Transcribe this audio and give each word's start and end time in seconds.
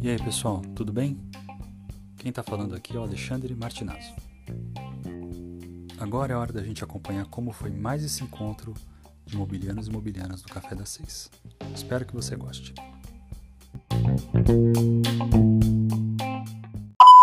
E 0.00 0.08
aí 0.08 0.18
pessoal, 0.22 0.62
tudo 0.76 0.92
bem? 0.92 1.18
Quem 2.16 2.30
está 2.30 2.42
falando 2.42 2.76
aqui 2.76 2.96
é 2.96 3.00
o 3.00 3.02
Alexandre 3.02 3.54
Martinazzo. 3.56 4.14
Agora 5.98 6.32
é 6.32 6.36
hora 6.36 6.52
da 6.52 6.62
gente 6.62 6.84
acompanhar 6.84 7.26
como 7.26 7.50
foi 7.50 7.70
mais 7.70 8.04
esse 8.04 8.22
encontro 8.22 8.72
de 9.24 9.34
imobiliários 9.34 9.88
e 9.88 9.90
imobiliárias 9.90 10.42
do 10.42 10.48
Café 10.48 10.76
das 10.76 10.90
Seis. 10.90 11.28
Espero 11.74 12.06
que 12.06 12.14
você 12.14 12.36
goste. 12.36 12.72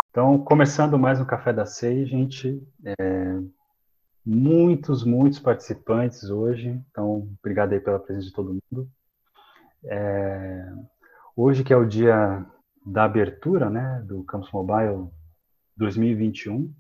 Então, 0.10 0.38
começando 0.40 1.00
mais 1.00 1.22
um 1.22 1.26
Café 1.26 1.54
das 1.54 1.78
Seis, 1.78 2.10
gente, 2.10 2.62
é, 2.84 3.40
muitos, 4.26 5.04
muitos 5.04 5.40
participantes 5.40 6.30
hoje, 6.30 6.82
então 6.90 7.30
obrigado 7.40 7.74
aí 7.74 7.80
pela 7.80 8.00
presença 8.00 8.28
de 8.28 8.34
todo 8.34 8.58
mundo. 8.72 8.90
É, 9.86 10.74
hoje 11.36 11.64
que 11.64 11.74
é 11.74 11.78
o 11.78 11.86
dia 11.86 12.46
da 12.86 13.04
abertura, 13.04 13.70
né, 13.70 14.02
do 14.06 14.24
Campus 14.24 14.52
Mobile 14.52 15.10
2021, 15.76 16.74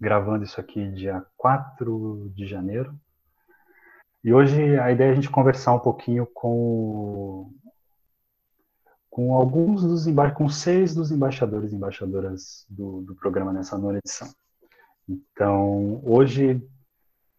gravando 0.00 0.44
isso 0.44 0.60
aqui 0.60 0.90
dia 0.92 1.24
4 1.36 2.32
de 2.34 2.46
janeiro. 2.46 2.94
E 4.24 4.32
hoje 4.32 4.78
a 4.78 4.90
ideia 4.90 5.10
é 5.10 5.12
a 5.12 5.14
gente 5.14 5.30
conversar 5.30 5.74
um 5.74 5.80
pouquinho 5.80 6.26
com 6.26 7.52
com 9.08 9.34
alguns 9.34 9.82
dos 9.82 10.04
com 10.34 10.46
seis 10.46 10.94
dos 10.94 11.10
embaixadores 11.10 11.72
e 11.72 11.74
embaixadoras 11.74 12.66
do, 12.68 13.00
do 13.00 13.14
programa 13.14 13.50
nessa 13.50 13.78
nona 13.78 13.98
edição. 13.98 14.28
Então, 15.08 16.02
hoje, 16.04 16.60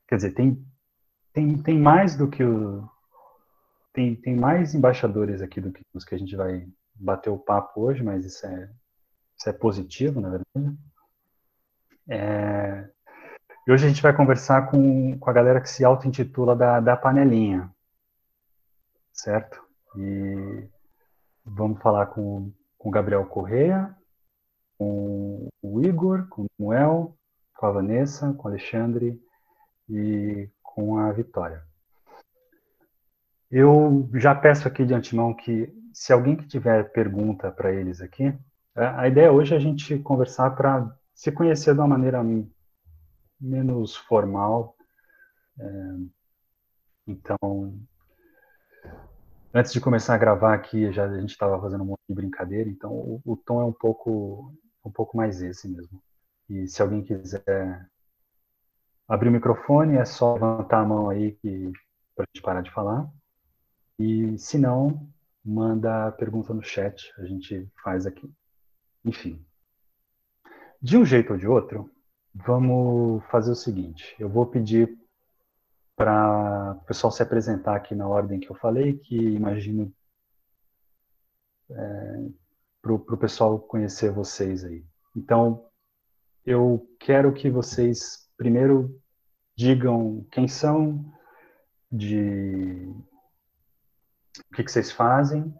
quer 0.07 0.15
dizer, 0.15 0.31
tem, 0.31 0.65
tem, 1.33 1.61
tem 1.61 1.79
mais 1.79 2.15
do 2.15 2.29
que 2.29 2.43
o. 2.43 2.87
Tem, 3.93 4.15
tem 4.15 4.35
mais 4.35 4.75
embaixadores 4.75 5.41
aqui 5.41 5.59
do 5.59 5.71
que 5.71 5.81
os 5.93 6.05
que 6.05 6.15
a 6.15 6.17
gente 6.17 6.35
vai 6.35 6.67
bater 6.93 7.29
o 7.29 7.37
papo 7.37 7.81
hoje, 7.81 8.03
mas 8.03 8.25
isso 8.25 8.45
é, 8.45 8.71
isso 9.37 9.49
é 9.49 9.53
positivo, 9.53 10.21
na 10.21 10.29
verdade. 10.29 10.77
É, 12.09 12.89
e 13.67 13.71
hoje 13.71 13.85
a 13.85 13.89
gente 13.89 14.01
vai 14.01 14.15
conversar 14.15 14.69
com, 14.71 15.19
com 15.19 15.29
a 15.29 15.33
galera 15.33 15.59
que 15.59 15.69
se 15.69 15.83
auto-intitula 15.83 16.55
da, 16.55 16.79
da 16.79 16.95
panelinha, 16.95 17.69
certo? 19.11 19.61
E 19.97 20.69
vamos 21.43 21.81
falar 21.81 22.05
com, 22.07 22.53
com 22.77 22.87
o 22.87 22.91
Gabriel 22.91 23.25
Correia, 23.25 23.93
com 24.77 25.49
o 25.61 25.81
Igor, 25.81 26.27
com 26.29 26.43
o 26.43 26.47
Noel, 26.57 27.16
com 27.57 27.65
a 27.65 27.71
Vanessa, 27.71 28.33
com 28.33 28.47
o 28.47 28.51
Alexandre 28.51 29.19
e 29.89 30.49
com 30.61 30.97
a 30.97 31.11
Vitória. 31.11 31.63
Eu 33.49 34.09
já 34.13 34.35
peço 34.35 34.67
aqui 34.67 34.85
de 34.85 34.93
antemão 34.93 35.33
que, 35.33 35.73
se 35.91 36.13
alguém 36.13 36.35
que 36.35 36.47
tiver 36.47 36.91
pergunta 36.91 37.51
para 37.51 37.73
eles 37.73 37.99
aqui, 37.99 38.37
a 38.75 39.07
ideia 39.07 39.31
hoje 39.31 39.53
é 39.53 39.57
a 39.57 39.59
gente 39.59 39.97
conversar 39.99 40.51
para 40.51 40.95
se 41.15 41.31
conhecer 41.31 41.73
de 41.73 41.79
uma 41.79 41.87
maneira 41.87 42.23
menos 43.41 43.95
formal. 43.95 44.75
É, 45.59 45.95
então, 47.07 47.73
antes 49.51 49.73
de 49.73 49.81
começar 49.81 50.13
a 50.13 50.19
gravar 50.19 50.53
aqui, 50.53 50.91
já 50.91 51.05
a 51.05 51.19
gente 51.19 51.31
estava 51.31 51.59
fazendo 51.59 51.81
um 51.81 51.87
monte 51.87 52.01
de 52.07 52.13
brincadeira, 52.13 52.69
então 52.69 52.91
o, 52.91 53.21
o 53.25 53.35
tom 53.35 53.61
é 53.61 53.65
um 53.65 53.73
pouco 53.73 54.53
um 54.85 54.91
pouco 54.91 55.17
mais 55.17 55.41
esse 55.41 55.67
mesmo. 55.67 56.01
E 56.49 56.67
se 56.67 56.81
alguém 56.81 57.03
quiser 57.03 57.89
abrir 59.07 59.29
o 59.29 59.31
microfone, 59.31 59.97
é 59.97 60.05
só 60.05 60.33
levantar 60.33 60.81
a 60.81 60.85
mão 60.85 61.09
aí 61.09 61.37
para 62.15 62.23
a 62.23 62.27
gente 62.33 62.41
parar 62.41 62.61
de 62.61 62.71
falar. 62.71 63.09
E 63.99 64.37
se 64.37 64.57
não, 64.57 65.09
manda 65.43 66.07
a 66.07 66.11
pergunta 66.11 66.53
no 66.53 66.63
chat, 66.63 67.13
a 67.17 67.25
gente 67.25 67.69
faz 67.83 68.05
aqui. 68.05 68.31
Enfim. 69.03 69.43
De 70.81 70.97
um 70.97 71.05
jeito 71.05 71.33
ou 71.33 71.39
de 71.39 71.47
outro, 71.47 71.89
vamos 72.33 73.23
fazer 73.31 73.51
o 73.51 73.55
seguinte: 73.55 74.15
eu 74.19 74.29
vou 74.29 74.45
pedir 74.45 74.97
para 75.95 76.77
o 76.79 76.85
pessoal 76.85 77.11
se 77.11 77.23
apresentar 77.23 77.75
aqui 77.75 77.95
na 77.95 78.07
ordem 78.07 78.39
que 78.39 78.49
eu 78.49 78.55
falei, 78.55 78.97
que 78.97 79.15
imagino 79.15 79.91
é, 81.71 82.29
para 82.81 82.93
o 82.93 83.17
pessoal 83.17 83.59
conhecer 83.59 84.11
vocês 84.11 84.63
aí. 84.63 84.85
Então, 85.15 85.67
eu 86.47 86.89
quero 86.97 87.33
que 87.33 87.49
vocês 87.49 88.25
primeiro 88.37 88.97
digam 89.53 90.25
quem 90.31 90.47
são, 90.47 91.03
de 91.91 92.89
o 94.49 94.55
que, 94.55 94.63
que 94.63 94.71
vocês 94.71 94.89
fazem, 94.89 95.53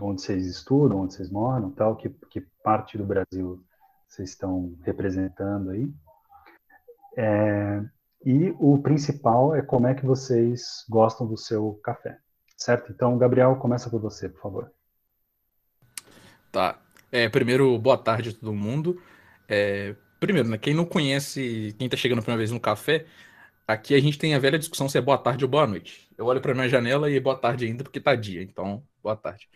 onde 0.00 0.22
vocês 0.22 0.46
estudam, 0.46 1.00
onde 1.00 1.14
vocês 1.14 1.28
moram, 1.28 1.72
tal, 1.72 1.96
que, 1.96 2.08
que 2.30 2.40
parte 2.62 2.96
do 2.96 3.04
Brasil 3.04 3.64
vocês 4.08 4.30
estão 4.30 4.76
representando 4.82 5.70
aí. 5.70 5.92
É, 7.16 7.82
e 8.24 8.54
o 8.60 8.78
principal 8.78 9.56
é 9.56 9.62
como 9.62 9.88
é 9.88 9.94
que 9.94 10.06
vocês 10.06 10.84
gostam 10.88 11.26
do 11.26 11.36
seu 11.36 11.80
café, 11.82 12.16
certo? 12.56 12.92
Então, 12.92 13.18
Gabriel, 13.18 13.56
começa 13.56 13.90
por 13.90 14.00
você, 14.00 14.28
por 14.28 14.40
favor. 14.40 14.72
Tá. 16.52 16.78
É, 17.10 17.28
primeiro, 17.28 17.76
boa 17.76 17.98
tarde 17.98 18.30
a 18.30 18.32
todo 18.32 18.52
mundo. 18.52 19.02
É, 19.48 19.96
Primeiro, 20.22 20.48
né, 20.48 20.56
quem 20.56 20.72
não 20.72 20.84
conhece, 20.84 21.74
quem 21.76 21.88
tá 21.88 21.96
chegando 21.96 22.20
a 22.20 22.22
primeira 22.22 22.38
vez 22.38 22.52
no 22.52 22.60
café, 22.60 23.06
aqui 23.66 23.92
a 23.92 24.00
gente 24.00 24.16
tem 24.16 24.36
a 24.36 24.38
velha 24.38 24.56
discussão 24.56 24.88
se 24.88 24.96
é 24.96 25.00
boa 25.00 25.18
tarde 25.18 25.44
ou 25.44 25.50
boa 25.50 25.66
noite. 25.66 26.08
Eu 26.16 26.26
olho 26.26 26.40
pra 26.40 26.54
minha 26.54 26.68
janela 26.68 27.10
e 27.10 27.18
boa 27.18 27.36
tarde 27.36 27.66
ainda 27.66 27.82
porque 27.82 28.00
tá 28.00 28.14
dia, 28.14 28.40
então 28.40 28.86
boa 29.02 29.16
tarde. 29.16 29.48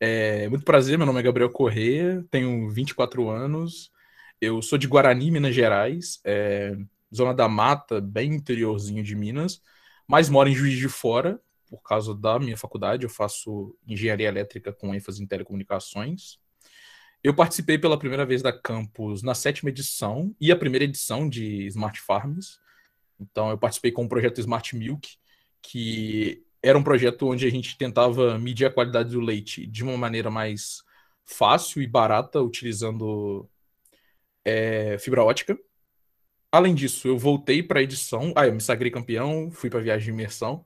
É, 0.00 0.48
muito 0.48 0.64
prazer, 0.64 0.98
meu 0.98 1.06
nome 1.06 1.20
é 1.20 1.22
Gabriel 1.22 1.50
Corrêa, 1.52 2.24
tenho 2.32 2.68
24 2.68 3.30
anos, 3.30 3.92
eu 4.40 4.60
sou 4.60 4.76
de 4.76 4.88
Guarani, 4.88 5.30
Minas 5.30 5.54
Gerais, 5.54 6.20
é, 6.24 6.76
zona 7.14 7.32
da 7.32 7.48
mata, 7.48 8.00
bem 8.00 8.34
interiorzinho 8.34 9.04
de 9.04 9.14
Minas, 9.14 9.62
mas 10.04 10.28
moro 10.28 10.48
em 10.48 10.54
Juiz 10.54 10.76
de 10.76 10.88
Fora, 10.88 11.40
por 11.68 11.80
causa 11.80 12.12
da 12.12 12.40
minha 12.40 12.56
faculdade, 12.56 13.04
eu 13.04 13.10
faço 13.10 13.72
engenharia 13.86 14.26
elétrica 14.26 14.72
com 14.72 14.92
ênfase 14.92 15.22
em 15.22 15.28
telecomunicações. 15.28 16.40
Eu 17.22 17.34
participei 17.34 17.76
pela 17.78 17.98
primeira 17.98 18.24
vez 18.24 18.42
da 18.42 18.52
Campus 18.52 19.22
na 19.22 19.34
sétima 19.34 19.70
edição 19.70 20.34
e 20.40 20.52
a 20.52 20.56
primeira 20.56 20.84
edição 20.84 21.28
de 21.28 21.66
Smart 21.66 22.00
Farms. 22.00 22.60
Então, 23.20 23.50
eu 23.50 23.58
participei 23.58 23.90
com 23.90 24.04
o 24.04 24.08
projeto 24.08 24.38
Smart 24.38 24.76
Milk, 24.76 25.16
que 25.60 26.44
era 26.62 26.78
um 26.78 26.82
projeto 26.82 27.26
onde 27.26 27.44
a 27.46 27.50
gente 27.50 27.76
tentava 27.76 28.38
medir 28.38 28.66
a 28.66 28.72
qualidade 28.72 29.10
do 29.10 29.20
leite 29.20 29.66
de 29.66 29.82
uma 29.82 29.96
maneira 29.96 30.30
mais 30.30 30.82
fácil 31.24 31.82
e 31.82 31.86
barata, 31.86 32.40
utilizando 32.40 33.48
é, 34.44 34.96
fibra 34.98 35.24
ótica. 35.24 35.58
Além 36.52 36.74
disso, 36.74 37.08
eu 37.08 37.18
voltei 37.18 37.62
para 37.62 37.80
a 37.80 37.82
edição. 37.82 38.32
Ah, 38.36 38.46
eu 38.46 38.54
me 38.54 38.60
sagrei 38.60 38.90
campeão, 38.90 39.50
fui 39.50 39.68
para 39.68 39.80
a 39.80 39.82
viagem 39.82 40.06
de 40.06 40.10
imersão. 40.12 40.64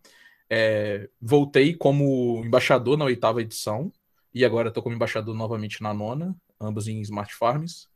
É, 0.51 1.09
voltei 1.21 1.75
como 1.75 2.43
embaixador 2.45 2.97
na 2.99 3.07
oitava 3.07 3.41
edição 3.41 3.91
e 4.35 4.45
agora 4.45 4.69
estou 4.69 4.83
como 4.83 4.95
embaixador 4.95 5.35
novamente 5.35 5.83
na 5.83 5.93
nona, 5.93 6.35
ambos 6.63 6.89
em 6.89 7.01
Smart 7.01 7.35
Farms. 7.35 7.89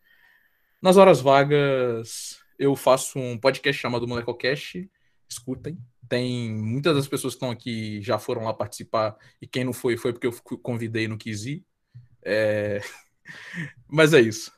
Nas 0.81 0.97
horas 0.97 1.21
vagas, 1.21 2.39
eu 2.59 2.75
faço 2.77 3.19
um 3.19 3.39
podcast 3.39 3.81
chamado 3.81 4.07
MolecoCast, 4.07 4.91
escutem. 5.29 5.79
Tem 6.09 6.55
muitas 6.55 6.95
das 6.95 7.09
pessoas 7.09 7.35
que 7.35 7.37
estão 7.37 7.51
aqui 7.51 8.01
já 8.03 8.19
foram 8.19 8.45
lá 8.45 8.55
participar, 8.55 9.17
e 9.41 9.47
quem 9.47 9.65
não 9.65 9.73
foi, 9.73 9.97
foi 9.97 10.13
porque 10.13 10.27
eu 10.27 10.33
convidei 10.59 11.05
e 11.05 11.09
não 11.09 11.19
quis 11.19 11.47
ir. 11.47 11.65
É... 12.25 12.81
Mas 13.89 14.13
é 14.15 14.21
isso. 14.21 14.53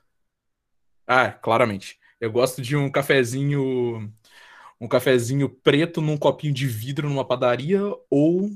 Ah, 1.06 1.30
claramente. 1.32 1.98
Eu 2.20 2.30
gosto 2.32 2.60
de 2.60 2.76
um 2.76 2.91
cafezinho 2.91 4.12
um 4.80 4.86
cafezinho 4.86 5.48
preto 5.48 6.00
num 6.00 6.16
copinho 6.16 6.52
de 6.54 6.66
vidro 6.66 7.08
numa 7.08 7.26
padaria 7.26 7.80
ou 8.10 8.50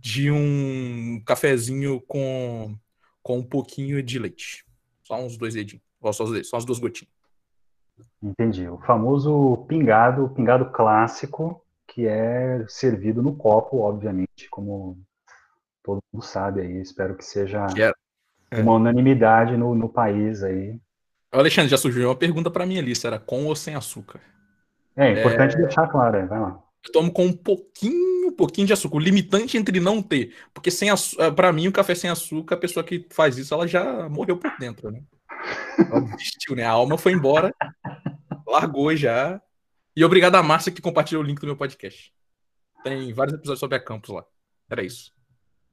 de 0.00 0.30
um 0.30 1.20
cafezinho 1.24 2.00
com, 2.02 2.78
com 3.28 3.36
um 3.36 3.42
pouquinho 3.42 4.02
de 4.02 4.18
leite. 4.18 4.64
Só 5.02 5.20
uns 5.20 5.36
dois 5.36 5.52
dedinhos. 5.52 5.84
Só, 6.00 6.24
só 6.42 6.56
as 6.56 6.64
duas 6.64 6.78
gotinhas. 6.78 7.12
Entendi. 8.22 8.66
O 8.66 8.78
famoso 8.78 9.66
pingado, 9.68 10.24
o 10.24 10.30
pingado 10.30 10.70
clássico, 10.70 11.62
que 11.86 12.06
é 12.06 12.64
servido 12.68 13.22
no 13.22 13.36
copo, 13.36 13.80
obviamente, 13.80 14.48
como 14.50 14.98
todo 15.84 16.00
mundo 16.10 16.24
sabe 16.24 16.62
aí. 16.62 16.80
Espero 16.80 17.14
que 17.16 17.22
seja 17.22 17.66
é. 17.76 18.60
uma 18.62 18.72
unanimidade 18.72 19.58
no, 19.58 19.74
no 19.74 19.90
país 19.90 20.42
aí. 20.42 20.80
Alexandre, 21.30 21.70
já 21.70 21.76
surgiu 21.76 22.08
uma 22.08 22.16
pergunta 22.16 22.50
para 22.50 22.64
mim 22.64 22.78
ali, 22.78 22.96
se 22.96 23.06
era 23.06 23.18
com 23.18 23.44
ou 23.44 23.54
sem 23.54 23.74
açúcar. 23.74 24.22
É, 24.96 25.20
importante 25.20 25.54
é... 25.54 25.58
deixar 25.58 25.86
claro, 25.86 26.26
vai 26.26 26.40
lá. 26.40 26.58
Eu 26.82 26.92
tomo 26.92 27.12
com 27.12 27.26
um 27.26 27.36
pouquinho, 27.36 28.07
pouquinho 28.38 28.68
de 28.68 28.72
açúcar. 28.72 28.96
O 28.96 29.00
limitante 29.00 29.58
entre 29.58 29.80
não 29.80 30.00
ter. 30.00 30.34
Porque 30.54 30.70
sem 30.70 30.88
eh, 30.90 31.30
para 31.34 31.52
mim, 31.52 31.66
o 31.66 31.72
café 31.72 31.94
sem 31.94 32.08
açúcar, 32.08 32.54
a 32.54 32.58
pessoa 32.58 32.84
que 32.84 33.04
faz 33.10 33.36
isso, 33.36 33.52
ela 33.52 33.66
já 33.66 34.08
morreu 34.08 34.38
por 34.38 34.56
dentro, 34.58 34.90
né? 34.90 35.02
Ela 35.78 36.00
desistiu, 36.00 36.56
né? 36.56 36.64
A 36.64 36.70
alma 36.70 36.98
foi 36.98 37.12
embora, 37.12 37.54
largou 38.46 38.94
já. 38.96 39.40
E 39.94 40.04
obrigado 40.04 40.34
a 40.34 40.42
Márcia 40.42 40.72
que 40.72 40.82
compartilhou 40.82 41.22
o 41.22 41.26
link 41.26 41.40
do 41.40 41.46
meu 41.46 41.56
podcast. 41.56 42.12
Tem 42.82 43.12
vários 43.12 43.36
episódios 43.36 43.60
sobre 43.60 43.76
a 43.76 43.80
campus 43.80 44.10
lá. 44.10 44.24
Era 44.68 44.82
isso. 44.82 45.12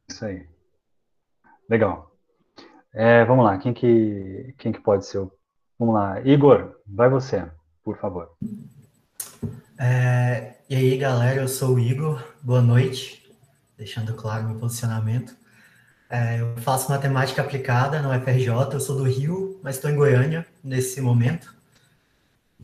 Isso 0.07 0.23
aí. 0.23 0.47
Legal. 1.69 2.15
É, 2.94 3.25
vamos 3.25 3.44
lá, 3.44 3.57
quem 3.57 3.73
que, 3.73 4.53
quem 4.57 4.71
que 4.71 4.79
pode 4.79 5.06
ser 5.06 5.17
o. 5.17 5.31
Vamos 5.77 5.95
lá, 5.95 6.21
Igor, 6.21 6.75
vai 6.88 7.09
você, 7.09 7.45
por 7.83 7.97
favor. 7.97 8.31
É, 9.77 10.54
e 10.69 10.75
aí, 10.75 10.98
galera, 10.98 11.42
eu 11.42 11.48
sou 11.50 11.75
o 11.75 11.80
Igor, 11.80 12.24
boa 12.42 12.62
noite, 12.62 13.30
deixando 13.77 14.13
claro 14.13 14.45
meu 14.45 14.56
posicionamento. 14.56 15.36
É, 16.10 16.39
eu 16.39 16.56
faço 16.57 16.89
matemática 16.89 17.42
aplicada 17.42 18.01
no 18.01 18.13
FRJ, 18.22 18.48
eu 18.72 18.80
sou 18.80 18.95
do 18.95 19.04
Rio, 19.04 19.60
mas 19.62 19.75
estou 19.75 19.92
em 19.92 19.95
Goiânia 19.95 20.45
nesse 20.63 21.01
momento. 21.01 21.54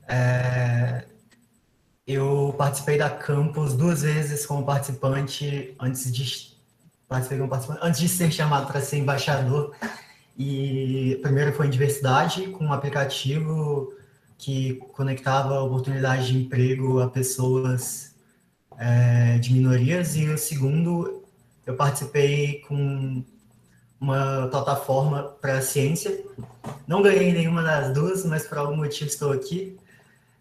É, 0.07 1.03
eu 2.07 2.55
participei 2.57 2.97
da 2.97 3.09
campus 3.09 3.73
duas 3.73 4.03
vezes 4.03 4.45
como 4.45 4.65
participante 4.65 5.75
antes 5.79 6.11
de 6.11 6.51
participei 7.09 7.39
como 7.39 7.49
participante 7.49 7.79
antes 7.83 7.99
de 7.99 8.07
ser 8.07 8.31
chamado 8.31 8.67
para 8.67 8.79
ser 8.79 8.97
embaixador. 8.97 9.75
E 10.37 11.19
primeiro 11.21 11.51
foi 11.51 11.67
em 11.67 11.69
diversidade 11.69 12.47
com 12.47 12.65
um 12.65 12.73
aplicativo 12.73 13.93
que 14.41 14.73
conectava 14.93 15.61
oportunidades 15.61 16.27
de 16.27 16.37
emprego 16.39 16.99
a 16.99 17.07
pessoas 17.07 18.15
é, 18.75 19.37
de 19.37 19.53
minorias 19.53 20.15
e 20.15 20.27
o 20.27 20.37
segundo 20.37 21.23
eu 21.63 21.75
participei 21.75 22.61
com 22.61 23.23
uma 23.99 24.47
plataforma 24.49 25.23
para 25.39 25.61
ciência. 25.61 26.23
Não 26.87 27.03
ganhei 27.03 27.31
nenhuma 27.31 27.61
das 27.61 27.93
duas, 27.93 28.25
mas 28.25 28.47
por 28.47 28.57
algum 28.57 28.77
motivo 28.77 29.11
estou 29.11 29.31
aqui. 29.31 29.77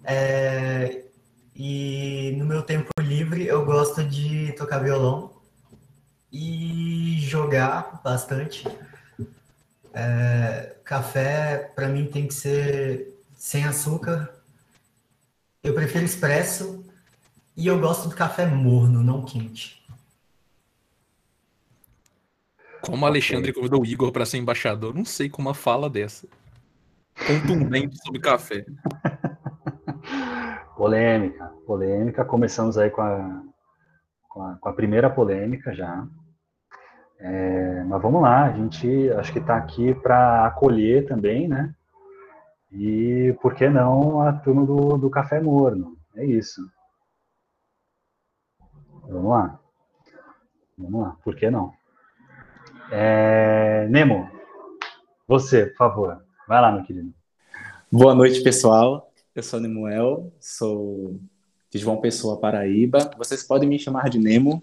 É, 0.03 1.03
e 1.55 2.35
no 2.39 2.47
meu 2.47 2.63
tempo 2.63 2.89
livre 3.01 3.47
eu 3.47 3.67
gosto 3.67 4.03
de 4.03 4.53
tocar 4.53 4.79
violão 4.79 5.31
e 6.33 7.19
jogar 7.21 8.01
bastante. 8.03 8.67
É, 9.93 10.77
café 10.85 11.71
para 11.77 11.89
mim 11.89 12.07
tem 12.07 12.27
que 12.27 12.33
ser 12.33 13.10
sem 13.41 13.65
açúcar. 13.65 14.31
Eu 15.63 15.73
prefiro 15.73 16.05
expresso 16.05 16.85
e 17.57 17.67
eu 17.67 17.81
gosto 17.81 18.07
do 18.11 18.15
café 18.15 18.45
morno, 18.45 19.03
não 19.03 19.25
quente. 19.25 19.83
Como 22.83 23.07
Alexandre 23.07 23.55
convidou 23.55 23.81
o 23.81 23.87
Igor 23.87 24.13
para 24.13 24.27
ser 24.27 24.37
embaixador, 24.37 24.95
não 24.95 25.07
sei 25.07 25.31
como 25.31 25.49
uma 25.49 25.55
fala 25.55 25.89
dessa. 25.89 26.29
Contundente 27.27 27.97
sobre 28.05 28.21
café. 28.21 28.67
Polêmica, 30.77 31.47
polêmica. 31.67 32.25
Começamos 32.25 32.79
aí 32.79 32.89
com 32.91 33.03
a, 33.03 33.43
com 34.29 34.43
a, 34.43 34.57
com 34.57 34.69
a 34.69 34.73
primeira 34.73 35.11
polêmica 35.11 35.75
já. 35.75 36.07
É, 37.19 37.85
mas 37.85 38.01
vamos 38.01 38.23
lá, 38.23 38.45
a 38.45 38.53
gente 38.53 39.11
acho 39.13 39.31
que 39.31 39.39
está 39.39 39.57
aqui 39.57 39.95
para 39.95 40.47
acolher 40.47 41.07
também, 41.07 41.47
né? 41.49 41.75
E 42.73 43.37
por 43.43 43.55
que 43.55 43.69
não 43.69 44.23
a 44.23 44.33
turma 44.33 44.65
do, 44.65 44.97
do 44.97 45.11
café 45.11 45.41
morno? 45.41 45.97
É 46.15 46.25
isso. 46.25 46.61
Vamos 49.09 49.31
lá. 49.31 49.61
Vamos 50.79 51.03
lá, 51.03 51.17
por 51.25 51.35
que 51.35 51.51
não? 51.51 51.73
É, 52.93 53.87
Nemo, 53.89 54.31
você, 55.27 55.67
por 55.67 55.77
favor. 55.77 56.25
Vai 56.47 56.61
lá, 56.61 56.73
meu 56.73 56.85
querido. 56.85 57.13
Boa 57.91 58.15
noite, 58.15 58.43
pessoal. 58.43 59.13
Eu 59.35 59.43
sou 59.43 59.61
Nemuel, 59.61 60.33
sou 60.41 61.19
de 61.71 61.79
João 61.79 62.01
Pessoa, 62.01 62.41
Paraíba. 62.41 63.11
Vocês 63.17 63.43
podem 63.43 63.69
me 63.69 63.79
chamar 63.79 64.11
de 64.11 64.19
Nemo, 64.19 64.63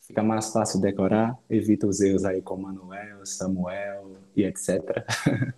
fica 0.00 0.22
mais 0.22 0.52
fácil 0.52 0.80
decorar. 0.80 1.38
Evita 1.48 1.86
os 1.86 2.00
erros 2.00 2.24
aí 2.24 2.42
com 2.42 2.56
Manuel, 2.56 3.24
Samuel 3.24 4.12
e 4.36 4.44
etc. 4.44 5.04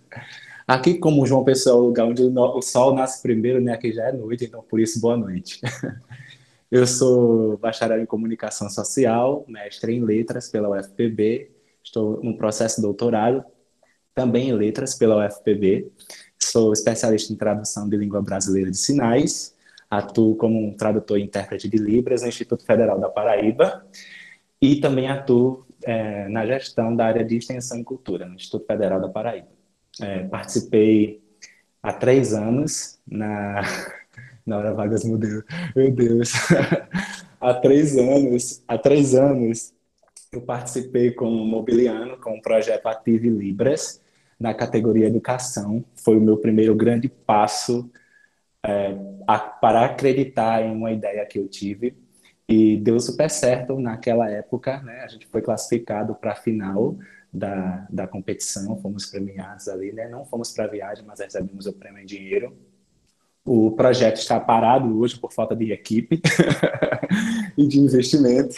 Aqui, 0.67 0.95
como 0.97 1.25
João 1.27 1.43
Pessoa 1.43 1.75
é 1.75 1.79
o 1.79 1.85
lugar 1.85 2.05
onde 2.07 2.23
o 2.23 2.61
sol 2.61 2.95
nasce 2.95 3.21
primeiro, 3.21 3.61
né? 3.61 3.73
Aqui 3.73 3.91
já 3.93 4.09
é 4.09 4.11
noite, 4.11 4.45
então 4.45 4.63
por 4.63 4.79
isso, 4.79 4.99
boa 4.99 5.15
noite. 5.15 5.59
Eu 6.71 6.87
sou 6.87 7.57
bacharel 7.57 8.01
em 8.01 8.05
comunicação 8.05 8.67
social, 8.69 9.45
mestre 9.47 9.93
em 9.93 10.03
letras 10.03 10.49
pela 10.49 10.69
UFPB, 10.69 11.51
estou 11.83 12.21
no 12.23 12.35
processo 12.35 12.77
de 12.77 12.81
doutorado, 12.81 13.45
também 14.15 14.49
em 14.49 14.53
letras 14.53 14.95
pela 14.95 15.25
UFPB. 15.25 15.91
Sou 16.41 16.73
especialista 16.73 17.31
em 17.31 17.35
tradução 17.35 17.87
de 17.87 17.95
língua 17.95 18.21
brasileira 18.21 18.71
de 18.71 18.77
sinais. 18.77 19.55
Atuo 19.89 20.35
como 20.35 20.67
um 20.67 20.73
tradutor 20.75 21.19
e 21.19 21.23
intérprete 21.23 21.69
de 21.69 21.77
Libras 21.77 22.23
no 22.23 22.27
Instituto 22.27 22.65
Federal 22.65 22.99
da 22.99 23.09
Paraíba. 23.09 23.85
E 24.59 24.77
também 24.77 25.07
atuo 25.09 25.65
é, 25.83 26.27
na 26.27 26.45
gestão 26.45 26.95
da 26.95 27.05
área 27.05 27.23
de 27.23 27.37
extensão 27.37 27.79
e 27.79 27.83
cultura 27.83 28.25
no 28.25 28.35
Instituto 28.35 28.65
Federal 28.65 28.99
da 28.99 29.09
Paraíba. 29.09 29.54
É, 30.01 30.23
participei 30.23 31.21
há 31.81 31.93
três 31.93 32.33
anos 32.33 32.99
na. 33.07 33.61
Na 34.45 34.59
hora 34.59 34.75
vagas 34.75 35.03
mudou. 35.03 35.43
Meu 35.75 35.91
Deus. 35.91 36.31
há 37.41 37.51
três 37.55 37.97
anos, 37.97 38.63
há 38.67 38.77
três 38.77 39.15
anos, 39.15 39.73
eu 40.31 40.39
participei 40.39 41.09
com 41.09 41.27
o 41.27 41.45
Mobiliano, 41.45 42.15
com 42.19 42.37
o 42.37 42.41
projeto 42.41 42.85
Ative 42.85 43.27
Libras, 43.27 43.99
na 44.39 44.53
categoria 44.53 45.07
educação. 45.07 45.83
Foi 45.95 46.15
o 46.17 46.21
meu 46.21 46.37
primeiro 46.37 46.75
grande 46.75 47.09
passo 47.09 47.89
é, 48.63 48.95
a, 49.27 49.39
para 49.39 49.85
acreditar 49.85 50.61
em 50.61 50.75
uma 50.75 50.91
ideia 50.91 51.25
que 51.25 51.39
eu 51.39 51.47
tive. 51.47 51.95
E 52.47 52.77
deu 52.77 52.99
super 52.99 53.29
certo 53.29 53.79
naquela 53.79 54.29
época, 54.29 54.79
né? 54.83 55.01
A 55.01 55.07
gente 55.07 55.25
foi 55.25 55.41
classificado 55.41 56.13
para 56.13 56.33
a 56.33 56.35
final 56.35 56.95
da, 57.35 57.85
da 57.89 58.07
competição, 58.07 58.77
fomos 58.77 59.05
premiados 59.07 59.67
ali, 59.67 59.91
né? 59.91 60.07
Não 60.07 60.25
fomos 60.25 60.51
para 60.51 60.65
a 60.65 60.67
viagem, 60.67 61.03
mas 61.05 61.19
recebemos 61.19 61.65
o 61.65 61.73
prêmio 61.73 62.01
em 62.01 62.05
dinheiro. 62.05 62.55
O 63.43 63.71
projeto 63.71 64.17
está 64.17 64.39
parado 64.39 64.97
hoje 64.97 65.19
por 65.19 65.31
falta 65.31 65.55
de 65.55 65.71
equipe 65.71 66.21
e 67.57 67.67
de 67.67 67.79
investimento, 67.79 68.55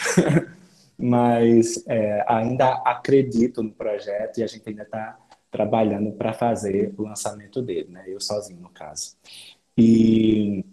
mas 0.96 1.84
é, 1.86 2.24
ainda 2.26 2.74
acredito 2.84 3.62
no 3.62 3.70
projeto 3.70 4.38
e 4.38 4.42
a 4.42 4.46
gente 4.46 4.66
ainda 4.68 4.84
está 4.84 5.18
trabalhando 5.50 6.12
para 6.12 6.32
fazer 6.32 6.94
o 6.96 7.02
lançamento 7.02 7.60
dele, 7.60 7.88
né? 7.90 8.04
Eu 8.06 8.20
sozinho, 8.20 8.60
no 8.60 8.70
caso. 8.70 9.16
E 9.76 10.64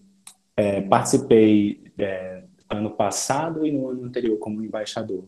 é, 0.56 0.82
participei 0.82 1.92
é, 1.98 2.44
ano 2.70 2.92
passado 2.92 3.66
e 3.66 3.72
no 3.72 3.90
ano 3.90 4.04
anterior 4.06 4.38
como 4.38 4.64
embaixador. 4.64 5.26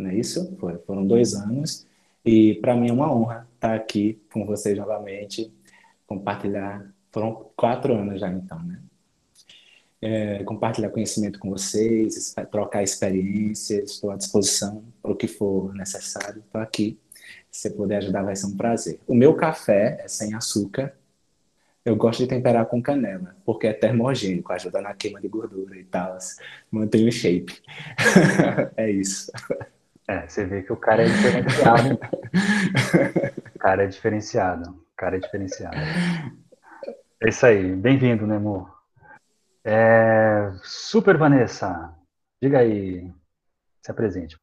Não 0.00 0.10
é 0.10 0.14
isso? 0.14 0.56
Foi, 0.58 0.78
foram 0.78 1.06
dois 1.06 1.34
anos. 1.34 1.86
E 2.24 2.54
para 2.56 2.74
mim 2.74 2.88
é 2.90 2.92
uma 2.92 3.12
honra 3.12 3.48
estar 3.54 3.74
aqui 3.74 4.20
com 4.32 4.44
vocês 4.44 4.76
novamente, 4.76 5.52
compartilhar. 6.06 6.92
Foram 7.12 7.50
quatro 7.56 7.94
anos 7.94 8.20
já 8.20 8.28
então, 8.30 8.62
né? 8.62 8.80
É, 10.02 10.42
compartilhar 10.44 10.88
conhecimento 10.88 11.38
com 11.38 11.50
vocês, 11.50 12.34
trocar 12.50 12.82
experiências, 12.82 13.90
estou 13.90 14.10
à 14.10 14.16
disposição 14.16 14.82
para 15.02 15.12
o 15.12 15.16
que 15.16 15.28
for 15.28 15.74
necessário. 15.74 16.40
Estou 16.40 16.60
aqui 16.60 16.98
se 17.50 17.62
você 17.62 17.70
puder 17.70 17.98
ajudar, 17.98 18.22
vai 18.22 18.36
ser 18.36 18.46
um 18.46 18.56
prazer. 18.56 19.00
O 19.06 19.14
meu 19.14 19.34
café 19.34 19.98
é 20.00 20.08
sem 20.08 20.34
açúcar. 20.34 20.94
Eu 21.84 21.96
gosto 21.96 22.20
de 22.20 22.28
temperar 22.28 22.66
com 22.66 22.80
canela, 22.80 23.34
porque 23.44 23.66
é 23.66 23.72
termogênico, 23.72 24.52
ajuda 24.52 24.80
na 24.80 24.94
queima 24.94 25.20
de 25.20 25.28
gordura 25.28 25.76
e 25.76 25.84
tal. 25.84 26.16
Mantém 26.70 27.08
o 27.08 27.12
shape. 27.12 27.60
é 28.76 28.90
isso. 28.90 29.32
É, 30.10 30.26
você 30.26 30.44
vê 30.44 30.60
que 30.60 30.72
o 30.72 30.76
cara 30.76 31.04
é 31.04 31.06
diferenciado. 31.06 31.94
o 33.54 33.58
cara 33.60 33.84
é 33.84 33.86
diferenciado. 33.86 34.70
O 34.70 34.96
cara 34.96 35.16
é 35.16 35.20
diferenciado. 35.20 35.76
É 37.22 37.28
isso 37.28 37.46
aí. 37.46 37.76
Bem-vindo, 37.76 38.26
Nemo. 38.26 38.68
É... 39.64 40.50
Super 40.64 41.16
Vanessa, 41.16 41.94
diga 42.42 42.58
aí, 42.58 43.08
se 43.80 43.92
apresente. 43.92 44.36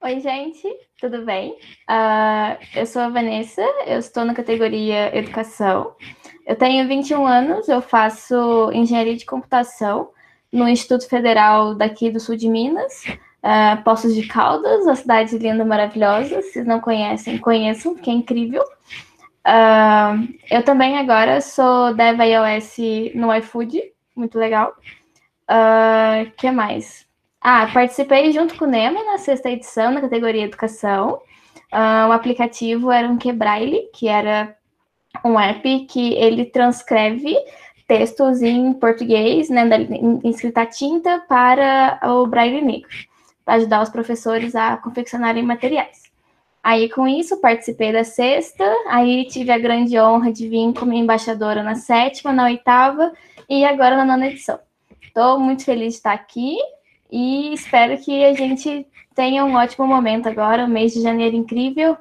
Oi, 0.00 0.20
gente, 0.20 0.68
tudo 1.00 1.24
bem? 1.24 1.58
Uh, 1.90 2.56
eu 2.76 2.86
sou 2.86 3.02
a 3.02 3.08
Vanessa, 3.08 3.62
eu 3.84 3.98
estou 3.98 4.24
na 4.24 4.32
categoria 4.32 5.16
Educação. 5.16 5.96
Eu 6.46 6.54
tenho 6.54 6.86
21 6.86 7.26
anos, 7.26 7.68
eu 7.68 7.82
faço 7.82 8.70
Engenharia 8.72 9.16
de 9.16 9.26
Computação 9.26 10.12
no 10.52 10.68
Instituto 10.68 11.08
Federal 11.08 11.74
daqui 11.74 12.10
do 12.10 12.20
sul 12.20 12.36
de 12.36 12.48
Minas, 12.48 13.02
uh, 13.42 13.82
Poços 13.82 14.14
de 14.14 14.26
Caldas, 14.26 14.84
uma 14.84 14.96
cidade 14.96 15.36
linda, 15.38 15.64
maravilhosa. 15.64 16.42
Se 16.42 16.62
não 16.64 16.80
conhecem, 16.80 17.38
conheçam, 17.38 17.94
que 17.94 18.10
é 18.10 18.14
incrível. 18.14 18.62
Uh, 19.46 20.28
eu 20.50 20.62
também 20.62 20.98
agora 20.98 21.40
sou 21.40 21.94
Dev 21.94 22.20
iOS 22.20 22.76
no 23.14 23.34
iFood, 23.34 23.82
muito 24.14 24.38
legal. 24.38 24.74
O 25.48 26.30
que 26.36 26.50
mais? 26.50 27.06
Ah, 27.40 27.68
participei 27.74 28.30
junto 28.30 28.54
com 28.54 28.64
o 28.64 28.68
Nemo 28.68 29.04
na 29.04 29.18
sexta 29.18 29.50
edição, 29.50 29.90
na 29.90 30.00
categoria 30.00 30.44
Educação. 30.44 31.20
Uh, 31.72 32.08
o 32.08 32.12
aplicativo 32.12 32.92
era 32.92 33.08
um 33.08 33.16
Quebraile, 33.16 33.90
que 33.92 34.06
era 34.06 34.54
um 35.24 35.38
app 35.38 35.86
que 35.86 36.14
ele 36.14 36.44
transcreve 36.44 37.36
textos 37.88 38.42
em 38.42 38.72
português, 38.74 39.50
né, 39.50 39.64
em 39.90 40.30
escrita 40.30 40.64
tinta, 40.66 41.20
para 41.28 41.98
o 42.04 42.26
Braille 42.26 42.62
Negro, 42.62 42.88
para 43.44 43.54
ajudar 43.54 43.82
os 43.82 43.88
professores 43.88 44.54
a 44.54 44.76
confeccionarem 44.76 45.42
materiais. 45.42 46.02
Aí, 46.62 46.88
com 46.88 47.08
isso, 47.08 47.40
participei 47.40 47.92
da 47.92 48.04
sexta, 48.04 48.64
aí 48.86 49.26
tive 49.26 49.50
a 49.50 49.58
grande 49.58 49.98
honra 49.98 50.32
de 50.32 50.48
vir 50.48 50.72
como 50.74 50.92
embaixadora 50.92 51.62
na 51.62 51.74
sétima, 51.74 52.32
na 52.32 52.44
oitava 52.44 53.12
e 53.48 53.64
agora 53.64 53.96
na 53.96 54.04
nona 54.04 54.28
edição. 54.28 54.60
Estou 55.00 55.40
muito 55.40 55.64
feliz 55.64 55.94
de 55.94 55.98
estar 55.98 56.12
aqui 56.12 56.56
e 57.10 57.52
espero 57.52 57.98
que 57.98 58.24
a 58.24 58.32
gente 58.32 58.86
tenha 59.14 59.44
um 59.44 59.56
ótimo 59.56 59.86
momento 59.86 60.28
agora, 60.28 60.64
um 60.64 60.68
mês 60.68 60.94
de 60.94 61.02
janeiro 61.02 61.34
incrível. 61.34 61.96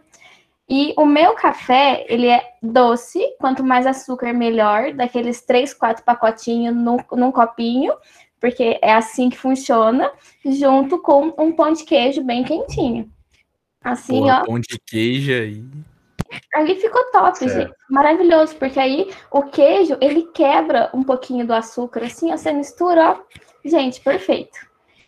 E 0.69 0.93
o 0.95 1.05
meu 1.05 1.33
café, 1.33 2.05
ele 2.07 2.27
é 2.27 2.41
doce, 2.63 3.19
quanto 3.39 3.61
mais 3.61 3.85
açúcar, 3.85 4.31
melhor, 4.31 4.93
daqueles 4.93 5.41
três, 5.41 5.73
quatro 5.73 6.05
pacotinhos 6.05 6.73
num, 6.73 6.97
num 7.11 7.31
copinho, 7.31 7.93
porque 8.41 8.79
é 8.81 8.93
assim 8.93 9.29
que 9.29 9.37
funciona, 9.37 10.11
junto 10.43 10.97
com 10.97 11.31
um 11.37 11.51
pão 11.51 11.71
de 11.71 11.85
queijo 11.85 12.23
bem 12.23 12.43
quentinho. 12.43 13.09
Assim, 13.83 14.19
Porra, 14.19 14.41
ó. 14.41 14.45
Pão 14.45 14.59
de 14.59 14.79
queijo 14.85 15.31
aí. 15.31 15.63
Ali 16.55 16.75
ficou 16.75 17.03
top, 17.11 17.37
Certo. 17.37 17.53
gente. 17.53 17.73
Maravilhoso, 17.89 18.55
porque 18.55 18.79
aí 18.79 19.11
o 19.31 19.43
queijo, 19.43 19.95
ele 20.01 20.23
quebra 20.33 20.89
um 20.93 21.03
pouquinho 21.03 21.45
do 21.45 21.53
açúcar, 21.53 22.05
assim, 22.05 22.31
ó, 22.31 22.37
você 22.37 22.51
mistura, 22.51 23.11
ó. 23.11 23.19
Gente, 23.63 24.01
perfeito. 24.01 24.57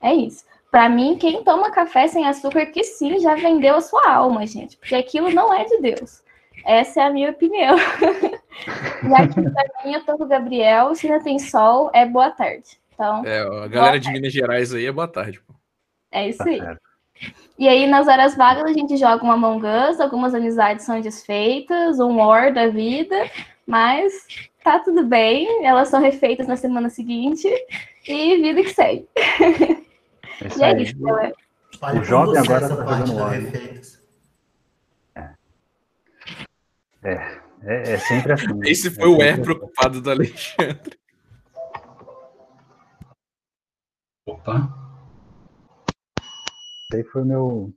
É 0.02 0.13
isso. 0.13 0.46
Pra 0.70 0.88
mim, 0.90 1.18
quem 1.18 1.44
toma 1.44 1.72
café 1.72 2.08
sem 2.08 2.28
açúcar, 2.28 2.66
que 2.68 2.84
sim, 2.84 3.20
já 3.20 3.36
vendeu 3.36 3.75
a 3.75 3.82
sua 3.82 4.12
alma, 4.12 4.46
gente, 4.46 4.78
porque 4.78 4.96
aquilo 4.96 5.32
não 5.32 5.54
é 5.54 5.66
de 5.66 5.80
Deus. 5.80 6.22
Essa 6.66 7.02
é 7.02 7.04
a 7.06 7.10
minha 7.10 7.32
opinião. 7.32 7.75
e 9.04 9.13
aqui 9.13 9.42
pra 9.42 9.86
mim, 9.86 9.94
eu 9.94 10.06
tô 10.06 10.18
com 10.18 10.24
o 10.24 10.28
Gabriel, 10.28 10.94
se 10.94 11.08
ainda 11.08 11.24
tem 11.24 11.40
sol, 11.40 11.90
é 11.94 12.06
boa 12.06 12.32
tarde. 12.32 12.83
Então, 12.94 13.26
É, 13.26 13.40
a 13.42 13.68
galera 13.68 14.00
de 14.00 14.12
Minas 14.12 14.32
Gerais 14.34 14.74
aí 14.74 14.86
é 14.86 14.92
boa 14.92 15.08
tarde. 15.08 15.40
Pô. 15.42 15.54
é 16.12 16.30
isso 16.30 16.38
Tá 16.40 16.46
aí. 16.50 16.62
E 17.58 17.68
aí, 17.68 17.88
nas 17.88 18.08
horas 18.08 18.36
vagas, 18.36 18.64
a 18.66 18.74
gente 18.74 18.98
joga 18.98 19.24
um 19.26 19.32
Among 19.32 19.66
Us, 19.66 20.00
algumas 20.00 20.34
amizades 20.34 20.86
são 20.86 21.00
desfeitas, 21.00 22.00
um 22.00 22.18
War 22.18 22.52
da 22.54 22.68
vida, 22.68 23.16
mas 23.66 24.12
tá 24.64 24.80
tudo 24.80 25.06
bem, 25.06 25.66
elas 25.66 25.88
são 25.90 26.02
refeitas 26.02 26.48
na 26.48 26.56
semana 26.58 26.90
seguinte 26.90 27.48
e 28.08 28.38
vida 28.42 28.64
que 28.64 28.74
segue. 28.74 29.08
É 30.42 30.48
isso 30.48 30.60
E 30.60 30.64
é 30.64 30.66
aí. 30.66 30.84
isso, 30.84 31.00
galera. 31.00 31.34
O 32.00 32.04
jovem 32.04 32.38
agora 32.40 32.68
tá 32.70 32.76
parte 32.84 33.08
jogando 33.08 33.12
do 33.12 33.16
War? 33.16 33.32
Refeitos. 33.40 34.00
É, 37.04 37.94
é 37.94 37.98
sempre 37.98 38.34
assim. 38.34 38.60
Esse 38.66 38.88
É 38.88 38.92
foi 38.92 39.08
o 39.08 39.12
sempre 39.12 39.28
er 39.28 39.34
assim. 39.34 39.42
preocupado 39.44 40.02
do 40.02 40.12
Alexandre. 40.12 40.98
Opa. 44.25 44.70
Esse 46.92 46.98
aí 46.98 47.03
foi 47.03 47.22
o 47.22 47.25
meu. 47.25 47.74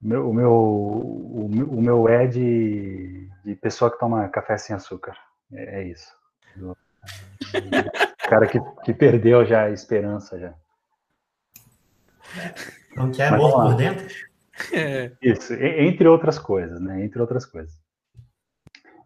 meu- 0.00 0.28
O 0.28 0.34
meu, 0.34 0.52
o 0.52 1.48
meu, 1.48 1.70
o 1.70 1.82
meu 1.82 2.08
é 2.08 2.26
de, 2.26 3.28
de 3.44 3.54
pessoa 3.56 3.90
que 3.90 3.98
toma 3.98 4.28
café 4.28 4.56
sem 4.58 4.74
açúcar. 4.76 5.16
É, 5.52 5.80
é 5.80 5.84
isso. 5.88 6.10
Do- 6.56 6.76
O 8.24 8.28
cara 8.28 8.46
que, 8.48 8.58
que 8.84 8.94
perdeu 8.94 9.44
já 9.44 9.64
a 9.64 9.70
esperança 9.70 10.38
já. 10.38 10.54
Então, 12.90 13.12
que 13.12 13.20
é 13.20 13.30
Mas 13.30 13.38
morto 13.38 13.62
por 13.62 13.76
dentro? 13.76 14.06
É, 14.72 15.12
Isso, 15.20 15.52
entre 15.52 16.08
outras 16.08 16.38
coisas, 16.38 16.80
né? 16.80 17.04
Entre 17.04 17.20
outras 17.20 17.44
coisas. 17.44 17.74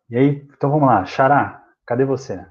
E 0.09 0.17
aí, 0.17 0.27
então 0.57 0.71
vamos 0.71 0.87
lá. 0.87 1.05
Xará, 1.05 1.65
cadê 1.85 2.05
você? 2.05 2.47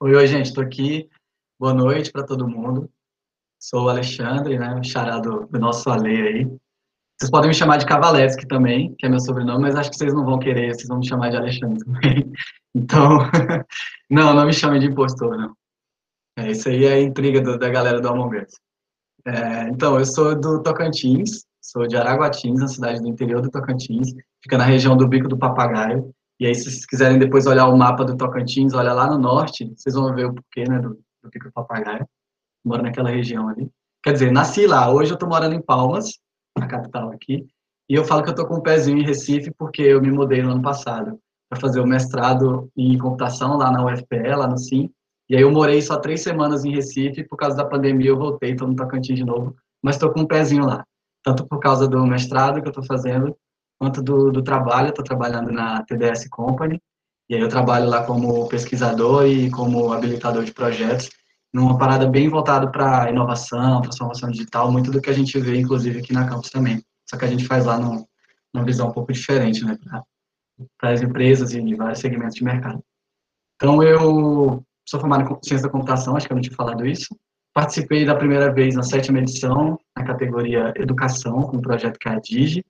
Oi, 0.00 0.14
oi, 0.14 0.26
gente, 0.26 0.46
estou 0.46 0.62
aqui. 0.62 1.08
Boa 1.58 1.74
noite 1.74 2.12
para 2.12 2.24
todo 2.24 2.48
mundo. 2.48 2.90
Sou 3.60 3.84
o 3.86 3.88
Alexandre, 3.88 4.58
né, 4.58 4.74
o 4.78 4.84
xará 4.84 5.18
do, 5.18 5.46
do 5.46 5.58
nosso 5.58 5.90
Ale 5.90 6.08
aí. 6.08 6.44
Vocês 7.18 7.30
podem 7.30 7.48
me 7.48 7.54
chamar 7.54 7.78
de 7.78 7.86
Cavaleschi 7.86 8.46
também, 8.46 8.94
que 8.96 9.06
é 9.06 9.08
meu 9.08 9.18
sobrenome, 9.18 9.62
mas 9.62 9.74
acho 9.74 9.90
que 9.90 9.96
vocês 9.96 10.14
não 10.14 10.24
vão 10.24 10.38
querer, 10.38 10.72
vocês 10.74 10.86
vão 10.86 10.98
me 11.00 11.08
chamar 11.08 11.30
de 11.30 11.36
Alexandre 11.36 11.84
também. 11.84 12.32
Então, 12.76 13.18
não, 14.10 14.34
não 14.34 14.46
me 14.46 14.52
chamem 14.52 14.78
de 14.78 14.86
impostor, 14.86 15.36
não. 15.36 15.56
É, 16.38 16.50
isso 16.50 16.68
aí 16.68 16.84
é 16.84 16.92
a 16.92 17.00
intriga 17.00 17.40
do- 17.40 17.58
da 17.58 17.68
galera 17.68 17.98
do 18.00 18.12
Us. 18.12 18.60
É, 19.26 19.62
então, 19.70 19.98
eu 19.98 20.04
sou 20.04 20.38
do 20.38 20.62
Tocantins, 20.62 21.44
sou 21.60 21.88
de 21.88 21.96
Araguatins, 21.96 22.60
na 22.60 22.68
cidade 22.68 23.00
do 23.00 23.08
interior 23.08 23.40
do 23.40 23.50
Tocantins, 23.50 24.12
fica 24.42 24.58
na 24.58 24.64
região 24.64 24.96
do 24.96 25.08
Bico 25.08 25.26
do 25.28 25.38
Papagaio. 25.38 26.14
E 26.40 26.46
aí, 26.46 26.54
se 26.54 26.64
vocês 26.64 26.86
quiserem 26.86 27.18
depois 27.18 27.46
olhar 27.46 27.66
o 27.66 27.76
mapa 27.76 28.04
do 28.04 28.16
Tocantins, 28.16 28.72
olha 28.72 28.92
lá 28.92 29.10
no 29.10 29.18
norte, 29.18 29.72
vocês 29.76 29.94
vão 29.94 30.14
ver 30.14 30.26
o 30.26 30.34
porquê, 30.34 30.64
né, 30.68 30.78
do, 30.78 30.90
do 31.22 31.30
Bico 31.30 31.46
do 31.46 31.52
Papagaio. 31.52 32.06
Moro 32.64 32.82
naquela 32.82 33.10
região 33.10 33.48
ali. 33.48 33.68
Quer 34.02 34.12
dizer, 34.12 34.32
nasci 34.32 34.66
lá. 34.66 34.90
Hoje 34.92 35.12
eu 35.12 35.18
tô 35.18 35.26
morando 35.26 35.54
em 35.54 35.62
Palmas, 35.62 36.18
na 36.56 36.66
capital 36.66 37.10
aqui. 37.10 37.46
E 37.88 37.94
eu 37.94 38.04
falo 38.04 38.22
que 38.22 38.30
eu 38.30 38.34
tô 38.34 38.46
com 38.46 38.56
um 38.56 38.62
pezinho 38.62 38.98
em 38.98 39.04
Recife 39.04 39.50
porque 39.58 39.82
eu 39.82 40.00
me 40.00 40.12
mudei 40.12 40.42
no 40.42 40.52
ano 40.52 40.62
passado 40.62 41.18
para 41.48 41.58
fazer 41.58 41.80
o 41.80 41.86
mestrado 41.86 42.70
em 42.76 42.96
computação 42.98 43.56
lá 43.56 43.72
na 43.72 43.84
UFPE, 43.84 44.36
lá 44.36 44.46
no 44.46 44.58
SIM. 44.58 44.90
E 45.28 45.34
aí 45.34 45.42
eu 45.42 45.50
morei 45.50 45.80
só 45.80 45.98
três 45.98 46.22
semanas 46.22 46.64
em 46.64 46.74
Recife, 46.74 47.24
por 47.24 47.36
causa 47.36 47.56
da 47.56 47.64
pandemia 47.64 48.10
eu 48.10 48.18
voltei, 48.18 48.52
estou 48.52 48.68
no 48.68 48.76
Tocantins 48.76 49.16
de 49.16 49.24
novo, 49.24 49.56
mas 49.82 49.96
estou 49.96 50.10
com 50.12 50.20
um 50.20 50.26
pezinho 50.26 50.64
lá. 50.64 50.84
Tanto 51.24 51.46
por 51.46 51.58
causa 51.58 51.88
do 51.88 52.06
mestrado 52.06 52.60
que 52.60 52.68
eu 52.68 52.70
estou 52.70 52.84
fazendo, 52.84 53.36
quanto 53.78 54.02
do, 54.02 54.30
do 54.30 54.42
trabalho, 54.42 54.88
estou 54.88 55.04
trabalhando 55.04 55.52
na 55.52 55.82
TDS 55.84 56.28
Company, 56.28 56.80
e 57.28 57.34
aí 57.34 57.40
eu 57.40 57.48
trabalho 57.48 57.88
lá 57.88 58.04
como 58.04 58.48
pesquisador 58.48 59.26
e 59.26 59.50
como 59.50 59.92
habilitador 59.92 60.44
de 60.44 60.52
projetos, 60.52 61.10
numa 61.52 61.78
parada 61.78 62.06
bem 62.06 62.28
voltada 62.28 62.70
para 62.70 63.10
inovação, 63.10 63.82
transformação 63.82 64.30
digital, 64.30 64.70
muito 64.70 64.90
do 64.90 65.00
que 65.00 65.10
a 65.10 65.14
gente 65.14 65.38
vê, 65.38 65.58
inclusive, 65.58 66.00
aqui 66.00 66.12
na 66.12 66.28
campus 66.28 66.50
também. 66.50 66.82
Só 67.08 67.16
que 67.16 67.24
a 67.24 67.28
gente 67.28 67.46
faz 67.46 67.64
lá 67.64 67.78
num, 67.78 68.04
numa 68.52 68.64
visão 68.64 68.88
um 68.88 68.92
pouco 68.92 69.12
diferente, 69.12 69.64
né, 69.64 69.78
para 70.78 70.90
as 70.90 71.02
empresas 71.02 71.52
e 71.52 71.74
vários 71.74 72.00
segmentos 72.00 72.34
de 72.34 72.44
mercado. 72.44 72.82
Então, 73.56 73.82
eu 73.82 74.62
sou 74.86 75.00
formado 75.00 75.22
em 75.22 75.38
ciência 75.42 75.66
da 75.66 75.72
computação, 75.72 76.16
acho 76.16 76.26
que 76.26 76.32
eu 76.32 76.36
não 76.36 76.42
tinha 76.42 76.56
falado 76.56 76.86
isso. 76.86 77.14
Participei 77.52 78.04
da 78.04 78.14
primeira 78.14 78.52
vez 78.52 78.74
na 78.74 78.82
sétima 78.82 79.18
edição, 79.18 79.78
na 79.96 80.04
categoria 80.04 80.72
Educação, 80.76 81.42
com 81.42 81.56
o 81.56 81.62
projeto 81.62 81.98
Digi, 82.22 82.64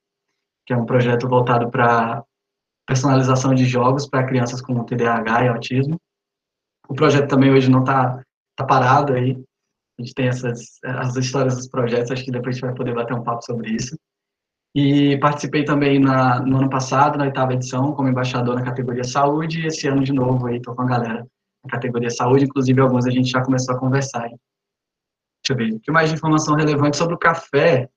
que 0.68 0.74
é 0.74 0.76
um 0.76 0.84
projeto 0.84 1.26
voltado 1.26 1.70
para 1.70 2.22
personalização 2.86 3.54
de 3.54 3.64
jogos 3.64 4.06
para 4.06 4.26
crianças 4.26 4.60
com 4.60 4.84
TDAH 4.84 5.44
e 5.44 5.48
autismo. 5.48 5.98
O 6.86 6.94
projeto 6.94 7.26
também 7.26 7.50
hoje 7.50 7.70
não 7.70 7.80
está 7.80 8.22
tá 8.54 8.66
parado 8.66 9.14
aí. 9.14 9.42
A 9.98 10.02
gente 10.02 10.12
tem 10.12 10.28
essas 10.28 10.78
as 10.84 11.16
histórias 11.16 11.56
dos 11.56 11.68
projetos, 11.68 12.10
acho 12.10 12.22
que 12.22 12.30
depois 12.30 12.48
a 12.48 12.52
gente 12.52 12.66
vai 12.66 12.74
poder 12.74 12.94
bater 12.94 13.14
um 13.14 13.22
papo 13.22 13.42
sobre 13.42 13.70
isso. 13.70 13.96
E 14.74 15.16
participei 15.20 15.64
também 15.64 15.98
na, 15.98 16.38
no 16.40 16.58
ano 16.58 16.68
passado, 16.68 17.16
na 17.16 17.24
oitava 17.24 17.54
edição, 17.54 17.94
como 17.94 18.10
embaixador 18.10 18.54
na 18.54 18.62
categoria 18.62 19.04
Saúde, 19.04 19.62
e 19.62 19.66
esse 19.68 19.88
ano 19.88 20.04
de 20.04 20.12
novo 20.12 20.48
aí 20.48 20.58
estou 20.58 20.76
com 20.76 20.82
a 20.82 20.86
galera 20.86 21.26
na 21.64 21.70
categoria 21.70 22.10
Saúde, 22.10 22.44
inclusive 22.44 22.78
alguns 22.78 23.06
a 23.06 23.10
gente 23.10 23.30
já 23.30 23.42
começou 23.42 23.74
a 23.74 23.78
conversar. 23.78 24.24
Aí. 24.24 24.36
Deixa 25.42 25.50
eu 25.50 25.56
ver, 25.56 25.76
o 25.76 25.80
que 25.80 25.90
mais 25.90 26.10
de 26.10 26.16
informação 26.16 26.54
relevante 26.56 26.98
sobre 26.98 27.14
o 27.14 27.18
café? 27.18 27.88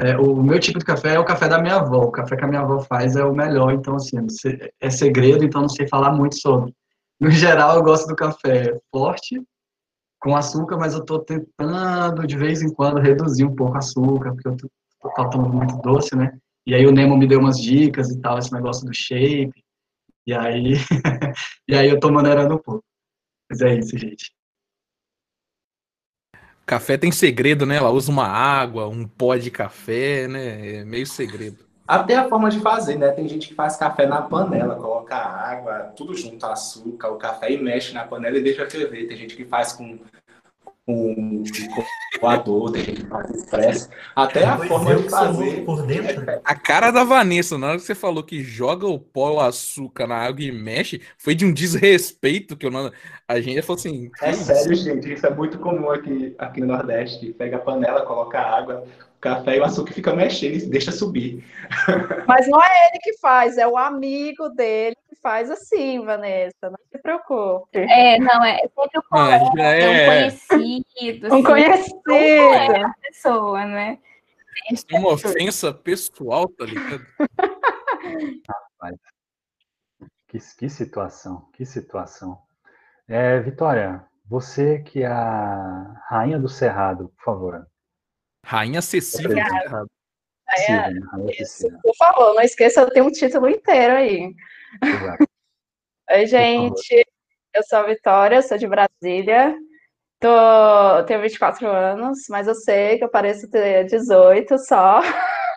É, 0.00 0.16
o 0.16 0.42
meu 0.42 0.58
tipo 0.58 0.78
de 0.78 0.84
café 0.84 1.14
é 1.14 1.18
o 1.18 1.24
café 1.24 1.48
da 1.48 1.60
minha 1.60 1.76
avó, 1.76 2.04
o 2.04 2.10
café 2.10 2.36
que 2.36 2.44
a 2.44 2.48
minha 2.48 2.62
avó 2.62 2.80
faz 2.80 3.14
é 3.14 3.24
o 3.24 3.34
melhor, 3.34 3.72
então 3.72 3.94
assim, 3.94 4.16
é 4.80 4.90
segredo, 4.90 5.44
então 5.44 5.62
não 5.62 5.68
sei 5.68 5.86
falar 5.86 6.12
muito 6.12 6.36
sobre. 6.36 6.74
No 7.20 7.30
geral, 7.32 7.76
eu 7.76 7.82
gosto 7.82 8.08
do 8.08 8.16
café 8.16 8.76
forte, 8.90 9.40
com 10.20 10.34
açúcar, 10.34 10.78
mas 10.78 10.94
eu 10.94 11.00
estou 11.00 11.20
tentando, 11.20 12.26
de 12.26 12.36
vez 12.36 12.62
em 12.62 12.72
quando, 12.72 12.98
reduzir 12.98 13.44
um 13.44 13.54
pouco 13.54 13.74
o 13.74 13.78
açúcar, 13.78 14.32
porque 14.32 14.48
eu 14.48 14.56
tô 15.14 15.30
tomando 15.30 15.54
muito 15.54 15.76
doce, 15.82 16.16
né? 16.16 16.36
E 16.66 16.74
aí 16.74 16.86
o 16.86 16.92
Nemo 16.92 17.16
me 17.16 17.26
deu 17.26 17.38
umas 17.38 17.60
dicas 17.60 18.10
e 18.10 18.18
tal, 18.20 18.38
esse 18.38 18.52
negócio 18.52 18.86
do 18.86 18.94
shape. 18.94 19.52
E 20.26 20.32
aí, 20.32 20.72
e 21.68 21.74
aí 21.76 21.90
eu 21.90 22.00
tô 22.00 22.10
maneirando 22.10 22.54
um 22.54 22.58
pouco. 22.58 22.82
Mas 23.50 23.60
é 23.60 23.74
isso, 23.78 23.96
gente. 23.98 24.33
Café 26.66 26.96
tem 26.96 27.12
segredo, 27.12 27.66
né? 27.66 27.76
Ela 27.76 27.90
usa 27.90 28.10
uma 28.10 28.26
água, 28.26 28.88
um 28.88 29.06
pó 29.06 29.36
de 29.36 29.50
café, 29.50 30.26
né? 30.26 30.76
É 30.76 30.84
meio 30.84 31.06
segredo. 31.06 31.64
Até 31.86 32.16
a 32.16 32.28
forma 32.28 32.48
de 32.48 32.60
fazer, 32.60 32.96
né? 32.96 33.10
Tem 33.12 33.28
gente 33.28 33.48
que 33.48 33.54
faz 33.54 33.76
café 33.76 34.06
na 34.06 34.22
panela, 34.22 34.74
coloca 34.74 35.14
água, 35.14 35.92
tudo 35.94 36.16
junto, 36.16 36.46
açúcar, 36.46 37.10
o 37.10 37.16
café 37.16 37.52
e 37.52 37.62
mexe 37.62 37.92
na 37.92 38.04
panela 38.04 38.38
e 38.38 38.42
deixa 38.42 38.68
ferver. 38.68 39.06
Tem 39.06 39.16
gente 39.18 39.36
que 39.36 39.44
faz 39.44 39.74
com, 39.74 39.98
com, 40.86 41.42
com 42.24 42.44
coador, 42.44 42.72
tem 42.72 42.84
gente 42.84 43.02
que 43.02 43.08
faz 43.08 43.30
expresso. 43.30 43.88
Até 44.16 44.44
a 44.44 44.56
Pois 44.56 44.68
forma 44.68 44.90
eu 44.92 45.02
de 45.02 45.10
fazer. 45.10 45.64
por 45.64 45.82
dentro. 45.86 46.24
A 46.44 46.54
cara 46.54 46.90
da 46.90 47.04
Vanessa, 47.04 47.56
na 47.58 47.68
hora 47.68 47.76
que 47.76 47.82
você 47.84 47.94
falou 47.94 48.22
que 48.22 48.42
joga 48.42 48.86
o 48.86 48.98
pó 48.98 49.34
o 49.34 49.40
açúcar 49.40 50.06
na 50.06 50.16
água 50.16 50.42
e 50.42 50.52
mexe, 50.52 51.00
foi 51.18 51.34
de 51.34 51.44
um 51.44 51.52
desrespeito 51.52 52.56
que 52.56 52.66
eu 52.66 52.70
não. 52.70 52.90
A 53.28 53.40
gente 53.40 53.62
falou 53.62 53.78
assim. 53.78 54.10
É 54.22 54.30
"Que 54.30 54.36
sério, 54.36 54.74
gente, 54.74 55.12
isso 55.12 55.26
é 55.26 55.34
muito 55.34 55.58
comum 55.58 55.90
aqui, 55.90 56.34
aqui 56.38 56.60
no 56.60 56.66
Nordeste. 56.68 57.32
Pega 57.32 57.56
a 57.56 57.60
panela, 57.60 58.02
coloca 58.02 58.38
a 58.38 58.58
água, 58.58 58.84
café 59.24 59.56
e 59.56 59.60
o 59.60 59.64
açúcar 59.64 59.94
fica 59.94 60.14
mexendo 60.14 60.54
e 60.54 60.66
deixa 60.66 60.92
subir. 60.92 61.42
Mas 62.28 62.46
não 62.46 62.62
é 62.62 62.88
ele 62.88 62.98
que 63.02 63.18
faz, 63.18 63.56
é 63.56 63.66
o 63.66 63.78
amigo 63.78 64.50
dele 64.50 64.96
que 65.08 65.16
faz 65.16 65.50
assim, 65.50 66.04
Vanessa. 66.04 66.70
Não 66.70 66.78
se 66.92 66.98
preocupe. 66.98 67.78
É, 67.78 68.18
não, 68.18 68.44
é 68.44 68.58
sempre 68.58 68.98
o 68.98 69.56
já 69.56 69.64
é 69.64 69.88
um 69.88 69.92
é, 69.92 70.06
conhecido, 70.06 71.28
Um 71.28 71.34
assim, 71.34 71.42
conhecido. 71.42 72.02
como 72.04 72.14
é 72.14 72.82
a 72.82 72.92
pessoa, 73.00 73.64
né? 73.64 73.98
é 74.90 74.98
uma 74.98 75.12
ofensa 75.12 75.72
pessoal, 75.72 76.46
tá 76.48 76.66
ligado? 76.66 77.04
Que, 80.28 80.38
que 80.58 80.68
situação, 80.68 81.48
que 81.52 81.64
situação. 81.64 82.38
É, 83.08 83.40
Vitória, 83.40 84.04
você 84.26 84.80
que 84.80 85.02
é 85.02 85.06
a 85.06 86.02
rainha 86.08 86.38
do 86.38 86.48
Cerrado, 86.48 87.08
por 87.16 87.24
favor. 87.24 87.66
Rainha 88.44 88.82
Cecília. 88.82 89.44
Apresente 89.44 89.74
a 89.74 90.72
É, 90.72 90.90
né? 90.90 91.00
Isso, 91.38 91.66
por 91.82 91.96
favor, 91.96 92.34
não 92.34 92.42
esqueça, 92.42 92.82
eu 92.82 92.90
tenho 92.90 93.06
um 93.06 93.10
título 93.10 93.48
inteiro 93.48 93.94
aí. 93.94 94.34
Exato. 94.82 95.24
Oi, 96.10 96.26
gente. 96.26 97.06
Eu 97.54 97.62
sou 97.62 97.78
a 97.78 97.82
Vitória, 97.84 98.42
sou 98.42 98.58
de 98.58 98.66
Brasília. 98.66 99.56
Tô, 100.20 101.04
tenho 101.06 101.22
24 101.22 101.66
anos, 101.68 102.26
mas 102.28 102.46
eu 102.46 102.54
sei 102.54 102.98
que 102.98 103.04
eu 103.04 103.08
pareço 103.08 103.50
ter 103.50 103.84
18 103.86 104.58
só. 104.58 105.00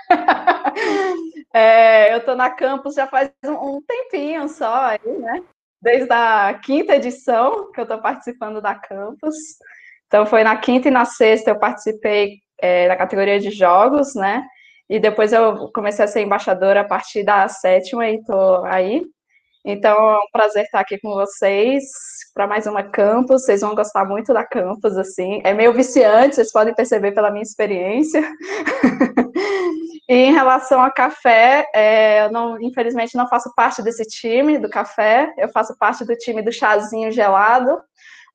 É, 1.54 2.14
eu 2.14 2.24
tô 2.24 2.36
na 2.36 2.52
campus 2.52 2.94
já 2.94 3.08
faz 3.08 3.32
um, 3.44 3.78
um 3.78 3.82
tempinho 3.82 4.48
só 4.48 4.76
aí, 4.76 5.18
né? 5.20 5.44
Desde 5.82 6.12
a 6.14 6.54
quinta 6.54 6.96
edição 6.96 7.72
que 7.72 7.82
eu 7.82 7.86
tô 7.88 8.00
participando 8.00 8.62
da 8.62 8.76
campus. 8.76 9.36
Então 10.06 10.24
foi 10.26 10.44
na 10.44 10.56
quinta 10.58 10.88
e 10.88 10.92
na 10.92 11.06
sexta 11.06 11.50
eu 11.50 11.58
participei 11.58 12.38
é, 12.60 12.88
da 12.88 12.96
categoria 12.96 13.40
de 13.40 13.52
jogos, 13.52 14.16
né? 14.16 14.44
E 14.90 15.00
depois 15.00 15.34
eu 15.34 15.70
comecei 15.74 16.06
a 16.06 16.08
ser 16.08 16.22
embaixadora 16.22 16.82
a 16.82 16.88
partir 16.88 17.24
da 17.24 17.48
sétima 17.48 18.10
e 18.10 18.24
tô 18.24 18.64
aí. 18.66 19.04
Então 19.66 20.10
é 20.10 20.18
um 20.18 20.32
prazer 20.32 20.64
estar 20.64 20.80
aqui 20.80 20.98
com 20.98 21.10
vocês 21.10 21.84
para 22.34 22.48
mais 22.48 22.66
uma 22.68 22.84
campus. 22.84 23.44
Vocês 23.44 23.60
vão 23.60 23.76
gostar 23.76 24.06
muito 24.06 24.34
da 24.34 24.46
campus, 24.46 24.96
assim. 24.96 25.42
É 25.44 25.54
meio 25.54 25.74
viciante, 25.74 26.36
vocês 26.36 26.54
podem 26.54 26.74
perceber 26.74 27.12
pela 27.12 27.30
minha 27.30 27.44
experiência. 27.44 28.22
e 30.08 30.14
em 30.14 30.32
relação 30.32 30.82
a 30.82 30.90
café, 30.90 31.68
é, 31.76 32.26
eu 32.26 32.32
não, 32.32 32.62
infelizmente 32.62 33.18
não 33.18 33.28
faço 33.28 33.52
parte 33.56 33.82
desse 33.82 34.06
time 34.06 34.58
do 34.58 34.70
café. 34.70 35.34
Eu 35.38 35.50
faço 35.50 35.78
parte 35.78 36.06
do 36.06 36.16
time 36.16 36.42
do 36.42 36.52
chazinho 36.52 37.12
gelado. 37.12 37.78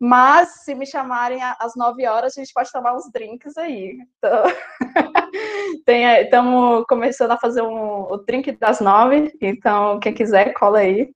Mas 0.04 0.64
se 0.64 0.74
me 0.74 0.84
chamarem 0.84 1.38
às 1.60 1.76
9 1.76 2.04
horas, 2.08 2.36
a 2.36 2.40
gente 2.40 2.52
pode 2.52 2.72
tomar 2.72 2.92
uns 2.94 3.08
drinks 3.12 3.56
aí. 3.56 3.98
Então, 5.74 5.96
Estamos 5.96 6.84
começando 6.86 7.30
a 7.30 7.38
fazer 7.38 7.62
um, 7.62 8.02
o 8.02 8.18
drink 8.18 8.52
das 8.52 8.80
nove, 8.80 9.32
então 9.40 9.98
quem 9.98 10.12
quiser, 10.12 10.52
cola 10.52 10.80
aí. 10.80 11.10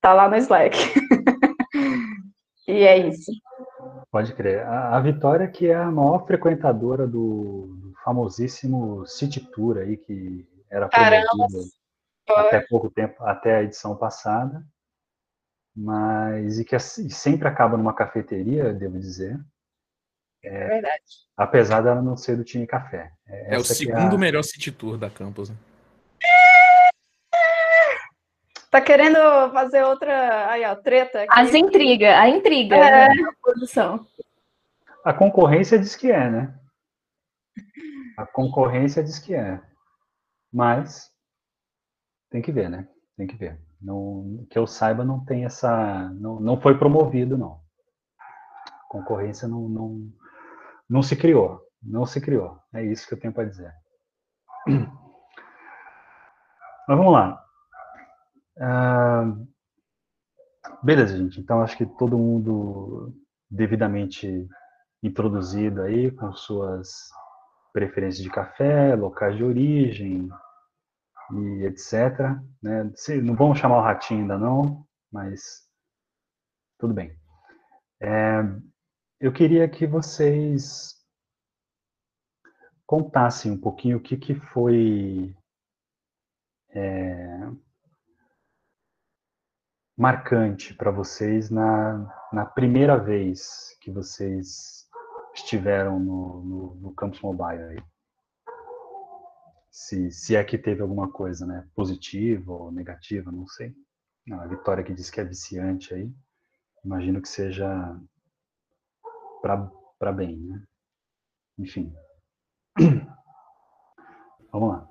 Tá 0.00 0.12
lá 0.12 0.28
no 0.28 0.36
Slack. 0.36 0.76
e 2.66 2.82
é 2.82 2.98
isso. 2.98 3.30
Pode 4.10 4.34
crer. 4.34 4.66
A, 4.66 4.96
a 4.96 5.00
Vitória, 5.00 5.46
que 5.46 5.68
é 5.68 5.76
a 5.76 5.90
maior 5.90 6.26
frequentadora 6.26 7.06
do, 7.06 7.92
famosíssimo 8.04 9.06
City 9.06 9.40
Tour 9.40 9.78
aí, 9.78 9.96
que 9.96 10.46
era 10.70 10.88
Caramba. 10.88 11.28
até 12.28 12.60
pouco 12.68 12.90
tempo, 12.90 13.22
até 13.22 13.56
a 13.56 13.62
edição 13.62 13.96
passada, 13.96 14.64
mas 15.82 16.58
e 16.58 16.64
que 16.64 16.76
assim, 16.76 17.08
sempre 17.08 17.48
acaba 17.48 17.76
numa 17.76 17.94
cafeteria, 17.94 18.72
devo 18.74 18.98
dizer, 18.98 19.40
É 20.44 20.66
verdade. 20.68 21.02
apesar 21.36 21.80
dela 21.80 22.02
não 22.02 22.16
ser 22.18 22.36
do 22.36 22.44
time 22.44 22.66
café. 22.66 23.10
É 23.26 23.56
o 23.56 23.60
essa 23.60 23.68
que 23.74 23.86
segundo 23.86 24.16
a- 24.16 24.18
melhor 24.18 24.42
City 24.42 24.70
Tour 24.70 24.98
da 24.98 25.08
campus. 25.08 25.48
Né? 25.48 25.56
Tá 28.70 28.80
querendo 28.80 29.18
fazer 29.52 29.82
outra. 29.82 30.48
Aí, 30.50 30.64
ó, 30.64 30.76
treta. 30.76 31.22
Aqui. 31.22 31.28
As 31.40 31.54
intrigas, 31.54 32.10
a 32.14 32.28
intriga, 32.28 32.76
É. 32.76 33.08
né, 33.08 33.22
da 33.22 33.32
produção. 33.42 34.06
A 35.04 35.12
concorrência 35.12 35.78
diz 35.78 35.96
que 35.96 36.10
é, 36.12 36.30
né? 36.30 36.54
A 38.16 38.26
concorrência 38.26 39.02
diz 39.02 39.18
que 39.18 39.34
é. 39.34 39.60
Mas 40.52 41.10
tem 42.30 42.40
que 42.42 42.52
ver, 42.52 42.68
né? 42.68 42.86
Tem 43.16 43.26
que 43.26 43.34
ver. 43.36 43.58
Não, 43.80 44.46
que 44.50 44.58
eu 44.58 44.66
saiba, 44.66 45.04
não 45.04 45.24
tem 45.24 45.44
essa. 45.44 46.10
Não, 46.14 46.38
não 46.38 46.60
foi 46.60 46.76
promovido, 46.78 47.38
não. 47.38 47.60
A 48.18 48.88
concorrência 48.88 49.48
não, 49.48 49.68
não, 49.68 50.12
não 50.88 51.02
se 51.02 51.16
criou. 51.16 51.60
Não 51.82 52.04
se 52.04 52.20
criou. 52.20 52.58
É 52.74 52.84
isso 52.84 53.08
que 53.08 53.14
eu 53.14 53.20
tenho 53.20 53.32
para 53.32 53.48
dizer. 53.48 53.72
Mas 56.86 56.98
vamos 56.98 57.12
lá. 57.12 57.42
Ah, 58.58 59.34
beleza, 60.82 61.16
gente. 61.16 61.40
Então 61.40 61.62
acho 61.62 61.76
que 61.76 61.86
todo 61.86 62.18
mundo 62.18 63.14
devidamente 63.50 64.46
introduzido 65.02 65.80
aí 65.82 66.10
com 66.10 66.32
suas 66.32 67.08
preferências 67.72 68.22
de 68.22 68.28
café, 68.28 68.94
locais 68.94 69.36
de 69.36 69.44
origem 69.44 70.28
e 71.32 71.66
etc. 71.66 72.18
Né? 72.62 72.90
Não 73.22 73.34
vamos 73.34 73.58
chamar 73.58 73.78
o 73.78 73.82
ratinho 73.82 74.22
ainda 74.22 74.38
não, 74.38 74.86
mas 75.12 75.68
tudo 76.78 76.94
bem. 76.94 77.16
É, 78.00 78.40
eu 79.20 79.32
queria 79.32 79.68
que 79.68 79.86
vocês 79.86 80.94
contassem 82.86 83.52
um 83.52 83.60
pouquinho 83.60 83.98
o 83.98 84.00
que, 84.00 84.16
que 84.16 84.34
foi 84.34 85.36
é, 86.70 87.50
marcante 89.96 90.74
para 90.74 90.90
vocês 90.90 91.50
na, 91.50 92.10
na 92.32 92.46
primeira 92.46 92.96
vez 92.96 93.76
que 93.80 93.90
vocês 93.90 94.88
estiveram 95.34 96.00
no, 96.00 96.42
no, 96.42 96.74
no 96.76 96.94
Campus 96.94 97.20
Mobile 97.20 97.62
aí? 97.62 97.82
Se, 99.80 100.10
se 100.10 100.36
é 100.36 100.44
que 100.44 100.58
teve 100.58 100.82
alguma 100.82 101.10
coisa, 101.10 101.46
né? 101.46 101.66
Positiva 101.74 102.52
ou 102.52 102.70
negativa, 102.70 103.32
não 103.32 103.46
sei. 103.46 103.74
A 104.30 104.46
Vitória 104.46 104.84
que 104.84 104.92
disse 104.92 105.10
que 105.10 105.20
é 105.20 105.24
viciante 105.24 105.94
aí, 105.94 106.12
imagino 106.84 107.20
que 107.22 107.28
seja 107.28 107.98
para 109.40 110.12
bem, 110.12 110.36
né? 110.36 110.62
Enfim. 111.58 111.92
Vamos 114.52 114.68
lá. 114.68 114.88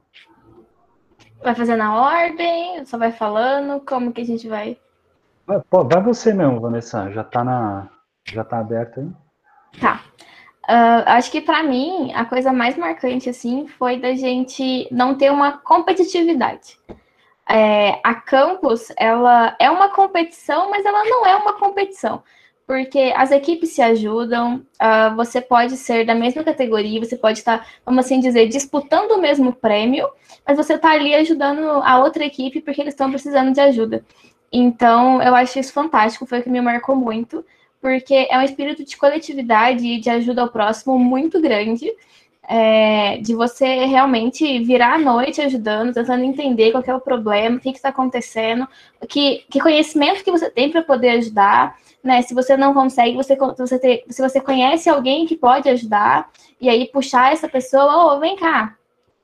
Vai 1.43 1.53
fazer 1.53 1.75
na 1.75 1.95
ordem, 1.95 2.83
só 2.83 2.97
vai 2.97 3.11
falando, 3.11 3.85
como 3.85 4.11
que 4.11 4.21
a 4.21 4.25
gente 4.25 4.49
vai. 4.49 4.81
Vai, 5.45 5.61
pô, 5.61 5.87
vai 5.87 6.01
você 6.01 6.33
mesmo, 6.33 6.59
Vanessa. 6.59 7.11
Já 7.11 7.23
tá 7.23 7.43
na. 7.43 7.89
Já 8.25 8.43
tá 8.43 8.57
aberto 8.57 9.01
aí? 9.01 9.11
Tá. 9.79 10.03
Ah, 10.67 11.15
acho 11.15 11.31
que 11.31 11.41
pra 11.41 11.63
mim 11.63 12.11
a 12.13 12.25
coisa 12.25 12.53
mais 12.53 12.77
marcante 12.77 13.29
assim 13.29 13.67
foi 13.67 13.99
da 13.99 14.13
gente 14.15 14.87
não 14.91 15.15
ter 15.15 15.31
uma 15.31 15.57
competitividade. 15.57 16.77
É, 17.49 17.99
a 18.03 18.13
campus 18.13 18.91
ela 18.97 19.55
é 19.59 19.69
uma 19.71 19.89
competição, 19.89 20.69
mas 20.69 20.85
ela 20.85 21.03
não 21.05 21.25
é 21.25 21.35
uma 21.35 21.53
competição, 21.53 22.21
porque 22.67 23.11
as 23.15 23.31
equipes 23.31 23.69
se 23.73 23.81
ajudam. 23.81 24.63
ah, 24.79 25.09
você 25.09 25.41
pode 25.41 25.75
ser 25.77 26.05
da 26.05 26.13
mesma 26.15 26.43
categoria, 26.43 26.99
você 27.03 27.17
pode 27.17 27.39
estar, 27.39 27.67
vamos 27.85 28.05
assim 28.05 28.19
dizer, 28.19 28.47
disputando 28.47 29.11
o 29.13 29.21
mesmo 29.21 29.53
prêmio, 29.53 30.07
mas 30.47 30.57
você 30.57 30.75
está 30.75 30.91
ali 30.91 31.15
ajudando 31.15 31.63
a 31.83 31.99
outra 31.99 32.23
equipe 32.25 32.61
porque 32.61 32.81
eles 32.81 32.93
estão 32.93 33.09
precisando 33.09 33.51
de 33.53 33.61
ajuda. 33.61 34.05
Então, 34.51 35.21
eu 35.21 35.35
acho 35.35 35.59
isso 35.59 35.73
fantástico, 35.73 36.25
foi 36.25 36.39
o 36.39 36.43
que 36.43 36.49
me 36.49 36.61
marcou 36.61 36.95
muito 36.95 37.43
porque 37.81 38.27
é 38.29 38.37
um 38.37 38.43
espírito 38.43 38.83
de 38.83 38.97
coletividade 38.97 39.85
e 39.85 39.99
de 39.99 40.09
ajuda 40.09 40.41
ao 40.41 40.49
próximo 40.49 40.97
muito 40.97 41.41
grande, 41.41 41.91
é, 42.43 43.17
de 43.17 43.35
você 43.35 43.85
realmente 43.85 44.59
virar 44.63 44.95
à 44.95 44.97
noite 44.97 45.39
ajudando, 45.39 45.93
tentando 45.93 46.23
entender 46.23 46.71
qual 46.71 46.83
é 46.85 46.95
o 46.95 46.99
problema, 46.99 47.57
o 47.57 47.59
que 47.59 47.69
está 47.69 47.89
acontecendo, 47.89 48.67
que, 49.07 49.45
que 49.49 49.59
conhecimento 49.59 50.23
que 50.23 50.31
você 50.31 50.49
tem 50.49 50.71
para 50.71 50.81
poder 50.81 51.09
ajudar, 51.11 51.77
né? 52.03 52.23
Se 52.23 52.33
você 52.33 52.57
não 52.57 52.73
consegue, 52.73 53.15
você, 53.15 53.35
você 53.35 53.77
ter, 53.77 54.03
se 54.09 54.21
você 54.21 54.41
conhece 54.41 54.89
alguém 54.89 55.27
que 55.27 55.35
pode 55.35 55.69
ajudar, 55.69 56.29
e 56.59 56.67
aí 56.67 56.87
puxar 56.87 57.31
essa 57.31 57.47
pessoa, 57.47 58.15
ô, 58.15 58.19
vem 58.19 58.35
cá, 58.35 58.75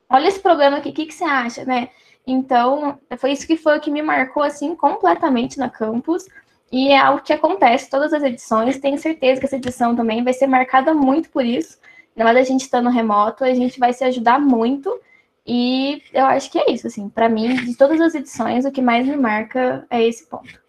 olha 0.08 0.28
esse 0.28 0.38
problema 0.38 0.76
aqui, 0.76 0.90
o 0.90 0.92
que, 0.92 1.06
que 1.06 1.14
você 1.14 1.24
acha, 1.24 1.64
né? 1.64 1.88
Então, 2.24 2.98
foi 3.18 3.32
isso 3.32 3.46
que 3.46 3.56
foi 3.56 3.78
o 3.78 3.80
que 3.80 3.90
me 3.90 4.02
marcou, 4.02 4.42
assim, 4.42 4.74
completamente 4.74 5.58
na 5.58 5.68
campus, 5.68 6.26
e 6.70 6.88
é 6.88 6.98
algo 6.98 7.22
que 7.22 7.32
acontece 7.32 7.88
todas 7.88 8.12
as 8.12 8.22
edições. 8.22 8.78
Tenho 8.78 8.98
certeza 8.98 9.40
que 9.40 9.46
essa 9.46 9.56
edição 9.56 9.94
também 9.94 10.24
vai 10.24 10.32
ser 10.32 10.46
marcada 10.46 10.92
muito 10.92 11.30
por 11.30 11.44
isso. 11.44 11.78
ainda 12.16 12.24
mais 12.24 12.36
a 12.36 12.42
gente 12.42 12.62
estando 12.62 12.90
remoto, 12.90 13.44
a 13.44 13.54
gente 13.54 13.78
vai 13.78 13.92
se 13.92 14.04
ajudar 14.04 14.40
muito. 14.40 15.00
E 15.46 16.02
eu 16.12 16.26
acho 16.26 16.50
que 16.50 16.58
é 16.58 16.70
isso, 16.72 16.86
assim, 16.88 17.08
para 17.08 17.28
mim, 17.28 17.54
de 17.54 17.76
todas 17.76 18.00
as 18.00 18.14
edições, 18.14 18.64
o 18.64 18.72
que 18.72 18.82
mais 18.82 19.06
me 19.06 19.16
marca 19.16 19.86
é 19.88 20.02
esse 20.02 20.26
ponto. 20.26 20.60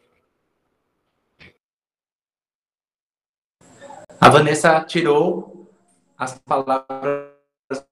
A 4.22 4.30
Vanessa 4.30 4.80
tirou 4.82 5.72
as 6.18 6.38
palavras 6.40 7.32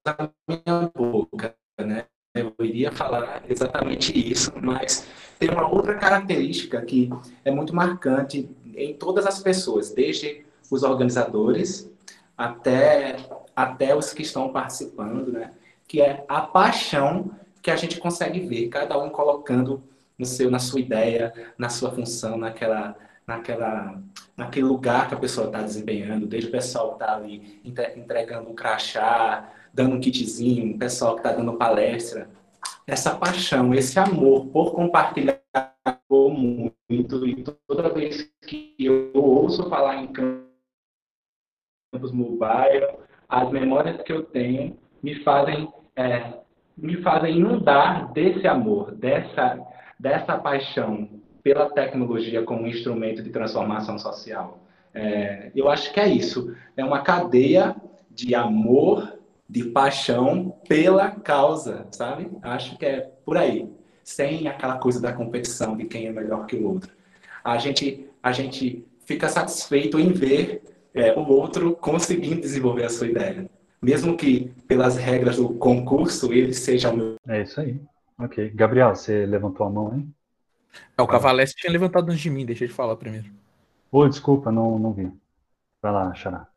da 0.03 0.29
minha 0.47 0.91
boca, 0.93 1.55
né? 1.79 2.05
Eu 2.35 2.53
iria 2.59 2.91
falar 2.91 3.43
exatamente 3.47 4.11
isso, 4.13 4.51
mas 4.61 5.07
tem 5.39 5.49
uma 5.49 5.67
outra 5.67 5.95
característica 5.95 6.81
que 6.81 7.09
é 7.45 7.49
muito 7.49 7.73
marcante 7.73 8.49
em 8.75 8.93
todas 8.93 9.25
as 9.25 9.41
pessoas, 9.41 9.91
desde 9.91 10.45
os 10.69 10.83
organizadores 10.83 11.89
até, 12.37 13.15
até 13.55 13.95
os 13.95 14.13
que 14.13 14.21
estão 14.21 14.51
participando, 14.51 15.31
né? 15.31 15.51
que 15.87 16.01
é 16.01 16.25
a 16.27 16.41
paixão 16.41 17.31
que 17.61 17.71
a 17.71 17.75
gente 17.75 17.99
consegue 17.99 18.41
ver, 18.41 18.67
cada 18.67 18.97
um 19.01 19.09
colocando 19.09 19.81
no 20.19 20.25
seu, 20.25 20.51
na 20.51 20.59
sua 20.59 20.79
ideia, 20.79 21.33
na 21.57 21.69
sua 21.69 21.91
função, 21.91 22.37
naquela, 22.37 22.95
naquela, 23.25 24.01
naquele 24.35 24.65
lugar 24.65 25.07
que 25.07 25.15
a 25.15 25.17
pessoa 25.17 25.47
está 25.47 25.61
desempenhando, 25.61 26.27
desde 26.27 26.49
o 26.49 26.51
pessoal 26.51 26.89
que 26.89 27.03
está 27.03 27.15
ali 27.15 27.61
entregando 27.95 28.49
um 28.49 28.55
crachá, 28.55 29.49
dando 29.75 29.97
um 29.97 29.99
kitzinho, 29.99 30.73
o 30.73 30.79
pessoal 30.79 31.15
que 31.15 31.19
está 31.19 31.33
dando 31.33 31.57
palestra. 31.57 32.29
Essa 32.87 33.13
paixão, 33.15 33.73
esse 33.73 33.99
amor 33.99 34.47
por 34.47 34.73
compartilhar 34.73 35.41
muito, 36.09 37.27
e 37.27 37.43
toda 37.67 37.89
vez 37.89 38.31
que 38.47 38.73
eu 38.79 39.11
ouço 39.13 39.69
falar 39.69 39.97
em 40.01 40.07
campus 40.07 40.41
mobile, 42.11 42.87
as 43.27 43.51
memórias 43.51 44.01
que 44.03 44.13
eu 44.13 44.23
tenho 44.23 44.77
me 45.03 45.15
fazem, 45.23 45.67
é, 45.95 46.33
me 46.77 47.01
fazem 47.01 47.37
inundar 47.37 48.13
desse 48.13 48.47
amor, 48.47 48.95
dessa, 48.95 49.59
dessa 49.99 50.37
paixão 50.37 51.09
pela 51.43 51.69
tecnologia 51.69 52.43
como 52.43 52.65
instrumento 52.67 53.21
de 53.21 53.29
transformação 53.29 53.99
social. 53.99 54.59
É, 54.93 55.51
eu 55.53 55.69
acho 55.69 55.91
que 55.91 55.99
é 55.99 56.07
isso. 56.07 56.55
É 56.77 56.85
uma 56.85 57.01
cadeia 57.01 57.75
de 58.09 58.33
amor, 58.33 59.14
de 59.47 59.65
paixão 59.65 60.57
pela 60.67 61.11
causa, 61.11 61.87
sabe? 61.91 62.29
Acho 62.41 62.77
que 62.77 62.85
é 62.85 63.11
por 63.23 63.37
aí. 63.37 63.69
Sem 64.03 64.47
aquela 64.47 64.77
coisa 64.77 65.01
da 65.01 65.13
competição 65.13 65.75
de 65.75 65.85
quem 65.85 66.07
é 66.07 66.11
melhor 66.11 66.45
que 66.45 66.55
o 66.55 66.67
outro. 66.67 66.91
A 67.43 67.57
gente, 67.57 68.07
a 68.21 68.31
gente 68.31 68.85
fica 69.05 69.27
satisfeito 69.29 69.99
em 69.99 70.11
ver 70.11 70.63
é, 70.93 71.13
o 71.13 71.27
outro 71.27 71.75
conseguindo 71.75 72.41
desenvolver 72.41 72.85
a 72.85 72.89
sua 72.89 73.07
ideia 73.07 73.49
mesmo 73.85 74.17
que 74.17 74.51
pelas 74.67 74.97
regras 74.97 75.37
do 75.37 75.53
concurso 75.53 76.33
ele 76.33 76.53
seja 76.53 76.89
o 76.89 76.97
meu. 76.97 77.15
É 77.27 77.43
isso 77.43 77.61
aí. 77.61 77.79
Ok. 78.17 78.49
Gabriel, 78.49 78.95
você 78.95 79.27
levantou 79.27 79.67
a 79.67 79.69
mão, 79.69 79.93
hein? 79.93 80.11
É, 80.97 81.01
o 81.03 81.07
Cavalestre 81.07 81.61
tinha 81.61 81.71
levantado 81.71 82.09
antes 82.09 82.21
de 82.21 82.31
mim, 82.31 82.45
deixa 82.45 82.63
eu 82.63 82.67
te 82.67 82.73
falar 82.73 82.95
primeiro. 82.95 83.29
Ô, 83.91 84.07
desculpa, 84.07 84.51
não, 84.51 84.79
não 84.79 84.91
vi. 84.91 85.11
Vai 85.83 85.91
lá, 85.91 86.13
Xará. 86.15 86.47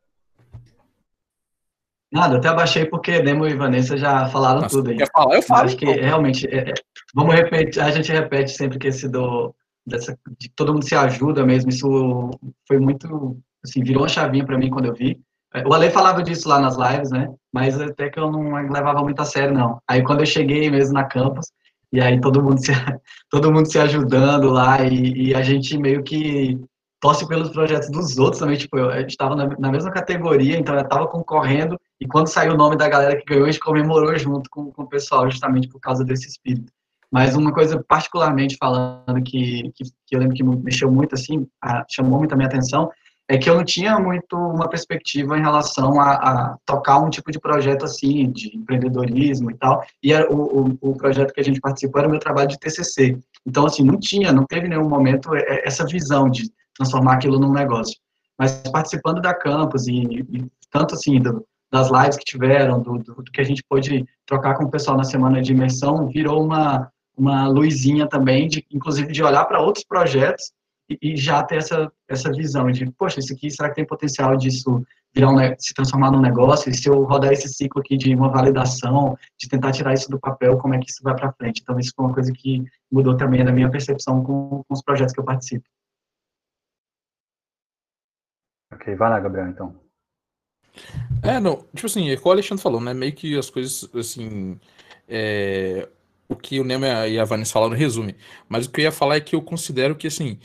Nada, 2.10 2.38
até 2.38 2.48
abaixei 2.48 2.86
porque 2.86 3.20
Demo 3.20 3.46
e 3.46 3.54
Vanessa 3.54 3.96
já 3.96 4.26
falaram 4.28 4.62
Nossa, 4.62 4.76
tudo 4.76 4.90
aí. 4.90 4.96
Quer 4.96 5.08
falar? 5.14 5.34
Eu 5.34 5.42
falo. 5.42 5.64
Acho 5.64 5.76
que 5.76 5.84
então. 5.84 6.02
realmente, 6.02 6.46
é, 6.46 6.70
é, 6.70 6.74
vamos 7.14 7.34
repetir, 7.34 7.82
a 7.82 7.90
gente 7.90 8.10
repete 8.10 8.50
sempre 8.52 8.78
que 8.78 8.88
esse 8.88 9.08
do, 9.08 9.54
dessa, 9.86 10.18
de 10.38 10.50
todo 10.50 10.72
mundo 10.72 10.84
se 10.84 10.94
ajuda 10.94 11.44
mesmo, 11.44 11.70
isso 11.70 12.30
foi 12.66 12.78
muito, 12.78 13.38
assim, 13.64 13.82
virou 13.82 14.02
uma 14.02 14.08
chavinha 14.08 14.44
para 14.44 14.56
mim 14.56 14.70
quando 14.70 14.86
eu 14.86 14.94
vi. 14.94 15.20
O 15.66 15.72
Ale 15.72 15.90
falava 15.90 16.22
disso 16.22 16.48
lá 16.48 16.60
nas 16.60 16.76
lives, 16.76 17.10
né? 17.10 17.28
Mas 17.52 17.80
até 17.80 18.10
que 18.10 18.18
eu 18.18 18.30
não 18.30 18.52
levava 18.70 19.02
muito 19.02 19.20
a 19.20 19.24
sério, 19.24 19.54
não. 19.54 19.80
Aí 19.88 20.02
quando 20.02 20.20
eu 20.20 20.26
cheguei 20.26 20.70
mesmo 20.70 20.94
na 20.94 21.04
campus, 21.04 21.46
e 21.90 22.00
aí 22.00 22.20
todo 22.20 22.42
mundo 22.42 22.58
se, 22.58 22.70
todo 23.30 23.52
mundo 23.52 23.70
se 23.70 23.78
ajudando 23.78 24.50
lá, 24.50 24.82
e, 24.82 25.28
e 25.28 25.34
a 25.34 25.42
gente 25.42 25.78
meio 25.78 26.02
que 26.02 26.60
torce 27.00 27.26
pelos 27.26 27.50
projetos 27.50 27.90
dos 27.90 28.18
outros 28.18 28.40
também. 28.40 28.56
Tipo, 28.56 28.78
eu, 28.78 28.90
a 28.90 29.00
gente 29.00 29.10
estava 29.10 29.34
na, 29.34 29.46
na, 29.58 29.72
mesma 29.72 29.90
categoria, 29.90 30.58
então 30.58 30.74
eu 30.74 30.82
estava 30.82 31.06
concorrendo, 31.06 31.80
e 32.00 32.06
quando 32.06 32.28
saiu 32.28 32.54
o 32.54 32.56
nome 32.56 32.76
da 32.76 32.88
galera 32.88 33.16
que 33.16 33.24
ganhou, 33.24 33.46
a 33.46 33.50
gente 33.50 33.60
comemorou 33.60 34.16
junto 34.18 34.48
com, 34.50 34.70
com 34.70 34.82
o 34.82 34.88
pessoal, 34.88 35.28
justamente 35.30 35.68
por 35.68 35.80
causa 35.80 36.04
desse 36.04 36.28
espírito. 36.28 36.72
Mas 37.10 37.34
uma 37.34 37.52
coisa 37.52 37.82
particularmente 37.88 38.56
falando 38.58 39.22
que, 39.24 39.72
que, 39.74 39.84
que 40.06 40.14
eu 40.14 40.20
lembro 40.20 40.36
que 40.36 40.42
mexeu 40.42 40.90
muito, 40.90 41.14
assim, 41.14 41.46
a, 41.62 41.84
chamou 41.88 42.18
muito 42.18 42.32
a 42.32 42.36
minha 42.36 42.48
atenção, 42.48 42.90
é 43.28 43.36
que 43.36 43.48
eu 43.48 43.54
não 43.54 43.64
tinha 43.64 43.98
muito 43.98 44.34
uma 44.36 44.68
perspectiva 44.68 45.36
em 45.36 45.42
relação 45.42 46.00
a, 46.00 46.12
a, 46.12 46.56
tocar 46.64 46.98
um 46.98 47.10
tipo 47.10 47.30
de 47.30 47.38
projeto 47.38 47.84
assim, 47.84 48.30
de 48.30 48.56
empreendedorismo 48.56 49.50
e 49.50 49.54
tal, 49.54 49.84
e 50.02 50.12
era, 50.12 50.30
o, 50.32 50.60
o, 50.62 50.78
o, 50.80 50.96
projeto 50.96 51.32
que 51.32 51.40
a 51.40 51.44
gente 51.44 51.60
participou 51.60 51.98
era 51.98 52.08
o 52.08 52.10
meu 52.10 52.20
trabalho 52.20 52.48
de 52.48 52.58
TCC. 52.58 53.18
Então, 53.46 53.66
assim, 53.66 53.82
não 53.82 53.98
tinha, 53.98 54.32
não 54.32 54.46
teve 54.46 54.66
nenhum 54.66 54.88
momento 54.88 55.34
é, 55.34 55.40
é, 55.40 55.66
essa 55.66 55.84
visão 55.84 56.30
de 56.30 56.50
transformar 56.74 57.14
aquilo 57.14 57.38
num 57.38 57.52
negócio. 57.52 57.98
Mas 58.38 58.62
participando 58.72 59.20
da 59.20 59.34
campus 59.34 59.86
e, 59.88 60.00
e 60.00 60.46
tanto 60.70 60.94
assim, 60.94 61.20
do, 61.20 61.44
das 61.70 61.90
lives 61.90 62.16
que 62.16 62.24
tiveram, 62.24 62.80
do, 62.80 62.98
do, 62.98 63.14
do, 63.14 63.30
que 63.30 63.40
a 63.40 63.44
gente 63.44 63.62
pôde 63.68 64.04
trocar 64.26 64.54
com 64.54 64.64
o 64.64 64.70
pessoal 64.70 64.96
na 64.96 65.04
semana 65.04 65.42
de 65.42 65.52
imersão, 65.52 66.08
virou 66.08 66.42
uma, 66.42 66.90
uma 67.16 67.48
luzinha 67.48 68.06
também, 68.06 68.48
de, 68.48 68.64
inclusive 68.70 69.12
de 69.12 69.22
olhar 69.22 69.44
para 69.44 69.60
outros 69.60 69.84
projetos 69.84 70.52
e, 71.02 71.16
já 71.16 71.42
ter 71.42 71.56
essa, 71.56 71.92
essa 72.08 72.32
visão 72.32 72.70
de, 72.70 72.90
poxa, 72.92 73.20
isso 73.20 73.32
aqui, 73.32 73.50
será 73.50 73.68
que 73.68 73.74
tem 73.74 73.86
potencial 73.86 74.34
disso 74.36 74.82
virar 75.14 75.30
um, 75.30 75.36
se 75.58 75.74
transformar 75.74 76.10
num 76.10 76.20
negócio? 76.20 76.70
E 76.70 76.74
se 76.74 76.88
eu 76.88 77.02
rodar 77.02 77.32
esse 77.32 77.48
ciclo 77.48 77.82
aqui 77.82 77.96
de 77.96 78.14
uma 78.14 78.30
validação, 78.30 79.16
de 79.38 79.48
tentar 79.48 79.72
tirar 79.72 79.92
isso 79.92 80.10
do 80.10 80.18
papel, 80.18 80.56
como 80.56 80.74
é 80.74 80.78
que 80.78 80.90
isso 80.90 81.02
vai 81.02 81.14
para 81.14 81.32
frente? 81.32 81.60
Então, 81.60 81.78
isso 81.78 81.92
foi 81.94 82.06
uma 82.06 82.14
coisa 82.14 82.32
que 82.32 82.64
mudou 82.90 83.16
também 83.16 83.44
na 83.44 83.52
minha 83.52 83.70
percepção 83.70 84.24
com, 84.24 84.64
com 84.66 84.74
os 84.74 84.82
projetos 84.82 85.12
que 85.12 85.20
eu 85.20 85.24
participo. 85.24 85.68
Ok, 88.72 88.94
vai 88.94 89.10
lá, 89.10 89.20
Gabriel, 89.20 89.48
então. 89.48 89.87
É, 91.22 91.40
não, 91.40 91.64
tipo 91.74 91.86
assim, 91.86 92.10
é 92.10 92.16
como 92.16 92.28
o 92.28 92.32
Alexandre 92.32 92.62
falou, 92.62 92.80
né? 92.80 92.94
Meio 92.94 93.12
que 93.12 93.36
as 93.36 93.50
coisas, 93.50 93.88
assim. 93.94 94.58
É, 95.08 95.88
o 96.28 96.36
que 96.36 96.60
o 96.60 96.64
Nemo 96.64 96.84
e 96.84 97.18
a 97.18 97.24
Vanessa 97.24 97.52
falaram 97.52 97.74
resume. 97.74 98.14
Mas 98.48 98.66
o 98.66 98.70
que 98.70 98.80
eu 98.80 98.84
ia 98.84 98.92
falar 98.92 99.16
é 99.16 99.20
que 99.20 99.34
eu 99.34 99.42
considero 99.42 99.96
que, 99.96 100.06
assim, 100.06 100.38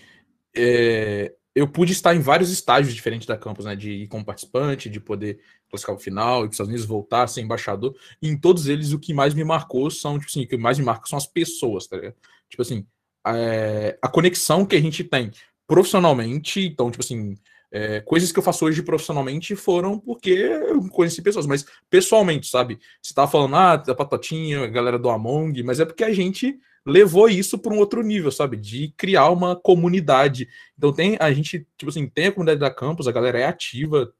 é, 0.55 1.33
eu 1.53 1.67
pude 1.67 1.91
estar 1.91 2.15
em 2.15 2.19
vários 2.19 2.49
estágios 2.49 2.93
diferentes 2.93 3.27
da 3.27 3.37
campus, 3.37 3.65
né? 3.65 3.75
De 3.75 3.91
ir 3.91 4.07
como 4.07 4.25
participante, 4.25 4.89
de 4.89 4.99
poder 4.99 5.39
classificar 5.69 5.95
o 5.95 5.99
final, 5.99 6.39
ir 6.39 6.41
para 6.41 6.49
os 6.49 6.53
Estados 6.53 6.69
Unidos, 6.69 6.85
voltar, 6.85 7.27
ser 7.27 7.41
embaixador. 7.41 7.95
E 8.21 8.29
em 8.29 8.37
todos 8.37 8.67
eles, 8.67 8.93
o 8.93 8.99
que 8.99 9.13
mais 9.13 9.33
me 9.33 9.43
marcou 9.43 9.89
são, 9.91 10.17
tipo 10.17 10.29
assim, 10.29 10.43
o 10.43 10.47
que 10.47 10.57
mais 10.57 10.79
me 10.79 10.85
marca 10.85 11.07
são 11.07 11.17
as 11.17 11.27
pessoas, 11.27 11.87
tá 11.87 11.97
ligado? 11.97 12.15
Tipo 12.49 12.61
assim, 12.61 12.85
é, 13.27 13.97
a 14.01 14.07
conexão 14.07 14.65
que 14.65 14.75
a 14.75 14.81
gente 14.81 15.03
tem 15.03 15.31
profissionalmente, 15.67 16.61
então, 16.61 16.91
tipo 16.91 17.03
assim, 17.03 17.35
é, 17.75 17.99
coisas 18.01 18.31
que 18.31 18.37
eu 18.37 18.43
faço 18.43 18.65
hoje 18.65 18.83
profissionalmente 18.83 19.55
foram 19.55 19.97
porque 19.99 20.29
eu 20.29 20.87
conheci 20.89 21.23
pessoas, 21.23 21.47
mas 21.47 21.65
pessoalmente, 21.89 22.45
sabe? 22.47 22.79
Você 23.01 23.15
tava 23.15 23.31
falando, 23.31 23.55
ah, 23.55 23.75
da 23.75 23.95
Patotinha, 23.95 24.63
a 24.63 24.67
galera 24.67 24.99
do 24.99 25.09
Among, 25.09 25.63
mas 25.63 25.79
é 25.79 25.85
porque 25.85 26.03
a 26.03 26.13
gente 26.13 26.59
levou 26.85 27.27
isso 27.27 27.57
para 27.57 27.73
um 27.73 27.79
outro 27.79 28.03
nível, 28.03 28.31
sabe? 28.31 28.57
De 28.57 28.93
criar 28.95 29.31
uma 29.31 29.55
comunidade. 29.55 30.47
Então 30.77 30.93
tem 30.93 31.17
a 31.19 31.33
gente, 31.33 31.67
tipo 31.75 31.89
assim, 31.89 32.07
tem 32.07 32.27
a 32.27 32.31
comunidade 32.31 32.59
da 32.59 32.69
campus, 32.69 33.07
a 33.07 33.11
galera 33.11 33.39
é 33.39 33.45
ativa 33.45 34.13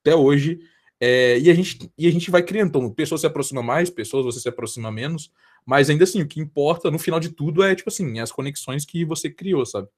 até 0.00 0.16
hoje. 0.16 0.58
É, 0.98 1.38
e, 1.38 1.50
a 1.50 1.54
gente, 1.54 1.92
e 1.98 2.08
a 2.08 2.10
gente 2.10 2.30
vai 2.30 2.42
criando. 2.42 2.68
Então, 2.70 2.90
pessoas 2.90 3.20
se 3.20 3.26
aproximam 3.26 3.62
mais, 3.62 3.90
pessoas 3.90 4.24
você 4.24 4.40
se 4.40 4.48
aproxima 4.48 4.90
menos. 4.90 5.30
Mas 5.66 5.90
ainda 5.90 6.04
assim, 6.04 6.22
o 6.22 6.28
que 6.28 6.40
importa 6.40 6.90
no 6.90 6.98
final 6.98 7.20
de 7.20 7.28
tudo 7.30 7.62
é, 7.62 7.74
tipo 7.74 7.90
assim, 7.90 8.20
as 8.20 8.32
conexões 8.32 8.86
que 8.86 9.04
você 9.04 9.28
criou, 9.28 9.66
sabe? 9.66 9.88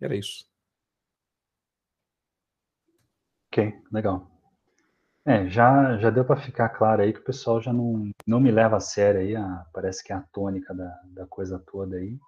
Era 0.00 0.16
isso. 0.16 0.47
Ok, 3.50 3.74
legal. 3.92 4.30
É, 5.26 5.46
já, 5.48 5.98
já 5.98 6.08
deu 6.10 6.24
para 6.24 6.40
ficar 6.40 6.70
claro 6.70 7.02
aí 7.02 7.12
que 7.12 7.20
o 7.20 7.24
pessoal 7.24 7.60
já 7.60 7.72
não, 7.72 8.10
não 8.26 8.40
me 8.40 8.50
leva 8.50 8.76
a 8.76 8.80
sério 8.80 9.20
aí, 9.20 9.36
a, 9.36 9.66
parece 9.74 10.02
que 10.02 10.12
é 10.12 10.16
a 10.16 10.24
tônica 10.32 10.72
da, 10.74 11.00
da 11.06 11.26
coisa 11.26 11.58
toda 11.58 11.96
aí. 11.96 12.18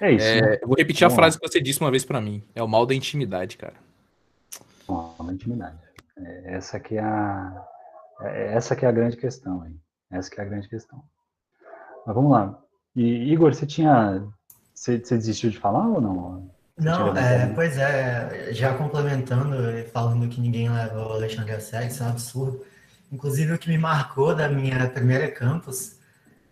É 0.00 0.12
isso. 0.12 0.26
É, 0.26 0.40
né? 0.42 0.58
Eu 0.60 0.68
vou 0.68 0.76
repetir 0.76 1.00
Vamos 1.00 1.14
a 1.14 1.16
frase 1.16 1.38
que 1.38 1.48
você 1.48 1.60
disse 1.60 1.80
uma 1.80 1.90
vez 1.90 2.04
para 2.04 2.20
mim. 2.20 2.42
É 2.54 2.62
o 2.62 2.68
mal 2.68 2.86
da 2.86 2.94
intimidade, 2.94 3.56
cara. 3.56 3.74
O 4.88 4.92
mal 4.92 5.14
da 5.18 5.32
intimidade. 5.32 5.78
É, 6.18 6.54
essa 6.54 6.80
que 6.80 6.96
é 6.96 7.02
a 7.02 7.66
é, 8.22 8.54
essa 8.54 8.76
que 8.76 8.84
é 8.84 8.88
a 8.88 8.92
grande 8.92 9.16
questão 9.16 9.62
aí. 9.62 9.74
Essa 10.10 10.30
que 10.30 10.40
é 10.40 10.44
a 10.44 10.46
grande 10.46 10.68
questão. 10.68 11.02
Mas 12.06 12.14
vamos 12.14 12.32
lá. 12.32 12.58
E 12.94 13.32
Igor, 13.32 13.54
você 13.54 13.66
tinha 13.66 14.26
você, 14.74 14.98
você 14.98 15.16
desistiu 15.16 15.50
de 15.50 15.58
falar 15.58 15.86
ou 15.88 16.00
não? 16.00 16.50
Não, 16.80 17.16
é, 17.16 17.46
pois 17.54 17.76
é, 17.76 18.48
já 18.52 18.74
complementando, 18.74 19.56
falando 19.92 20.28
que 20.28 20.40
ninguém 20.40 20.68
leva 20.70 21.06
o 21.06 21.12
Alexandre 21.12 21.52
a 21.52 21.60
sério, 21.60 21.88
isso 21.88 22.02
é 22.02 22.06
um 22.06 22.10
absurdo. 22.10 22.64
Inclusive, 23.12 23.52
o 23.52 23.58
que 23.58 23.68
me 23.68 23.78
marcou 23.78 24.34
da 24.34 24.48
minha 24.48 24.88
primeira 24.88 25.30
campus 25.30 25.96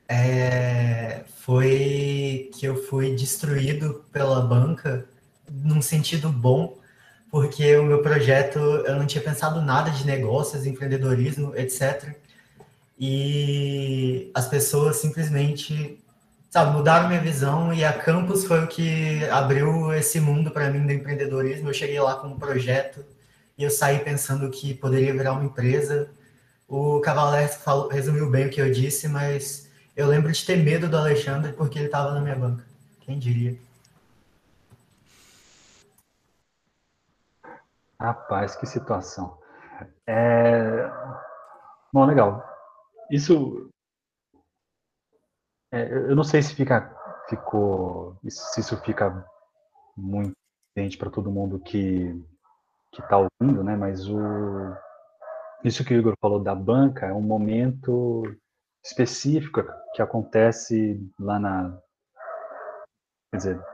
é, 0.09 1.25
foi 1.41 2.51
que 2.55 2.67
eu 2.67 2.83
fui 2.85 3.14
destruído 3.14 4.05
pela 4.12 4.41
banca 4.41 5.07
num 5.51 5.81
sentido 5.81 6.31
bom, 6.31 6.79
porque 7.31 7.77
o 7.77 7.85
meu 7.85 8.03
projeto, 8.03 8.59
eu 8.59 8.97
não 8.97 9.07
tinha 9.07 9.23
pensado 9.23 9.61
nada 9.61 9.91
de 9.91 10.07
negócios, 10.07 10.67
empreendedorismo, 10.67 11.55
etc. 11.57 12.14
E 12.99 14.31
as 14.35 14.49
pessoas 14.49 14.97
simplesmente, 14.97 16.03
sabe, 16.51 16.73
mudaram 16.73 17.09
minha 17.09 17.21
visão 17.21 17.73
e 17.73 17.85
a 17.85 17.93
Campus 17.93 18.45
foi 18.45 18.65
o 18.65 18.69
que 18.69 19.25
abriu 19.31 19.93
esse 19.93 20.21
mundo 20.21 20.51
para 20.51 20.71
mim 20.71 20.87
do 20.87 20.93
empreendedorismo. 20.93 21.69
Eu 21.69 21.75
cheguei 21.75 22.01
lá 22.01 22.17
com 22.17 22.29
um 22.29 22.39
projeto 22.39 23.05
e 23.57 23.65
eu 23.65 23.71
saí 23.71 23.99
pensando 24.01 24.51
que 24.51 24.75
poderia 24.75 25.13
virar 25.13 25.33
uma 25.33 25.45
empresa. 25.45 26.11
O 26.67 27.01
Cavaleiro 27.01 27.53
resumiu 27.91 28.31
bem 28.31 28.47
o 28.47 28.51
que 28.51 28.61
eu 28.61 28.71
disse, 28.71 29.09
mas 29.09 29.71
eu 29.97 30.07
lembro 30.07 30.31
de 30.31 30.45
ter 30.45 30.57
medo 30.57 30.89
do 30.89 30.97
Alexandre 30.97 31.53
porque 31.53 31.79
ele 31.79 31.87
estava 31.87 32.13
na 32.13 32.21
minha 32.21 32.37
banca. 32.37 32.65
Quem 33.01 33.19
diria? 33.19 33.57
Rapaz, 38.01 38.55
que 38.55 38.65
situação. 38.65 39.37
É... 40.07 40.89
Bom, 41.93 42.05
legal. 42.05 42.45
Isso. 43.11 43.68
É, 45.71 45.93
eu 45.93 46.17
não 46.17 46.25
sei 46.25 46.43
se 46.43 46.55
fica, 46.55 46.95
ficou, 47.29 48.17
se 48.29 48.61
isso 48.61 48.77
fica 48.83 49.25
muito 49.97 50.33
evidente 50.77 50.97
para 50.97 51.11
todo 51.11 51.31
mundo 51.31 51.59
que 51.59 52.15
que 52.91 53.03
está 53.03 53.19
ouvindo, 53.19 53.63
né? 53.63 53.77
Mas 53.77 54.09
o 54.09 54.19
isso 55.65 55.85
que 55.85 55.93
o 55.95 55.99
Igor 55.99 56.15
falou 56.21 56.41
da 56.43 56.55
banca 56.55 57.07
é 57.07 57.13
um 57.13 57.21
momento 57.21 58.23
específico 58.85 59.63
que 59.95 60.01
acontece 60.01 61.01
lá 61.19 61.39
na, 61.39 61.79
quer 63.31 63.37
dizer, 63.37 63.65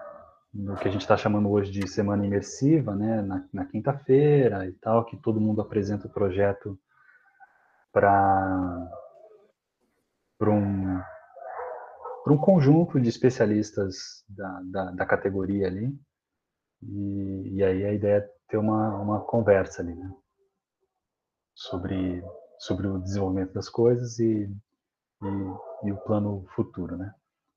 no 0.53 0.77
que 0.77 0.89
a 0.89 0.91
gente 0.91 1.03
está 1.03 1.17
chamando 1.17 1.51
hoje 1.51 1.71
de 1.71 1.87
semana 1.89 2.25
imersiva, 2.25 2.95
né, 2.95 3.21
na, 3.23 3.45
na 3.53 3.67
quinta-feira 3.67 4.67
e 4.67 4.73
tal, 4.73 5.05
que 5.05 5.17
todo 5.17 5.41
mundo 5.41 5.61
apresenta 5.61 6.07
o 6.07 6.11
projeto 6.11 6.79
para 7.93 8.91
para 10.39 10.51
um, 10.51 11.01
um 12.33 12.39
conjunto 12.39 12.99
de 13.01 13.09
especialistas 13.09 14.25
da, 14.29 14.61
da, 14.65 14.91
da 14.93 15.07
categoria 15.07 15.67
ali, 15.67 15.95
e, 16.83 17.57
e, 17.57 17.65
aí 17.65 17.85
a 17.85 17.93
ideia 17.93 18.17
é 18.19 18.31
ter 18.49 18.59
uma, 18.59 18.97
uma 18.97 19.21
conversa 19.25 19.83
ali, 19.83 19.95
né, 19.95 20.11
sobre, 21.55 22.23
sobre 22.59 22.87
o 22.87 22.99
desenvolvimento 22.99 23.53
das 23.53 23.69
coisas 23.69 24.19
e, 24.19 24.51
e, 25.23 25.87
e 25.89 25.93
o 25.93 25.97
plano 26.05 26.47
futuro, 26.55 26.97
né. 26.97 27.15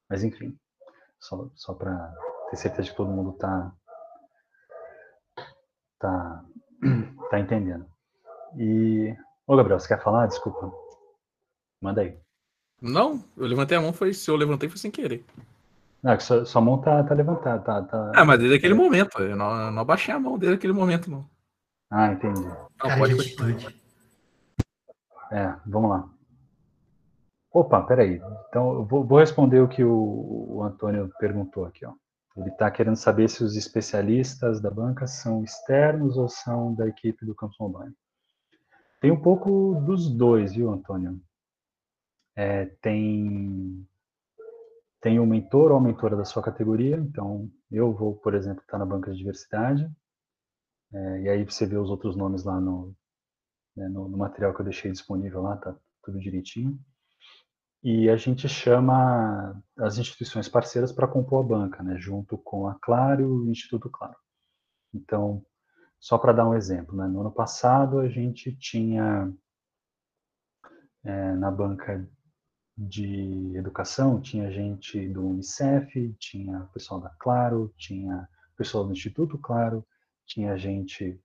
Mas 0.09 0.23
enfim, 0.23 0.57
só, 1.19 1.49
só 1.55 1.73
para 1.73 2.13
ter 2.49 2.57
certeza 2.57 2.89
que 2.89 2.95
todo 2.95 3.11
mundo 3.11 3.31
está 3.31 3.73
tá, 5.99 6.45
tá 7.29 7.39
entendendo. 7.39 7.85
E, 8.57 9.15
ô 9.45 9.55
Gabriel, 9.55 9.79
você 9.79 9.87
quer 9.87 10.01
falar? 10.01 10.27
Desculpa. 10.27 10.71
Manda 11.81 12.01
aí. 12.01 12.26
Não, 12.81 13.23
eu 13.35 13.47
levantei 13.47 13.77
a 13.77 13.81
mão, 13.81 13.91
foi 13.91 14.13
se 14.13 14.29
eu 14.29 14.35
levantei 14.35 14.69
foi 14.69 14.77
sem 14.77 14.91
querer. 14.91 15.25
Não, 16.01 16.11
é 16.11 16.19
sua, 16.19 16.45
sua 16.45 16.61
mão 16.61 16.79
tá, 16.79 17.03
tá 17.03 17.13
levantada, 17.15 17.59
tá, 17.63 17.81
tá... 17.81 18.11
Ah, 18.15 18.23
mas 18.23 18.39
desde 18.39 18.55
aquele 18.55 18.73
momento, 18.73 19.19
eu 19.19 19.35
não, 19.35 19.61
eu 19.65 19.71
não 19.71 19.81
abaixei 19.81 20.13
a 20.13 20.19
mão 20.19 20.37
desde 20.37 20.57
aquele 20.57 20.73
momento, 20.73 21.09
não. 21.09 21.27
Ah, 21.89 22.11
entendi. 22.11 22.41
Não, 22.41 22.97
pode 22.97 23.15
continuar. 23.15 23.73
É, 25.31 25.55
vamos 25.65 25.89
lá. 25.89 26.09
Opa, 27.51 27.81
peraí. 27.81 28.21
Então, 28.49 28.73
eu 28.75 28.85
vou, 28.85 29.03
vou 29.03 29.19
responder 29.19 29.59
o 29.59 29.67
que 29.67 29.83
o, 29.83 30.47
o 30.49 30.63
Antônio 30.63 31.11
perguntou 31.19 31.65
aqui, 31.65 31.85
ó. 31.85 31.93
Ele 32.35 32.49
está 32.49 32.69
querendo 32.69 32.95
saber 32.95 33.27
se 33.29 33.43
os 33.43 33.55
especialistas 33.55 34.61
da 34.61 34.69
banca 34.69 35.07
são 35.07 35.43
externos 35.43 36.17
ou 36.17 36.29
são 36.29 36.75
da 36.75 36.87
equipe 36.87 37.25
do 37.25 37.33
Campus 37.33 37.57
Mobile. 37.59 37.93
Tem 39.01 39.09
um 39.09 39.19
pouco 39.19 39.81
dos 39.85 40.07
dois, 40.07 40.53
viu, 40.53 40.71
Antônio? 40.71 41.19
É, 42.37 42.67
tem 42.81 43.83
tem 45.01 45.19
um 45.19 45.25
mentor 45.25 45.71
ou 45.71 45.81
mentora 45.81 46.15
da 46.15 46.23
sua 46.23 46.43
categoria, 46.43 46.97
então 46.97 47.49
eu 47.71 47.91
vou, 47.93 48.15
por 48.15 48.35
exemplo, 48.35 48.61
estar 48.61 48.77
na 48.77 48.85
banca 48.85 49.11
de 49.11 49.17
diversidade, 49.17 49.89
é, 50.93 51.21
e 51.21 51.29
aí 51.29 51.43
você 51.43 51.65
vê 51.65 51.77
os 51.77 51.89
outros 51.89 52.15
nomes 52.15 52.43
lá 52.43 52.59
no, 52.59 52.95
né, 53.75 53.87
no, 53.89 54.07
no, 54.07 54.17
material 54.17 54.53
que 54.53 54.61
eu 54.61 54.65
deixei 54.65 54.91
disponível 54.91 55.41
lá, 55.41 55.57
tá 55.57 55.75
tudo 56.03 56.19
direitinho. 56.19 56.79
E 57.83 58.09
a 58.09 58.17
gente 58.17 58.47
chama 58.49 59.61
as 59.77 59.97
instituições 59.97 60.49
parceiras 60.49 60.91
para 60.91 61.07
compor 61.07 61.43
a 61.43 61.47
banca, 61.47 61.83
né, 61.83 61.97
junto 61.97 62.37
com 62.37 62.67
a 62.67 62.75
Claro 62.75 63.21
e 63.21 63.25
o 63.25 63.51
Instituto 63.51 63.89
Claro. 63.89 64.15
Então, 64.93 65.45
só 65.99 66.17
para 66.17 66.33
dar 66.33 66.47
um 66.47 66.55
exemplo, 66.55 66.95
né, 66.95 67.07
no 67.07 67.21
ano 67.21 67.31
passado 67.31 67.99
a 67.99 68.07
gente 68.07 68.55
tinha 68.57 69.33
é, 71.03 71.33
na 71.33 71.51
banca 71.51 72.07
de 72.77 73.57
educação, 73.57 74.21
tinha 74.21 74.51
gente 74.51 75.07
do 75.09 75.25
Unicef, 75.25 76.13
tinha 76.19 76.61
pessoal 76.73 77.01
da 77.01 77.09
Claro, 77.17 77.73
tinha 77.75 78.29
pessoal 78.55 78.85
do 78.85 78.91
Instituto 78.91 79.37
Claro, 79.37 79.85
tinha 80.25 80.57
gente 80.57 81.19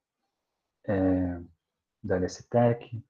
é, 0.87 1.41
da 2.03 2.17
LSTEC, 2.17 3.05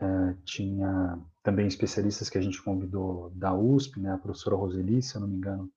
é, 0.00 0.34
tinha 0.44 1.18
também 1.42 1.66
especialistas 1.66 2.28
que 2.28 2.38
a 2.38 2.40
gente 2.40 2.62
convidou 2.62 3.30
da 3.30 3.54
USP, 3.54 4.00
né, 4.00 4.12
a 4.12 4.18
professora 4.18 4.56
Roseli, 4.56 5.00
se 5.02 5.14
eu 5.14 5.20
não 5.20 5.28
me 5.28 5.36
engano. 5.36 5.72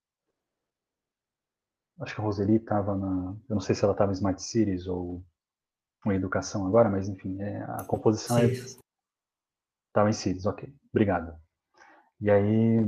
Acho 2.00 2.16
que 2.16 2.22
a 2.22 2.24
Roseli 2.24 2.56
estava 2.56 2.96
na. 2.96 3.36
Eu 3.48 3.54
não 3.54 3.62
sei 3.62 3.74
se 3.74 3.84
ela 3.84 3.94
estava 3.94 4.12
em 4.12 4.16
Smart 4.16 4.42
Cities 4.42 4.88
ou, 4.88 5.24
em 6.08 6.16
educação 6.16 6.68
agora, 6.68 6.90
mas 6.90 7.08
enfim, 7.08 7.40
é, 7.42 7.62
a 7.64 7.84
composição 7.86 8.38
Estava 9.96 10.10
é. 10.10 10.10
em 10.10 10.14
Cities, 10.14 10.46
ok. 10.46 10.76
Obrigado. 10.96 11.38
E 12.22 12.32
aí. 12.32 12.80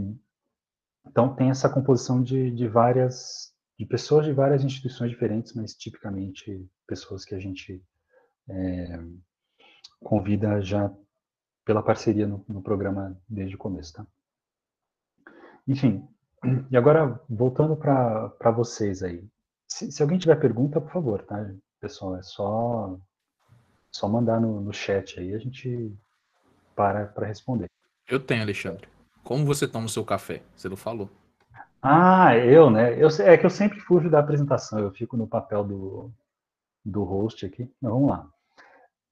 Então 1.06 1.36
tem 1.36 1.50
essa 1.50 1.70
composição 1.70 2.24
de, 2.24 2.50
de 2.52 2.66
várias. 2.66 3.54
de 3.78 3.86
pessoas 3.86 4.26
de 4.26 4.32
várias 4.32 4.64
instituições 4.64 5.12
diferentes, 5.12 5.54
mas 5.54 5.74
tipicamente 5.74 6.66
pessoas 6.88 7.26
que 7.26 7.36
a 7.36 7.40
gente 7.40 7.84
é, 8.48 9.00
convida 10.00 10.62
já 10.62 10.90
pela 11.66 11.84
parceria 11.84 12.26
no, 12.26 12.46
no 12.48 12.62
programa 12.62 13.20
desde 13.28 13.56
o 13.56 13.60
começo, 13.60 13.92
tá? 13.92 14.08
Enfim, 15.68 16.08
e 16.72 16.78
agora 16.78 17.22
voltando 17.30 17.76
para 17.76 18.52
vocês 18.52 19.04
aí. 19.04 19.28
Se, 19.68 19.92
se, 19.92 20.02
alguém 20.02 20.18
tiver 20.18 20.40
pergunta, 20.40 20.80
por 20.80 20.94
favor, 20.94 21.24
tá, 21.24 21.54
pessoal? 21.82 22.16
É 22.16 22.24
só, 22.24 22.98
só 23.92 24.08
mandar 24.08 24.40
no, 24.40 24.62
no 24.62 24.72
chat 24.72 25.20
aí, 25.20 25.34
a 25.34 25.40
gente 25.40 25.94
para 26.74 27.08
para 27.08 27.28
responder. 27.28 27.68
Eu 28.08 28.20
tenho, 28.20 28.42
Alexandre. 28.42 28.88
Como 29.22 29.46
você 29.46 29.68
toma 29.68 29.88
o 29.88 29.90
seu 29.90 30.06
café? 30.06 30.42
Você 30.56 30.70
não 30.70 30.78
falou. 30.78 31.10
Ah, 31.82 32.38
eu, 32.38 32.70
né? 32.70 32.94
Eu, 32.94 33.10
é 33.22 33.38
que 33.38 33.46
eu 33.46 33.50
sempre 33.50 33.80
fujo 33.82 34.10
da 34.10 34.20
apresentação, 34.20 34.80
eu 34.80 34.92
fico 34.92 35.18
no 35.18 35.28
papel 35.28 35.64
do, 35.64 36.12
do 36.86 37.04
host 37.04 37.46
aqui. 37.46 37.70
Mas 37.82 37.92
vamos 37.92 38.10
lá. 38.10 38.32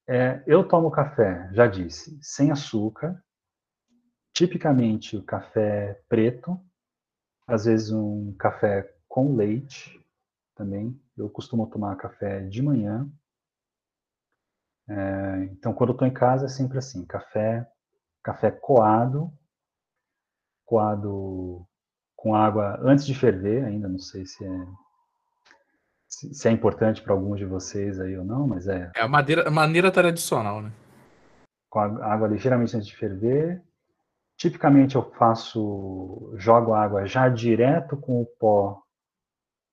É, 0.07 0.41
eu 0.47 0.65
tomo 0.65 0.89
café, 0.91 1.49
já 1.51 1.67
disse, 1.67 2.17
sem 2.21 2.51
açúcar, 2.51 3.21
tipicamente 4.33 5.17
o 5.17 5.23
café 5.23 6.01
preto, 6.07 6.57
às 7.47 7.65
vezes 7.65 7.91
um 7.91 8.33
café 8.37 8.93
com 9.09 9.35
leite 9.35 9.99
também. 10.55 10.97
Eu 11.17 11.29
costumo 11.29 11.67
tomar 11.67 11.97
café 11.97 12.41
de 12.41 12.61
manhã. 12.61 13.09
É, 14.87 15.43
então, 15.51 15.73
quando 15.73 15.89
eu 15.89 15.95
estou 15.95 16.07
em 16.07 16.13
casa, 16.13 16.45
é 16.45 16.49
sempre 16.49 16.77
assim: 16.77 17.05
café, 17.05 17.69
café 18.25 18.49
coado, 18.49 19.31
coado 20.65 21.63
com 22.15 22.35
água 22.35 22.79
antes 22.81 23.05
de 23.05 23.13
ferver, 23.13 23.63
ainda 23.63 23.87
não 23.87 23.99
sei 23.99 24.25
se 24.25 24.43
é 24.43 24.65
se 26.07 26.47
é 26.47 26.51
importante 26.51 27.01
para 27.01 27.13
alguns 27.13 27.37
de 27.37 27.45
vocês 27.45 27.99
aí 27.99 28.17
ou 28.17 28.23
não, 28.23 28.47
mas 28.47 28.67
é. 28.67 28.89
É 28.95 29.01
a 29.01 29.07
maneira, 29.07 29.47
a 29.47 29.51
maneira 29.51 29.91
tradicional, 29.91 30.61
né? 30.61 30.71
Com 31.69 31.79
a 31.79 32.13
água 32.13 32.29
ligeiramente 32.29 32.75
antes 32.75 32.87
de 32.87 32.95
ferver. 32.95 33.61
Tipicamente 34.37 34.95
eu 34.95 35.11
faço, 35.11 36.33
jogo 36.37 36.73
a 36.73 36.81
água 36.81 37.05
já 37.05 37.27
direto 37.27 37.97
com 37.97 38.21
o 38.21 38.25
pó 38.25 38.81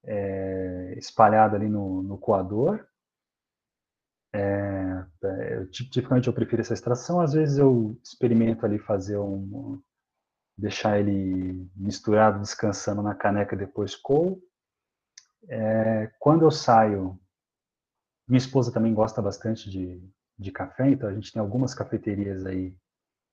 é, 0.05 0.95
espalhado 0.97 1.55
ali 1.55 1.69
no, 1.69 2.03
no 2.03 2.19
coador. 2.19 2.85
É, 4.33 4.82
tipicamente 5.67 6.29
eu 6.29 6.33
prefiro 6.33 6.63
essa 6.63 6.75
extração, 6.75 7.21
às 7.21 7.33
vezes 7.33 7.59
eu 7.59 7.99
experimento 8.03 8.65
ali 8.65 8.79
fazer 8.79 9.19
um, 9.19 9.81
deixar 10.57 10.99
ele 10.99 11.71
misturado, 11.75 12.41
descansando 12.41 13.03
na 13.03 13.15
caneca 13.15 13.57
depois 13.57 13.95
cool. 13.95 14.43
É, 15.49 16.11
quando 16.19 16.45
eu 16.45 16.51
saio, 16.51 17.19
minha 18.29 18.39
esposa 18.39 18.73
também 18.73 18.95
gosta 18.95 19.21
bastante 19.21 19.71
de, 19.71 20.03
de 20.39 20.53
café, 20.53 20.89
então 20.91 21.09
a 21.09 21.15
gente 21.15 21.33
tem 21.33 21.41
algumas 21.41 21.75
cafeterias 21.75 22.47
aí 22.47 22.77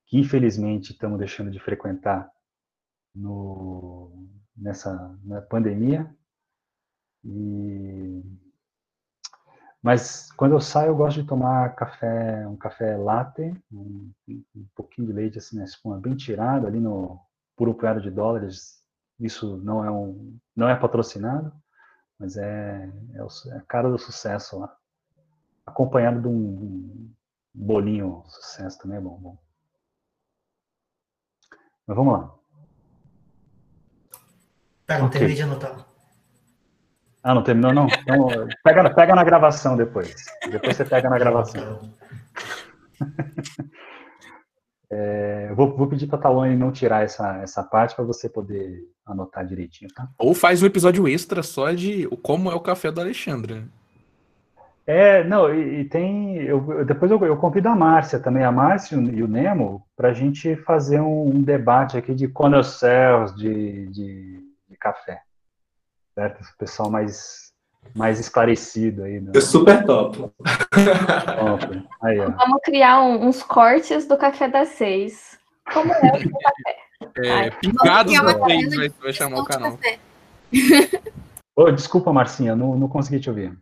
que 0.06 0.18
infelizmente 0.18 0.92
estamos 0.92 1.20
deixando 1.20 1.52
de 1.52 1.60
frequentar 1.60 2.32
no, 3.14 4.28
nessa 4.58 5.18
na 5.24 5.42
pandemia. 5.42 6.14
E 7.24 8.24
Mas 9.82 10.30
quando 10.34 10.54
eu 10.54 10.60
saio, 10.60 10.90
eu 10.90 10.96
gosto 10.96 11.22
de 11.22 11.28
tomar 11.28 11.74
café, 11.76 12.46
um 12.48 12.58
café 12.58 12.98
latte, 12.98 13.54
um, 13.72 14.12
um 14.28 14.68
pouquinho 14.76 15.08
de 15.08 15.14
leite 15.14 15.38
assim 15.38 15.58
na 15.58 15.64
espuma 15.64 16.00
bem 16.00 16.16
tirado 16.16 16.68
ali 16.68 16.80
no 16.80 17.20
por 17.56 17.70
um 17.70 17.74
punhado 17.74 18.02
de 18.02 18.12
dólares. 18.12 18.80
Isso 19.20 19.58
não 19.58 19.84
é 19.84 19.92
um, 19.92 20.38
não 20.56 20.70
é 20.70 20.76
patrocinado, 20.76 21.54
mas 22.18 22.38
é, 22.38 22.90
é, 23.14 23.24
o, 23.24 23.28
é 23.52 23.58
a 23.58 23.62
cara 23.62 23.90
do 23.90 23.98
sucesso 23.98 24.60
lá. 24.60 24.76
Acompanhado 25.66 26.22
de 26.22 26.28
um, 26.28 26.32
um 26.32 27.16
bolinho 27.54 28.24
sucesso 28.28 28.80
também 28.80 28.98
é 28.98 29.02
bom, 29.02 29.18
bom. 29.18 29.38
Mas 31.88 31.98
vamos 31.98 32.14
lá. 32.14 32.36
Não 34.90 35.06
okay. 35.06 35.20
terminei 35.20 35.36
de 35.36 35.44
anotar. 35.44 35.89
Ah, 37.24 37.34
não 37.34 37.44
terminou, 37.44 37.74
não? 37.74 37.88
Então, 37.88 38.28
pega, 38.64 38.90
pega 38.90 39.16
na 39.16 39.24
gravação 39.24 39.76
depois. 39.76 40.26
Depois 40.50 40.78
você 40.78 40.86
pega 40.86 41.10
na 41.10 41.18
gravação. 41.18 41.82
É, 44.92 45.54
vou, 45.54 45.78
vou, 45.78 45.86
pedir 45.86 46.08
para 46.08 46.18
a 46.18 46.22
Tawane 46.24 46.56
não 46.56 46.72
tirar 46.72 47.04
essa, 47.04 47.38
essa 47.44 47.62
parte 47.62 47.96
para 47.96 48.04
você 48.04 48.28
poder 48.28 48.82
anotar 49.06 49.46
direitinho, 49.46 49.92
tá? 49.94 50.08
Ou 50.18 50.34
faz 50.34 50.64
um 50.64 50.66
episódio 50.66 51.08
extra 51.08 51.44
só 51.44 51.72
de 51.72 52.08
como 52.24 52.50
é 52.50 52.56
o 52.56 52.60
café 52.60 52.90
do 52.90 53.00
Alexandre. 53.00 53.66
É, 54.88 55.24
não, 55.24 55.54
e, 55.54 55.82
e 55.82 55.86
tem. 55.86 56.38
Eu, 56.38 56.84
depois 56.84 57.12
eu, 57.12 57.24
eu, 57.24 57.38
convido 57.38 57.70
a 57.70 57.76
Márcia 57.76 58.20
também, 58.20 58.44
a 58.44 58.52
Márcia 58.52 58.96
e 58.96 59.22
o 59.22 59.28
Nemo, 59.28 59.86
para 59.96 60.10
a 60.10 60.14
gente 60.14 60.56
fazer 60.56 61.00
um, 61.00 61.36
um, 61.36 61.42
debate 61.44 61.96
aqui 61.96 62.16
de 62.16 62.28
connoisseurs 62.28 63.36
de, 63.36 63.86
de, 63.90 64.44
de 64.68 64.78
café 64.80 65.22
certo? 66.20 66.42
O 66.42 66.58
pessoal 66.58 66.92
mais, 66.92 67.54
mais 67.96 68.20
esclarecido 68.20 69.04
aí. 69.04 69.22
Né? 69.22 69.32
Eu 69.34 69.42
super 69.42 69.86
top. 69.86 70.18
top. 70.18 71.88
Aí, 72.04 72.18
Vamos 72.18 72.62
criar 72.64 73.02
um, 73.02 73.28
uns 73.28 73.42
cortes 73.42 74.06
do 74.06 74.18
café 74.18 74.50
das 74.50 74.70
seis. 74.70 75.40
Como 75.72 75.94
é 75.94 75.98
o 75.98 76.02
café? 76.02 76.80
É, 77.18 77.50
Pingados 77.50 78.14
da 78.14 78.46
seis 78.46 78.76
vai, 78.76 78.90
vai 78.90 79.14
chamar 79.14 79.40
o 79.40 79.46
canal. 79.46 79.80
oh, 81.56 81.72
desculpa, 81.72 82.12
Marcinha, 82.12 82.58
não, 82.58 82.76
não 82.76 82.90
consegui 82.90 83.22
te 83.22 83.30
ouvir. 83.30 83.58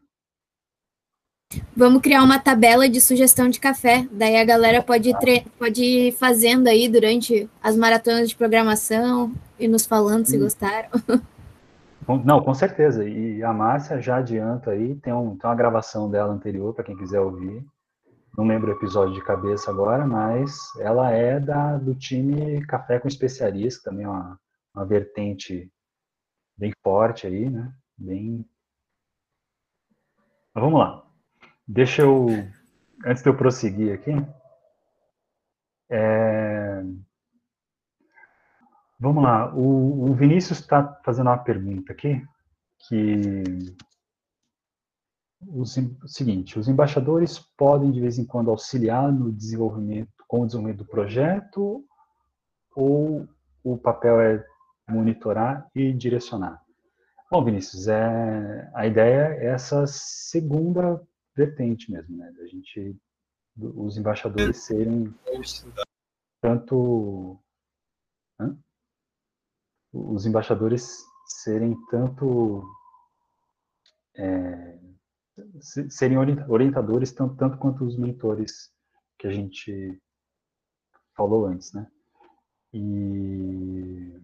Vamos 1.76 2.02
criar 2.02 2.24
uma 2.24 2.40
tabela 2.40 2.90
de 2.90 3.00
sugestão 3.00 3.48
de 3.48 3.60
café. 3.60 4.08
Daí 4.12 4.38
a 4.38 4.44
galera 4.44 4.82
pode, 4.82 5.18
tre 5.20 5.46
pode 5.60 5.84
ir 5.84 6.14
fazendo 6.14 6.68
aí 6.68 6.90
durante 6.90 7.48
as 7.62 7.78
maratonas 7.78 8.28
de 8.28 8.36
programação 8.36 9.32
e 9.60 9.68
nos 9.68 9.86
falando 9.86 10.26
se 10.26 10.36
hum. 10.36 10.42
gostaram. 10.42 10.90
Não, 12.24 12.42
com 12.42 12.54
certeza. 12.54 13.08
E 13.08 13.44
a 13.44 13.52
Márcia 13.52 14.02
já 14.02 14.18
adianta 14.18 14.72
aí, 14.72 14.96
tem, 14.96 15.12
um, 15.12 15.38
tem 15.38 15.50
uma 15.50 15.56
gravação 15.56 16.10
dela 16.10 16.34
anterior, 16.34 16.74
para 16.74 16.84
quem 16.84 16.96
quiser 16.96 17.20
ouvir. 17.20 17.66
Não 18.38 18.46
lembro 18.46 18.72
o 18.72 18.76
episódio 18.76 19.14
de 19.14 19.24
cabeça 19.24 19.72
agora, 19.72 20.06
mas 20.06 20.54
ela 20.80 21.12
é 21.12 21.40
da, 21.40 21.78
do 21.78 21.96
time 21.96 22.66
Café 22.66 23.00
com 23.00 23.08
Especiarias, 23.08 23.78
que 23.78 23.84
também 23.84 24.06
é 24.06 24.10
uma, 24.10 24.40
uma 24.74 24.86
vertente 24.86 25.72
bem 26.56 26.72
forte 26.84 27.28
aí, 27.28 27.50
né? 27.50 27.74
Bem. 27.98 28.46
Mas 30.54 30.64
vamos 30.64 30.80
lá. 30.80 31.04
Deixa 31.68 32.04
eu. 32.04 32.28
Antes 33.06 33.22
de 33.22 33.30
eu 33.30 33.36
prosseguir 33.36 33.94
aqui. 33.94 34.12
É, 35.90 36.84
Vamos 39.00 39.24
lá, 39.24 39.54
o, 39.54 40.10
o 40.10 40.14
Vinícius 40.16 40.60
está 40.60 41.00
fazendo 41.06 41.28
uma 41.28 41.38
pergunta 41.38 41.94
aqui, 41.94 42.26
que 42.88 43.44
os, 45.48 45.78
o 45.78 46.08
seguinte, 46.08 46.58
os 46.58 46.68
embaixadores 46.68 47.38
podem 47.56 47.92
de 47.92 48.02
vez 48.02 48.18
em 48.18 48.26
quando 48.26 48.50
auxiliar 48.50 49.12
no 49.12 49.32
desenvolvimento, 49.32 50.12
com 50.28 50.42
o 50.42 50.46
desenvolvimento 50.48 50.84
do 50.84 50.90
projeto, 50.90 51.86
ou 52.76 53.28
o 53.64 53.78
papel 53.78 54.20
é 54.20 54.46
monitorar 54.90 55.70
e 55.76 55.94
direcionar? 55.94 56.64
Bom, 57.30 57.44
Vinícius, 57.44 57.88
é, 57.88 58.72
a 58.74 58.88
ideia 58.88 59.36
é 59.36 59.48
essa 59.48 59.86
segunda 59.86 61.02
vertente 61.36 61.92
mesmo, 61.92 62.18
né? 62.18 62.32
Da 62.32 62.48
gente, 62.48 62.96
os 63.58 63.98
embaixadores 63.98 64.58
serem 64.58 65.14
tanto 66.42 67.40
hã? 68.40 68.58
Os 69.94 70.26
embaixadores 70.26 71.04
serem 71.26 71.76
tanto 71.90 72.64
é, 74.16 74.80
serem 75.90 76.18
orientadores 76.18 77.12
tanto, 77.12 77.36
tanto 77.36 77.58
quanto 77.58 77.86
os 77.86 77.98
mentores 77.98 78.72
que 79.20 79.28
a 79.28 79.32
gente 79.32 80.02
falou 81.16 81.46
antes, 81.46 81.74
né? 81.74 81.88
E 82.74 84.22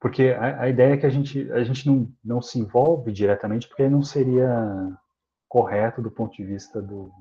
porque 0.00 0.30
a, 0.30 0.62
a, 0.62 0.68
ideia 0.68 0.94
é 0.94 0.96
que 0.96 1.06
a 1.06 1.10
gente 1.10 1.50
a 1.52 1.62
gente 1.62 1.86
não, 1.86 2.10
não 2.24 2.40
se 2.40 2.58
envolve 2.58 3.12
diretamente 3.12 3.68
porque 3.68 3.88
não 3.88 4.02
seria 4.02 4.48
correto 5.48 6.00
do 6.00 6.10
ponto 6.10 6.34
de 6.34 6.44
vista 6.44 6.80
do, 6.80 7.12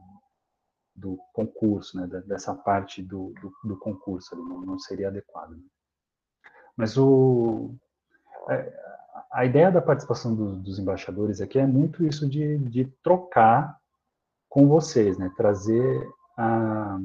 do 0.95 1.17
concurso, 1.33 1.97
né? 1.97 2.07
dessa 2.25 2.53
parte 2.53 3.01
do, 3.01 3.33
do, 3.41 3.51
do 3.63 3.77
concurso, 3.79 4.35
não, 4.35 4.61
não 4.61 4.79
seria 4.79 5.07
adequado. 5.07 5.51
Né? 5.51 5.63
Mas 6.79 6.97
o, 6.97 7.75
é, 8.49 8.73
a 9.33 9.43
ideia 9.43 9.69
da 9.69 9.81
participação 9.81 10.33
do, 10.33 10.55
dos 10.55 10.79
embaixadores 10.79 11.41
aqui 11.41 11.59
é 11.59 11.67
muito 11.67 12.05
isso 12.05 12.25
de, 12.25 12.57
de 12.57 12.85
trocar 13.03 13.77
com 14.47 14.65
vocês, 14.65 15.17
né? 15.17 15.29
trazer 15.35 16.09
a, 16.37 16.97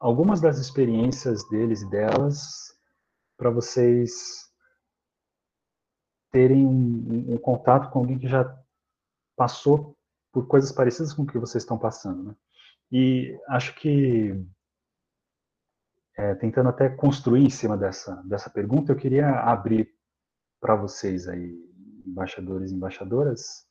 algumas 0.00 0.40
das 0.40 0.56
experiências 0.56 1.46
deles 1.50 1.82
e 1.82 1.90
delas 1.90 2.74
para 3.36 3.50
vocês 3.50 4.50
terem 6.32 6.66
um, 6.66 7.34
um, 7.34 7.36
contato 7.36 7.90
com 7.90 7.98
alguém 7.98 8.18
que 8.18 8.26
já 8.26 8.58
passou 9.36 9.94
por 10.32 10.46
coisas 10.46 10.72
parecidas 10.72 11.12
com 11.12 11.24
o 11.24 11.26
que 11.26 11.38
vocês 11.38 11.62
estão 11.62 11.76
passando. 11.76 12.22
Né? 12.22 12.36
E 12.90 13.38
acho 13.48 13.74
que 13.74 14.34
é, 16.16 16.34
tentando 16.34 16.68
até 16.68 16.88
construir 16.88 17.44
em 17.44 17.50
cima 17.50 17.76
dessa, 17.76 18.14
dessa 18.24 18.48
pergunta, 18.48 18.92
eu 18.92 18.96
queria 18.96 19.28
abrir 19.40 19.88
para 20.60 20.74
vocês 20.74 21.28
aí, 21.28 21.54
embaixadores 22.06 22.70
e 22.70 22.74
embaixadoras, 22.74 23.66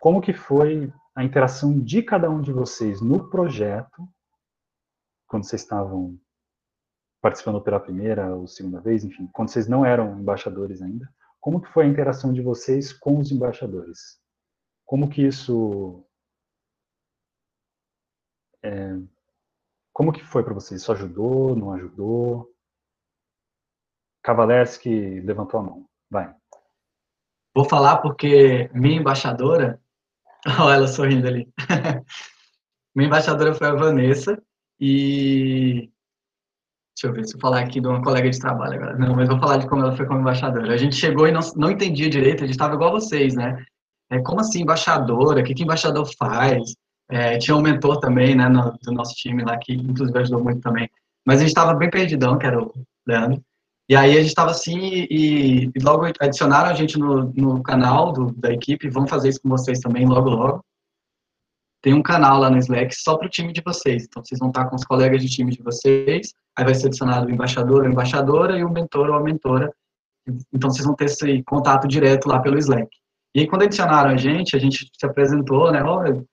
como 0.00 0.20
que 0.20 0.32
foi 0.32 0.92
a 1.14 1.24
interação 1.24 1.78
de 1.78 2.02
cada 2.02 2.28
um 2.28 2.40
de 2.40 2.52
vocês 2.52 3.00
no 3.00 3.30
projeto, 3.30 4.08
quando 5.26 5.44
vocês 5.44 5.62
estavam 5.62 6.18
participando 7.20 7.62
pela 7.62 7.80
primeira 7.80 8.34
ou 8.34 8.46
segunda 8.46 8.80
vez, 8.80 9.04
enfim, 9.04 9.28
quando 9.32 9.48
vocês 9.48 9.68
não 9.68 9.86
eram 9.86 10.18
embaixadores 10.18 10.82
ainda, 10.82 11.08
como 11.40 11.60
que 11.60 11.68
foi 11.72 11.84
a 11.84 11.88
interação 11.88 12.32
de 12.32 12.42
vocês 12.42 12.92
com 12.92 13.18
os 13.18 13.30
embaixadores? 13.30 14.20
Como 14.84 15.08
que 15.08 15.26
isso 15.26 16.04
é, 18.62 18.96
como 19.92 20.12
que 20.12 20.24
foi 20.24 20.42
para 20.42 20.54
vocês? 20.54 20.80
Isso 20.80 20.92
ajudou, 20.92 21.54
não 21.56 21.72
ajudou? 21.72 22.50
Cavalerski 24.22 25.20
levantou 25.20 25.60
a 25.60 25.62
mão. 25.62 25.86
Vai. 26.10 26.34
Vou 27.54 27.64
falar 27.68 27.98
porque 27.98 28.70
minha 28.72 28.98
embaixadora, 28.98 29.80
olha 30.60 30.76
ela 30.76 30.88
sorrindo 30.88 31.26
ali. 31.26 31.52
minha 32.94 33.08
embaixadora 33.08 33.54
foi 33.54 33.66
a 33.66 33.74
Vanessa 33.74 34.40
e 34.80 35.92
Deixa 36.94 37.06
eu 37.06 37.12
ver 37.14 37.26
se 37.26 37.34
eu 37.34 37.40
falar 37.40 37.60
aqui 37.60 37.80
de 37.80 37.86
uma 37.88 38.02
colega 38.02 38.30
de 38.30 38.38
trabalho 38.38 38.74
agora. 38.74 38.96
Não, 38.96 39.16
mas 39.16 39.28
vou 39.28 39.38
falar 39.38 39.56
de 39.56 39.68
como 39.68 39.82
ela 39.82 39.96
foi 39.96 40.06
como 40.06 40.20
embaixadora. 40.20 40.72
A 40.72 40.76
gente 40.76 40.94
chegou 40.94 41.26
e 41.26 41.32
não, 41.32 41.40
não 41.56 41.70
entendia 41.70 42.08
direito, 42.08 42.44
a 42.44 42.46
gente 42.46 42.54
estava 42.54 42.74
igual 42.74 42.92
vocês, 42.92 43.34
né? 43.34 43.64
É, 44.10 44.20
como 44.20 44.40
assim 44.40 44.62
embaixadora? 44.62 45.40
O 45.40 45.44
que, 45.44 45.54
que 45.54 45.62
embaixador 45.62 46.06
faz? 46.16 46.76
É, 47.10 47.38
tinha 47.38 47.56
um 47.56 47.62
mentor 47.62 47.98
também, 48.00 48.34
né, 48.34 48.48
no, 48.48 48.76
do 48.82 48.92
nosso 48.92 49.14
time 49.14 49.44
lá, 49.44 49.58
que 49.58 49.74
inclusive 49.74 50.18
ajudou 50.18 50.42
muito 50.42 50.60
também. 50.60 50.88
Mas 51.26 51.38
a 51.38 51.40
gente 51.40 51.48
estava 51.48 51.74
bem 51.74 51.90
perdidão, 51.90 52.38
que 52.38 52.46
era 52.46 52.60
o 52.60 52.72
Leandro. 53.06 53.42
E 53.88 53.96
aí 53.96 54.12
a 54.12 54.20
gente 54.20 54.28
estava 54.28 54.50
assim, 54.50 54.78
e, 55.10 55.64
e, 55.66 55.82
logo 55.82 56.06
adicionaram 56.20 56.70
a 56.70 56.74
gente 56.74 56.98
no, 56.98 57.32
no 57.34 57.62
canal 57.62 58.12
do, 58.12 58.32
da 58.32 58.52
equipe, 58.52 58.88
vão 58.88 59.06
fazer 59.06 59.28
isso 59.28 59.40
com 59.42 59.48
vocês 59.48 59.80
também 59.80 60.06
logo, 60.06 60.30
logo. 60.30 60.64
Tem 61.82 61.92
um 61.92 62.02
canal 62.02 62.38
lá 62.38 62.48
no 62.48 62.58
Slack 62.58 62.94
só 62.94 63.16
para 63.16 63.26
o 63.26 63.30
time 63.30 63.52
de 63.52 63.60
vocês. 63.60 64.04
Então, 64.04 64.24
vocês 64.24 64.38
vão 64.38 64.48
estar 64.48 64.66
com 64.66 64.76
os 64.76 64.84
colegas 64.84 65.20
de 65.20 65.28
time 65.28 65.50
de 65.50 65.60
vocês, 65.62 66.32
aí 66.56 66.64
vai 66.64 66.74
ser 66.74 66.86
adicionado 66.86 67.26
o 67.26 67.30
embaixador 67.30 67.82
ou 67.82 67.88
embaixadora 67.88 68.56
e 68.56 68.64
o 68.64 68.70
mentor 68.70 69.10
ou 69.10 69.16
a 69.16 69.22
mentora. 69.22 69.70
Então, 70.52 70.70
vocês 70.70 70.86
vão 70.86 70.94
ter 70.94 71.06
esse 71.06 71.42
contato 71.42 71.88
direto 71.88 72.28
lá 72.28 72.38
pelo 72.40 72.56
Slack. 72.56 72.88
E 73.34 73.40
aí, 73.40 73.46
quando 73.48 73.62
adicionaram 73.62 74.10
a 74.10 74.16
gente, 74.16 74.54
a 74.54 74.60
gente 74.60 74.88
se 74.96 75.06
apresentou, 75.06 75.72
né? 75.72 75.82
Olha, 75.82 76.24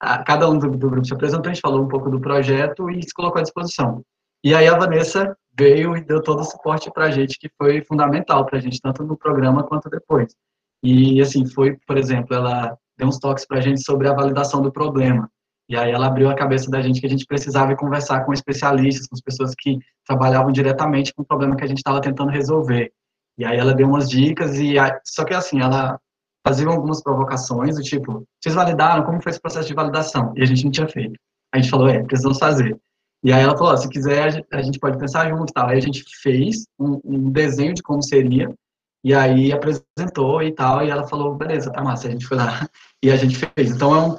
a, 0.00 0.22
cada 0.22 0.48
um 0.48 0.58
do, 0.58 0.70
do, 0.70 0.90
grupo 0.90 1.06
se 1.06 1.14
apresentou, 1.14 1.50
a 1.50 1.54
gente 1.54 1.62
falou 1.62 1.82
um 1.82 1.88
pouco 1.88 2.10
do 2.10 2.20
projeto 2.20 2.90
e 2.90 3.02
se 3.02 3.12
colocou 3.14 3.40
à 3.40 3.42
disposição. 3.42 4.02
E 4.44 4.54
aí 4.54 4.68
a 4.68 4.76
Vanessa 4.76 5.36
veio 5.58 5.96
e 5.96 6.04
deu 6.04 6.22
todo 6.22 6.40
o 6.40 6.44
suporte 6.44 6.90
para 6.92 7.06
a 7.06 7.10
gente, 7.10 7.38
que 7.38 7.48
foi 7.56 7.82
fundamental 7.82 8.44
para 8.44 8.58
a 8.58 8.60
gente, 8.60 8.80
tanto 8.80 9.02
no 9.02 9.16
programa 9.16 9.64
quanto 9.64 9.88
depois. 9.88 10.34
E, 10.82 11.20
assim, 11.20 11.46
foi, 11.46 11.76
por 11.86 11.96
exemplo, 11.96 12.34
ela 12.34 12.76
deu 12.96 13.08
uns 13.08 13.18
toques 13.18 13.46
para 13.46 13.58
a 13.58 13.60
gente 13.60 13.82
sobre 13.82 14.08
a 14.08 14.12
validação 14.12 14.60
do 14.60 14.70
problema. 14.70 15.28
E 15.68 15.76
aí 15.76 15.90
ela 15.90 16.06
abriu 16.06 16.30
a 16.30 16.34
cabeça 16.34 16.70
da 16.70 16.80
gente 16.80 17.00
que 17.00 17.06
a 17.06 17.10
gente 17.10 17.26
precisava 17.26 17.74
conversar 17.74 18.24
com 18.24 18.32
especialistas, 18.32 19.08
com 19.08 19.16
as 19.16 19.20
pessoas 19.20 19.52
que 19.58 19.78
trabalhavam 20.06 20.52
diretamente 20.52 21.12
com 21.12 21.22
o 21.22 21.26
problema 21.26 21.56
que 21.56 21.64
a 21.64 21.66
gente 21.66 21.78
estava 21.78 22.00
tentando 22.00 22.30
resolver. 22.30 22.92
E 23.36 23.44
aí 23.44 23.58
ela 23.58 23.74
deu 23.74 23.88
umas 23.88 24.08
dicas 24.08 24.56
e 24.58 24.76
só 25.04 25.24
que 25.24 25.34
assim, 25.34 25.60
ela 25.60 26.00
fazia 26.46 26.68
algumas 26.68 27.02
provocações 27.02 27.74
do 27.74 27.82
tipo, 27.82 28.24
vocês 28.40 28.54
validaram? 28.54 29.02
Como 29.02 29.20
foi 29.20 29.30
esse 29.30 29.40
processo 29.40 29.66
de 29.66 29.74
validação? 29.74 30.32
E 30.36 30.42
a 30.42 30.46
gente 30.46 30.64
não 30.64 30.70
tinha 30.70 30.86
feito. 30.86 31.18
A 31.52 31.58
gente 31.58 31.68
falou, 31.68 31.88
é, 31.88 32.04
precisamos 32.04 32.38
fazer. 32.38 32.78
E 33.24 33.32
aí 33.32 33.42
ela 33.42 33.58
falou, 33.58 33.76
se 33.76 33.88
quiser, 33.88 34.46
a 34.52 34.62
gente 34.62 34.78
pode 34.78 34.96
pensar 34.96 35.28
junto 35.28 35.52
tal. 35.52 35.68
Aí 35.68 35.78
a 35.78 35.80
gente 35.80 36.04
fez 36.22 36.64
um, 36.78 37.00
um, 37.04 37.30
desenho 37.32 37.74
de 37.74 37.82
como 37.82 38.00
seria, 38.00 38.54
e 39.02 39.12
aí 39.12 39.52
apresentou 39.52 40.40
e 40.40 40.52
tal, 40.52 40.84
e 40.84 40.90
ela 40.90 41.08
falou, 41.08 41.34
beleza, 41.34 41.72
tá 41.72 41.82
massa. 41.82 42.06
A 42.06 42.10
gente 42.12 42.26
foi 42.26 42.36
lá 42.36 42.68
e 43.02 43.10
a 43.10 43.16
gente 43.16 43.36
fez. 43.36 43.72
Então, 43.72 43.92
é 43.92 44.00
um, 44.00 44.16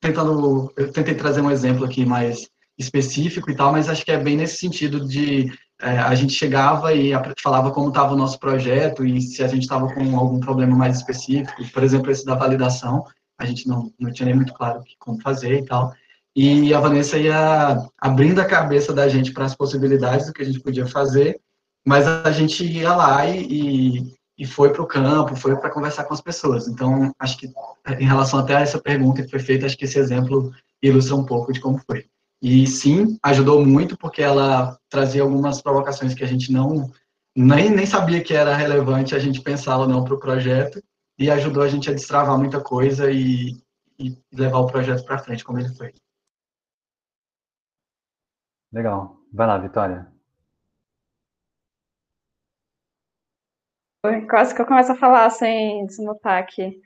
tentando, 0.00 0.72
eu 0.76 0.92
tentei 0.92 1.16
trazer 1.16 1.40
um 1.40 1.50
exemplo 1.50 1.84
aqui 1.84 2.06
mais 2.06 2.48
específico 2.78 3.50
e 3.50 3.56
tal, 3.56 3.72
mas 3.72 3.88
acho 3.88 4.04
que 4.04 4.12
é 4.12 4.18
bem 4.18 4.36
nesse 4.36 4.58
sentido 4.58 5.04
de 5.08 5.50
a 5.80 6.14
gente 6.14 6.32
chegava 6.32 6.94
e 6.94 7.12
falava 7.42 7.70
como 7.70 7.88
estava 7.88 8.14
o 8.14 8.16
nosso 8.16 8.38
projeto 8.38 9.04
e 9.04 9.20
se 9.20 9.42
a 9.42 9.48
gente 9.48 9.62
estava 9.62 9.92
com 9.92 10.18
algum 10.18 10.38
problema 10.38 10.76
mais 10.76 10.96
específico, 10.96 11.62
por 11.72 11.82
exemplo, 11.82 12.10
esse 12.10 12.24
da 12.24 12.34
validação, 12.34 13.04
a 13.38 13.44
gente 13.44 13.66
não, 13.66 13.92
não 13.98 14.12
tinha 14.12 14.26
nem 14.26 14.36
muito 14.36 14.54
claro 14.54 14.82
como 14.98 15.20
fazer 15.20 15.58
e 15.58 15.64
tal. 15.64 15.92
E 16.36 16.72
a 16.74 16.80
Vanessa 16.80 17.18
ia 17.18 17.78
abrindo 17.98 18.40
a 18.40 18.44
cabeça 18.44 18.92
da 18.92 19.08
gente 19.08 19.32
para 19.32 19.44
as 19.44 19.54
possibilidades 19.54 20.26
do 20.26 20.32
que 20.32 20.42
a 20.42 20.44
gente 20.44 20.60
podia 20.60 20.86
fazer, 20.86 21.40
mas 21.86 22.06
a 22.06 22.30
gente 22.30 22.64
ia 22.64 22.94
lá 22.94 23.28
e, 23.28 24.12
e 24.38 24.46
foi 24.46 24.72
para 24.72 24.82
o 24.82 24.86
campo, 24.86 25.36
foi 25.36 25.56
para 25.56 25.70
conversar 25.70 26.04
com 26.04 26.14
as 26.14 26.20
pessoas. 26.20 26.66
Então, 26.66 27.12
acho 27.18 27.36
que 27.36 27.52
em 27.98 28.06
relação 28.06 28.40
até 28.40 28.56
a 28.56 28.60
essa 28.60 28.80
pergunta 28.80 29.22
que 29.22 29.30
foi 29.30 29.38
feita, 29.38 29.66
acho 29.66 29.76
que 29.76 29.84
esse 29.84 29.98
exemplo 29.98 30.52
ilustra 30.82 31.14
um 31.14 31.24
pouco 31.24 31.52
de 31.52 31.60
como 31.60 31.80
foi. 31.86 32.06
E 32.46 32.66
sim, 32.66 33.18
ajudou 33.22 33.64
muito, 33.64 33.96
porque 33.96 34.20
ela 34.20 34.78
trazia 34.90 35.22
algumas 35.22 35.62
provocações 35.62 36.12
que 36.12 36.22
a 36.22 36.26
gente 36.26 36.52
não 36.52 36.92
nem, 37.34 37.70
nem 37.70 37.86
sabia 37.86 38.22
que 38.22 38.34
era 38.34 38.54
relevante 38.54 39.14
a 39.14 39.18
gente 39.18 39.40
pensar 39.40 39.78
ou 39.78 39.88
não 39.88 40.04
para 40.04 40.12
o 40.12 40.20
projeto, 40.20 40.78
e 41.18 41.30
ajudou 41.30 41.62
a 41.62 41.68
gente 41.68 41.88
a 41.88 41.94
destravar 41.94 42.36
muita 42.36 42.62
coisa 42.62 43.10
e, 43.10 43.56
e 43.98 44.22
levar 44.30 44.58
o 44.58 44.66
projeto 44.66 45.06
para 45.06 45.16
frente 45.16 45.42
como 45.42 45.58
ele 45.58 45.74
foi. 45.74 45.94
Legal. 48.70 49.16
Vai 49.32 49.46
lá, 49.46 49.56
Vitória. 49.56 50.12
Quase 54.28 54.54
que 54.54 54.60
eu 54.60 54.66
começo 54.66 54.92
a 54.92 54.96
falar 54.96 55.30
sem 55.30 55.86
desmutar 55.86 56.42
aqui. 56.42 56.78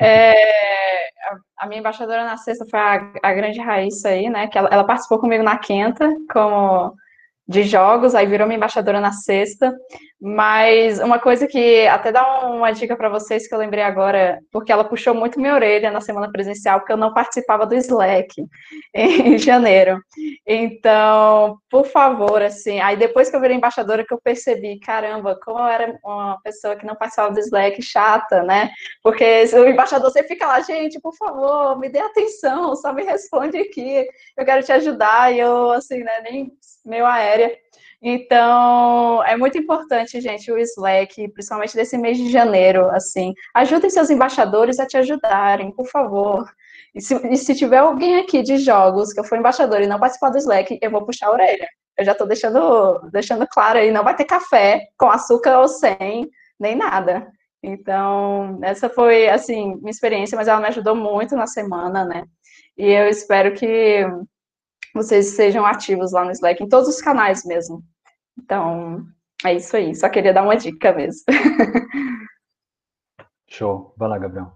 É, 0.00 1.08
a 1.58 1.66
minha 1.66 1.80
embaixadora 1.80 2.24
na 2.24 2.36
sexta 2.36 2.66
foi 2.68 2.78
a, 2.78 3.12
a 3.22 3.32
grande 3.32 3.60
Raíssa 3.60 4.08
aí, 4.10 4.28
né? 4.28 4.46
Que 4.46 4.58
ela, 4.58 4.68
ela, 4.70 4.84
participou 4.84 5.18
comigo 5.18 5.42
na 5.42 5.58
quinta, 5.58 6.08
como 6.32 6.94
de 7.48 7.62
jogos, 7.62 8.14
aí 8.14 8.26
virou 8.26 8.46
minha 8.46 8.56
embaixadora 8.56 9.00
na 9.00 9.12
sexta. 9.12 9.74
Mas 10.20 10.98
uma 10.98 11.18
coisa 11.18 11.46
que 11.46 11.86
até 11.86 12.10
dá 12.10 12.46
uma 12.46 12.72
dica 12.72 12.96
para 12.96 13.10
vocês 13.10 13.46
que 13.46 13.54
eu 13.54 13.58
lembrei 13.58 13.84
agora, 13.84 14.40
porque 14.50 14.72
ela 14.72 14.82
puxou 14.82 15.14
muito 15.14 15.38
minha 15.38 15.54
orelha 15.54 15.90
na 15.90 16.00
semana 16.00 16.32
presencial, 16.32 16.80
porque 16.80 16.92
eu 16.92 16.96
não 16.96 17.12
participava 17.12 17.66
do 17.66 17.74
Slack 17.74 18.34
em 18.94 19.36
janeiro. 19.36 20.00
Então, 20.46 21.58
por 21.70 21.84
favor, 21.86 22.40
assim, 22.40 22.80
aí 22.80 22.96
depois 22.96 23.28
que 23.28 23.36
eu 23.36 23.40
virei 23.40 23.56
embaixadora 23.56 24.06
que 24.06 24.14
eu 24.14 24.20
percebi, 24.22 24.80
caramba, 24.80 25.38
como 25.44 25.58
eu 25.58 25.66
era 25.66 25.98
uma 26.02 26.40
pessoa 26.42 26.76
que 26.76 26.86
não 26.86 26.96
participava 26.96 27.34
do 27.34 27.40
Slack 27.40 27.82
chata, 27.82 28.42
né? 28.42 28.70
Porque 29.02 29.44
o 29.52 29.68
embaixador 29.68 30.10
sempre 30.10 30.28
fica 30.28 30.46
lá, 30.46 30.60
gente, 30.60 30.98
por 30.98 31.14
favor, 31.14 31.78
me 31.78 31.90
dê 31.90 31.98
atenção, 31.98 32.74
só 32.74 32.90
me 32.90 33.04
responde 33.04 33.58
aqui, 33.58 34.06
eu 34.36 34.44
quero 34.46 34.62
te 34.62 34.72
ajudar, 34.72 35.34
e 35.34 35.40
eu, 35.40 35.72
assim, 35.72 35.98
né, 35.98 36.20
nem 36.22 36.50
meio 36.86 37.04
aérea. 37.04 37.54
Então, 38.02 39.22
é 39.24 39.36
muito 39.36 39.58
importante, 39.58 40.20
gente, 40.20 40.50
o 40.52 40.58
Slack, 40.58 41.28
principalmente 41.32 41.74
desse 41.74 41.96
mês 41.96 42.18
de 42.18 42.30
janeiro, 42.30 42.88
assim. 42.90 43.32
Ajudem 43.54 43.90
seus 43.90 44.10
embaixadores 44.10 44.78
a 44.78 44.86
te 44.86 44.96
ajudarem, 44.96 45.72
por 45.72 45.86
favor. 45.88 46.46
E 46.94 47.00
se, 47.00 47.14
e 47.28 47.36
se 47.36 47.54
tiver 47.54 47.78
alguém 47.78 48.18
aqui 48.18 48.42
de 48.42 48.58
jogos 48.58 49.12
que 49.12 49.20
eu 49.20 49.24
for 49.24 49.38
embaixador 49.38 49.80
e 49.82 49.86
não 49.86 49.98
participar 49.98 50.30
do 50.30 50.38
Slack, 50.38 50.78
eu 50.80 50.90
vou 50.90 51.04
puxar 51.04 51.28
a 51.28 51.32
orelha. 51.32 51.68
Eu 51.98 52.04
já 52.04 52.12
estou 52.12 52.26
deixando, 52.26 53.00
deixando 53.10 53.46
claro 53.48 53.78
aí, 53.78 53.90
não 53.90 54.04
vai 54.04 54.14
ter 54.14 54.24
café 54.24 54.86
com 54.98 55.08
açúcar 55.10 55.60
ou 55.60 55.68
sem, 55.68 56.28
nem 56.60 56.76
nada. 56.76 57.26
Então, 57.62 58.58
essa 58.62 58.88
foi, 58.88 59.28
assim, 59.28 59.76
minha 59.76 59.90
experiência, 59.90 60.36
mas 60.36 60.48
ela 60.48 60.60
me 60.60 60.68
ajudou 60.68 60.94
muito 60.94 61.34
na 61.34 61.46
semana, 61.46 62.04
né? 62.04 62.24
E 62.76 62.90
eu 62.92 63.08
espero 63.08 63.54
que 63.54 64.06
vocês 64.96 65.26
sejam 65.28 65.64
ativos 65.64 66.12
lá 66.12 66.24
no 66.24 66.30
Slack, 66.30 66.62
em 66.62 66.68
todos 66.68 66.88
os 66.88 67.00
canais 67.00 67.44
mesmo. 67.44 67.84
Então, 68.38 69.06
é 69.44 69.54
isso 69.54 69.76
aí. 69.76 69.94
Só 69.94 70.08
queria 70.08 70.32
dar 70.32 70.42
uma 70.42 70.56
dica 70.56 70.92
mesmo. 70.92 71.22
Show. 73.48 73.94
Vai 73.96 74.08
lá, 74.08 74.18
Gabriel. 74.18 74.52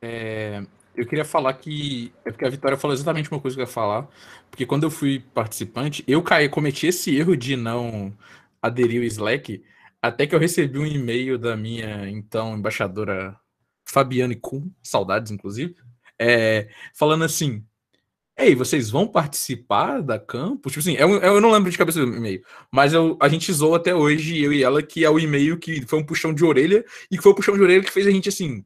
É, 0.00 0.62
eu 0.96 1.06
queria 1.06 1.24
falar 1.24 1.54
que. 1.54 2.12
É 2.24 2.30
porque 2.30 2.44
a 2.44 2.50
Vitória 2.50 2.76
falou 2.76 2.94
exatamente 2.94 3.30
uma 3.30 3.40
coisa 3.40 3.56
que 3.56 3.60
eu 3.60 3.66
ia 3.66 3.72
falar. 3.72 4.08
Porque 4.50 4.66
quando 4.66 4.84
eu 4.84 4.90
fui 4.90 5.20
participante, 5.34 6.04
eu 6.06 6.22
caí, 6.22 6.48
cometi 6.48 6.86
esse 6.86 7.16
erro 7.16 7.36
de 7.36 7.56
não 7.56 8.12
aderir 8.60 9.00
ao 9.00 9.06
Slack, 9.06 9.62
até 10.00 10.26
que 10.26 10.34
eu 10.34 10.38
recebi 10.38 10.78
um 10.78 10.86
e-mail 10.86 11.38
da 11.38 11.56
minha 11.56 12.08
então 12.08 12.56
embaixadora 12.56 13.36
Fabiane 13.84 14.36
Kuhn, 14.36 14.70
saudades 14.82 15.30
inclusive, 15.32 15.76
é, 16.18 16.68
falando 16.94 17.24
assim: 17.24 17.64
Ei, 18.36 18.54
vocês 18.54 18.90
vão 18.90 19.06
participar 19.06 20.00
da 20.00 20.18
campus? 20.18 20.72
Tipo 20.72 20.80
assim, 20.80 20.94
eu, 20.94 21.10
eu 21.20 21.40
não 21.40 21.50
lembro 21.50 21.70
de 21.70 21.76
cabeça 21.76 22.04
do 22.04 22.16
e-mail, 22.16 22.42
mas 22.72 22.92
eu, 22.92 23.16
a 23.20 23.28
gente 23.28 23.52
zoou 23.52 23.74
até 23.74 23.94
hoje, 23.94 24.42
eu 24.42 24.52
e 24.52 24.62
ela, 24.62 24.82
que 24.82 25.04
é 25.04 25.10
o 25.10 25.18
e-mail 25.18 25.58
que 25.58 25.86
foi 25.86 25.98
um 25.98 26.04
puxão 26.04 26.32
de 26.32 26.44
orelha, 26.44 26.84
e 27.10 27.16
que 27.16 27.22
foi 27.22 27.30
o 27.30 27.34
um 27.34 27.36
puxão 27.36 27.54
de 27.54 27.62
orelha 27.62 27.82
que 27.82 27.90
fez 27.90 28.06
a 28.06 28.10
gente 28.10 28.28
assim, 28.30 28.64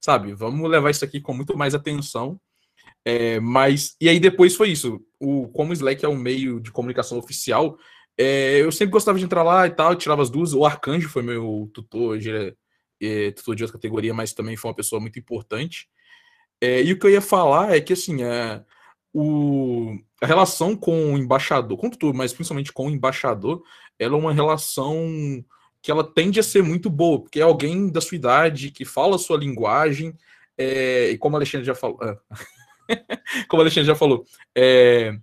sabe, 0.00 0.34
vamos 0.34 0.68
levar 0.70 0.90
isso 0.90 1.04
aqui 1.04 1.20
com 1.20 1.34
muito 1.34 1.56
mais 1.56 1.74
atenção. 1.74 2.40
É, 3.04 3.40
mas, 3.40 3.96
e 4.00 4.08
aí 4.08 4.20
depois 4.20 4.54
foi 4.56 4.70
isso. 4.70 5.00
O, 5.18 5.48
como 5.48 5.70
o 5.70 5.72
Slack 5.72 6.04
é 6.04 6.08
um 6.08 6.16
meio 6.16 6.60
de 6.60 6.70
comunicação 6.70 7.18
oficial, 7.18 7.78
é, 8.18 8.60
eu 8.60 8.72
sempre 8.72 8.92
gostava 8.92 9.18
de 9.18 9.24
entrar 9.24 9.42
lá 9.42 9.66
e 9.66 9.70
tal, 9.70 9.94
tirava 9.96 10.22
as 10.22 10.30
duas. 10.30 10.52
O 10.52 10.64
Arcanjo 10.64 11.08
foi 11.08 11.22
meu 11.22 11.70
tutor, 11.72 12.10
hoje 12.10 12.30
é, 12.30 12.54
é, 13.00 13.30
tutor 13.32 13.54
de 13.56 13.62
outra 13.62 13.78
categoria, 13.78 14.12
mas 14.12 14.32
também 14.34 14.56
foi 14.56 14.70
uma 14.70 14.76
pessoa 14.76 15.00
muito 15.00 15.18
importante. 15.18 15.88
É, 16.60 16.82
e 16.82 16.92
o 16.92 16.98
que 16.98 17.06
eu 17.06 17.10
ia 17.10 17.22
falar 17.22 17.74
é 17.76 17.80
que, 17.80 17.92
assim, 17.92 18.22
é, 18.22 18.64
o, 19.12 19.98
a 20.22 20.26
relação 20.26 20.76
com 20.76 21.14
o 21.14 21.18
embaixador, 21.18 21.76
com 21.78 21.90
tudo, 21.90 22.16
mas 22.16 22.32
principalmente 22.32 22.72
com 22.72 22.86
o 22.86 22.90
embaixador, 22.90 23.62
ela 23.98 24.14
é 24.14 24.18
uma 24.18 24.32
relação 24.32 25.44
que 25.80 25.90
ela 25.90 26.04
tende 26.04 26.40
a 26.40 26.42
ser 26.42 26.62
muito 26.62 26.90
boa, 26.90 27.20
porque 27.20 27.40
é 27.40 27.42
alguém 27.42 27.88
da 27.88 28.00
sua 28.00 28.16
idade 28.16 28.70
que 28.70 28.84
fala 28.84 29.16
a 29.16 29.18
sua 29.18 29.38
linguagem, 29.38 30.14
é, 30.56 31.10
e 31.10 31.18
como 31.18 31.36
a 31.36 31.38
Alexandre 31.38 31.66
já 31.66 31.74
falou, 31.74 31.98
é, 32.02 32.18
como 33.48 33.62
a 33.62 33.64
Alexandre 33.64 33.86
já 33.86 33.94
falou, 33.94 34.24
é, 34.54 35.16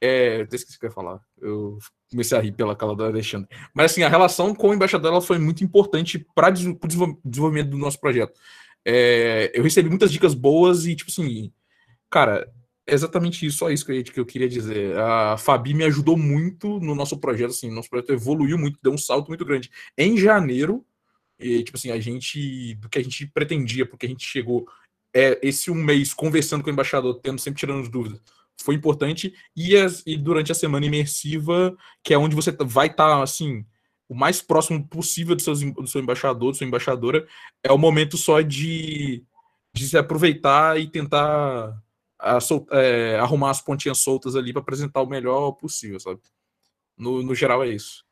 é, 0.00 0.42
até 0.42 0.56
esqueci 0.56 0.76
o 0.76 0.80
que 0.80 0.86
eu 0.86 0.90
ia 0.90 0.94
falar, 0.94 1.20
eu 1.40 1.78
comecei 2.10 2.36
a 2.36 2.40
rir 2.40 2.52
pela 2.52 2.74
cala 2.74 2.96
do 2.96 3.04
Alexandre, 3.04 3.48
mas 3.74 3.92
assim, 3.92 4.02
a 4.02 4.08
relação 4.08 4.54
com 4.54 4.70
o 4.70 4.74
embaixador 4.74 5.12
ela 5.12 5.22
foi 5.22 5.38
muito 5.38 5.62
importante 5.62 6.18
para 6.34 6.48
o 6.48 6.52
desenvolvimento 7.24 7.70
do 7.70 7.78
nosso 7.78 8.00
projeto. 8.00 8.38
É, 8.84 9.52
eu 9.54 9.62
recebi 9.62 9.90
muitas 9.90 10.10
dicas 10.10 10.32
boas 10.32 10.86
e, 10.86 10.96
tipo 10.96 11.10
assim, 11.10 11.52
cara, 12.08 12.50
exatamente 12.86 13.46
isso, 13.46 13.58
só 13.58 13.70
isso 13.70 13.84
que 13.84 13.92
eu, 13.92 14.04
que 14.04 14.20
eu 14.20 14.26
queria 14.26 14.48
dizer. 14.48 14.96
A 14.98 15.36
Fabi 15.36 15.74
me 15.74 15.84
ajudou 15.84 16.16
muito 16.16 16.80
no 16.80 16.94
nosso 16.94 17.18
projeto, 17.18 17.50
assim, 17.50 17.70
nosso 17.70 17.90
projeto 17.90 18.12
evoluiu 18.12 18.58
muito, 18.58 18.78
deu 18.82 18.92
um 18.92 18.98
salto 18.98 19.28
muito 19.28 19.44
grande. 19.44 19.70
Em 19.96 20.16
janeiro, 20.16 20.84
e, 21.38 21.62
tipo 21.62 21.76
assim, 21.76 21.90
a 21.90 21.98
gente, 21.98 22.74
do 22.74 22.88
que 22.88 22.98
a 22.98 23.02
gente 23.02 23.26
pretendia, 23.26 23.86
porque 23.86 24.06
a 24.06 24.08
gente 24.08 24.24
chegou 24.26 24.66
é, 25.14 25.38
esse 25.42 25.70
um 25.70 25.74
mês 25.74 26.12
conversando 26.12 26.62
com 26.62 26.70
o 26.70 26.72
embaixador, 26.72 27.18
tendo 27.20 27.40
sempre 27.40 27.60
tirando 27.60 27.88
dúvidas, 27.88 28.20
foi 28.60 28.74
importante. 28.74 29.34
E, 29.56 29.76
as, 29.76 30.02
e 30.06 30.16
durante 30.16 30.52
a 30.52 30.54
semana 30.54 30.86
imersiva, 30.86 31.76
que 32.04 32.14
é 32.14 32.18
onde 32.18 32.36
você 32.36 32.52
vai 32.52 32.88
estar, 32.88 33.16
tá, 33.16 33.22
assim, 33.22 33.64
o 34.08 34.14
mais 34.14 34.42
próximo 34.42 34.86
possível 34.86 35.34
do, 35.34 35.42
seus, 35.42 35.60
do 35.60 35.86
seu 35.86 36.00
embaixador, 36.00 36.52
da 36.52 36.58
sua 36.58 36.66
embaixadora, 36.66 37.26
é 37.62 37.72
o 37.72 37.78
momento 37.78 38.16
só 38.16 38.40
de, 38.40 39.24
de 39.72 39.88
se 39.88 39.96
aproveitar 39.96 40.78
e 40.80 40.88
tentar 40.88 41.80
a 42.20 42.40
sol, 42.40 42.66
é, 42.70 43.18
arrumar 43.18 43.50
as 43.50 43.60
pontinhas 43.60 43.98
soltas 43.98 44.36
ali 44.36 44.52
para 44.52 44.62
apresentar 44.62 45.02
o 45.02 45.08
melhor 45.08 45.52
possível, 45.52 45.98
sabe? 45.98 46.20
No, 46.96 47.22
no 47.22 47.34
geral 47.34 47.64
é 47.64 47.68
isso. 47.68 48.04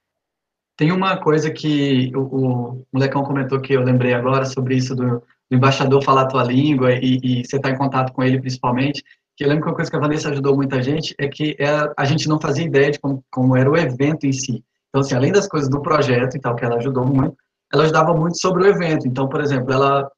Tem 0.76 0.92
uma 0.92 1.16
coisa 1.16 1.50
que 1.50 2.12
o, 2.14 2.20
o 2.20 2.86
molecão 2.92 3.22
comentou 3.22 3.60
que 3.60 3.72
eu 3.72 3.82
lembrei 3.82 4.14
agora 4.14 4.44
sobre 4.44 4.76
isso 4.76 4.94
do, 4.94 5.18
do 5.50 5.56
embaixador 5.56 6.02
falar 6.02 6.22
a 6.22 6.28
tua 6.28 6.44
língua 6.44 6.94
e, 6.94 7.18
e 7.22 7.44
você 7.44 7.56
estar 7.56 7.68
tá 7.68 7.74
em 7.74 7.78
contato 7.78 8.12
com 8.12 8.22
ele 8.22 8.40
principalmente, 8.40 9.02
que 9.36 9.44
eu 9.44 9.48
lembro 9.48 9.64
que 9.64 9.70
uma 9.70 9.76
coisa 9.76 9.90
que 9.90 9.96
a 9.96 10.00
Vanessa 10.00 10.30
ajudou 10.30 10.56
muita 10.56 10.82
gente 10.82 11.14
é 11.18 11.28
que 11.28 11.56
é, 11.58 11.92
a 11.96 12.04
gente 12.04 12.28
não 12.28 12.40
fazia 12.40 12.64
ideia 12.64 12.90
de 12.90 12.98
como, 12.98 13.24
como 13.30 13.56
era 13.56 13.70
o 13.70 13.76
evento 13.76 14.24
em 14.24 14.32
si. 14.32 14.64
Então, 14.88 15.00
assim, 15.00 15.14
além 15.14 15.30
das 15.30 15.46
coisas 15.46 15.68
do 15.68 15.80
projeto 15.80 16.36
e 16.36 16.40
tal, 16.40 16.56
que 16.56 16.64
ela 16.64 16.76
ajudou 16.76 17.04
muito, 17.06 17.36
ela 17.72 17.84
ajudava 17.84 18.14
muito 18.14 18.38
sobre 18.40 18.64
o 18.64 18.66
evento. 18.66 19.06
Então, 19.06 19.28
por 19.28 19.40
exemplo, 19.40 19.72
ela 19.72 20.10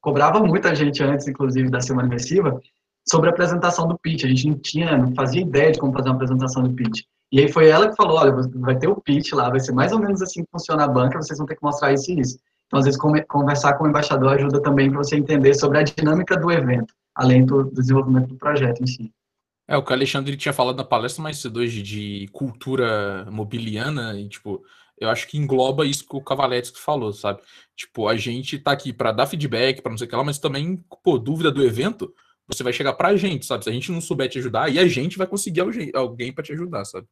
cobrava 0.00 0.40
muita 0.40 0.74
gente 0.74 1.02
antes, 1.02 1.28
inclusive, 1.28 1.70
da 1.70 1.80
semana 1.80 2.08
imersiva, 2.08 2.60
sobre 3.08 3.28
a 3.28 3.32
apresentação 3.32 3.86
do 3.86 3.98
pitch. 3.98 4.24
A 4.24 4.28
gente 4.28 4.48
não 4.48 4.58
tinha, 4.58 4.98
não 4.98 5.14
fazia 5.14 5.42
ideia 5.42 5.72
de 5.72 5.78
como 5.78 5.92
fazer 5.92 6.08
uma 6.08 6.16
apresentação 6.16 6.62
do 6.62 6.74
pitch. 6.74 7.02
E 7.32 7.40
aí 7.40 7.50
foi 7.50 7.68
ela 7.68 7.88
que 7.88 7.96
falou, 7.96 8.18
olha, 8.18 8.32
vai 8.56 8.78
ter 8.78 8.88
o 8.88 9.00
pitch 9.00 9.32
lá, 9.32 9.50
vai 9.50 9.60
ser 9.60 9.72
mais 9.72 9.92
ou 9.92 9.98
menos 9.98 10.22
assim 10.22 10.42
que 10.44 10.50
funciona 10.50 10.84
a 10.84 10.88
banca, 10.88 11.20
vocês 11.20 11.38
vão 11.38 11.46
ter 11.46 11.56
que 11.56 11.62
mostrar 11.62 11.92
isso 11.92 12.10
e 12.10 12.20
isso. 12.20 12.38
Então, 12.66 12.78
às 12.78 12.84
vezes, 12.84 13.00
conversar 13.28 13.74
com 13.74 13.84
o 13.84 13.88
embaixador 13.88 14.32
ajuda 14.32 14.60
também 14.60 14.90
para 14.90 14.98
você 14.98 15.16
entender 15.16 15.54
sobre 15.54 15.78
a 15.78 15.82
dinâmica 15.82 16.36
do 16.36 16.50
evento, 16.50 16.92
além 17.14 17.44
do 17.44 17.64
desenvolvimento 17.64 18.28
do 18.28 18.36
projeto 18.36 18.82
em 18.82 18.86
si. 18.86 19.12
É, 19.68 19.76
o 19.76 19.82
que 19.84 19.90
o 19.90 19.94
Alexandre 19.94 20.36
tinha 20.36 20.52
falado 20.52 20.76
na 20.76 20.84
palestra 20.84 21.22
mais 21.22 21.38
cedo 21.38 21.58
hoje 21.58 21.82
de 21.82 22.28
cultura 22.32 23.26
mobiliana, 23.30 24.18
e, 24.18 24.28
tipo, 24.28 24.64
eu 24.98 25.08
acho 25.08 25.26
que 25.28 25.36
engloba 25.36 25.84
isso 25.84 26.06
que 26.08 26.16
o 26.16 26.20
Cavaletti 26.20 26.72
falou, 26.76 27.12
sabe? 27.12 27.40
Tipo, 27.76 28.08
a 28.08 28.16
gente 28.16 28.58
tá 28.58 28.72
aqui 28.72 28.92
para 28.92 29.12
dar 29.12 29.26
feedback, 29.26 29.82
para 29.82 29.90
não 29.90 29.98
sei 29.98 30.06
o 30.06 30.10
que 30.10 30.16
lá, 30.16 30.24
mas 30.24 30.38
também, 30.38 30.84
pô, 31.02 31.18
dúvida 31.18 31.50
do 31.50 31.64
evento, 31.64 32.12
você 32.46 32.62
vai 32.62 32.72
chegar 32.72 32.92
pra 32.94 33.16
gente, 33.16 33.46
sabe? 33.46 33.64
Se 33.64 33.70
a 33.70 33.72
gente 33.72 33.90
não 33.90 34.00
souber 34.00 34.28
te 34.28 34.38
ajudar, 34.38 34.68
e 34.70 34.78
a 34.78 34.86
gente 34.86 35.18
vai 35.18 35.26
conseguir 35.26 35.62
alguém 35.94 36.32
para 36.32 36.44
te 36.44 36.52
ajudar, 36.52 36.84
sabe? 36.84 37.06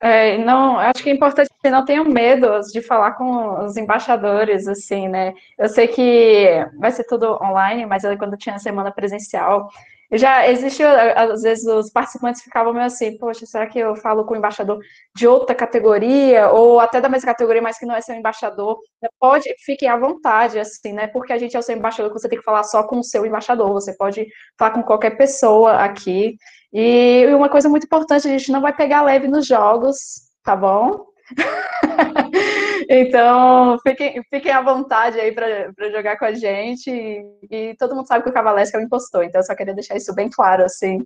É, 0.00 0.36
não, 0.36 0.78
acho 0.78 1.02
que 1.02 1.08
é 1.08 1.14
importante 1.14 1.48
que 1.62 1.70
não 1.70 1.82
tenham 1.82 2.04
medo 2.04 2.60
de 2.70 2.82
falar 2.82 3.12
com 3.12 3.64
os 3.64 3.74
embaixadores, 3.78 4.68
assim, 4.68 5.08
né? 5.08 5.32
Eu 5.58 5.66
sei 5.66 5.88
que 5.88 6.46
vai 6.78 6.92
ser 6.92 7.04
tudo 7.04 7.38
online, 7.42 7.86
mas 7.86 8.02
quando 8.18 8.36
tinha 8.36 8.58
semana 8.58 8.92
presencial, 8.92 9.70
já 10.14 10.48
existiu, 10.48 10.86
às 10.88 11.42
vezes 11.42 11.66
os 11.66 11.90
participantes 11.90 12.42
ficavam 12.42 12.72
meio 12.72 12.86
assim, 12.86 13.16
poxa, 13.18 13.46
será 13.46 13.66
que 13.66 13.78
eu 13.78 13.96
falo 13.96 14.24
com 14.24 14.34
o 14.34 14.36
embaixador 14.36 14.78
de 15.14 15.26
outra 15.26 15.54
categoria, 15.54 16.50
ou 16.50 16.80
até 16.80 17.00
da 17.00 17.08
mesma 17.08 17.26
categoria, 17.26 17.62
mas 17.62 17.78
que 17.78 17.86
não 17.86 17.94
é 17.94 18.00
seu 18.00 18.14
embaixador? 18.14 18.78
Pode, 19.18 19.52
fiquem 19.64 19.88
à 19.88 19.96
vontade, 19.96 20.58
assim, 20.58 20.92
né? 20.92 21.06
Porque 21.06 21.32
a 21.32 21.38
gente 21.38 21.56
é 21.56 21.58
o 21.58 21.62
seu 21.62 21.76
embaixador, 21.76 22.12
você 22.12 22.28
tem 22.28 22.38
que 22.38 22.44
falar 22.44 22.64
só 22.64 22.82
com 22.82 22.98
o 22.98 23.04
seu 23.04 23.24
embaixador, 23.24 23.72
você 23.72 23.96
pode 23.96 24.26
falar 24.58 24.72
com 24.72 24.82
qualquer 24.82 25.16
pessoa 25.16 25.76
aqui. 25.76 26.36
E 26.72 27.26
uma 27.34 27.48
coisa 27.48 27.68
muito 27.68 27.84
importante, 27.84 28.26
a 28.26 28.30
gente 28.30 28.50
não 28.52 28.60
vai 28.60 28.74
pegar 28.74 29.02
leve 29.02 29.28
nos 29.28 29.46
jogos, 29.46 29.96
tá 30.42 30.56
bom? 30.56 31.13
então, 32.88 33.78
fiquem, 33.80 34.22
fiquem 34.30 34.52
à 34.52 34.60
vontade 34.60 35.18
aí 35.18 35.32
para 35.32 35.90
jogar 35.90 36.18
com 36.18 36.24
a 36.24 36.32
gente. 36.32 36.90
E, 36.90 37.24
e, 37.50 37.74
todo 37.76 37.94
mundo 37.94 38.06
sabe 38.06 38.24
que 38.24 38.30
o 38.30 38.32
Cavalesca 38.32 38.78
é 38.78 38.80
um 38.80 38.84
impostor, 38.84 39.24
então 39.24 39.40
eu 39.40 39.44
só 39.44 39.54
queria 39.54 39.74
deixar 39.74 39.96
isso 39.96 40.14
bem 40.14 40.28
claro, 40.30 40.64
assim, 40.64 41.04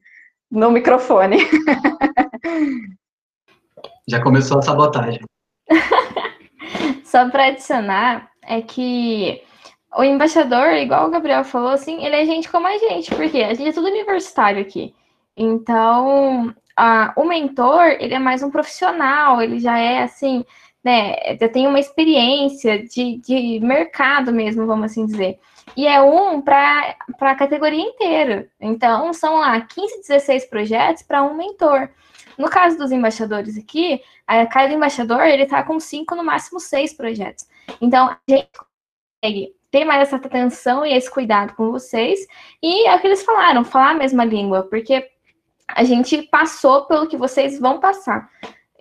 no 0.50 0.70
microfone. 0.70 1.38
Já 4.08 4.22
começou 4.22 4.58
a 4.58 4.62
sabotagem. 4.62 5.20
só 7.04 7.28
para 7.30 7.46
adicionar, 7.46 8.30
é 8.42 8.62
que 8.62 9.42
o 9.96 10.02
embaixador, 10.02 10.72
igual 10.74 11.06
o 11.06 11.10
Gabriel 11.10 11.44
falou, 11.44 11.70
assim, 11.70 12.04
ele 12.04 12.16
é 12.16 12.24
gente 12.24 12.50
como 12.50 12.66
a 12.66 12.76
gente, 12.76 13.14
porque 13.14 13.38
a 13.38 13.54
gente 13.54 13.68
é 13.68 13.72
tudo 13.72 13.88
universitário 13.88 14.60
aqui. 14.60 14.94
Então, 15.36 16.54
a, 16.78 17.12
o 17.16 17.24
mentor, 17.24 17.96
ele 17.98 18.14
é 18.14 18.18
mais 18.20 18.40
um 18.40 18.50
profissional, 18.50 19.42
ele 19.42 19.58
já 19.58 19.76
é 19.76 20.04
assim, 20.04 20.44
né, 20.84 21.36
já 21.36 21.48
tem 21.48 21.66
uma 21.66 21.80
experiência 21.80 22.86
de, 22.86 23.16
de 23.18 23.58
mercado 23.60 24.32
mesmo, 24.32 24.64
vamos 24.64 24.92
assim 24.92 25.04
dizer. 25.04 25.40
E 25.76 25.88
é 25.88 26.00
um 26.00 26.40
para 26.40 26.96
a 27.20 27.34
categoria 27.34 27.82
inteira. 27.82 28.48
Então, 28.60 29.12
são 29.12 29.38
lá 29.40 29.60
15, 29.60 30.02
16 30.02 30.46
projetos 30.46 31.02
para 31.02 31.22
um 31.22 31.34
mentor. 31.34 31.90
No 32.38 32.48
caso 32.48 32.78
dos 32.78 32.92
embaixadores 32.92 33.58
aqui, 33.58 34.00
a 34.24 34.46
cada 34.46 34.72
embaixador 34.72 35.22
ele 35.22 35.42
está 35.42 35.64
com 35.64 35.80
cinco, 35.80 36.14
no 36.14 36.22
máximo 36.22 36.60
seis 36.60 36.92
projetos. 36.92 37.48
Então, 37.80 38.08
a 38.08 38.18
gente 38.28 38.48
consegue 39.20 39.52
ter 39.70 39.84
mais 39.84 40.02
essa 40.02 40.16
atenção 40.16 40.86
e 40.86 40.94
esse 40.94 41.10
cuidado 41.10 41.54
com 41.54 41.72
vocês. 41.72 42.20
E 42.62 42.86
é 42.86 42.94
o 42.94 43.00
que 43.00 43.08
eles 43.08 43.24
falaram, 43.24 43.64
falar 43.64 43.90
a 43.90 43.94
mesma 43.94 44.24
língua, 44.24 44.62
porque 44.62 45.10
a 45.68 45.84
gente 45.84 46.22
passou 46.22 46.86
pelo 46.86 47.06
que 47.06 47.16
vocês 47.16 47.58
vão 47.58 47.78
passar. 47.78 48.30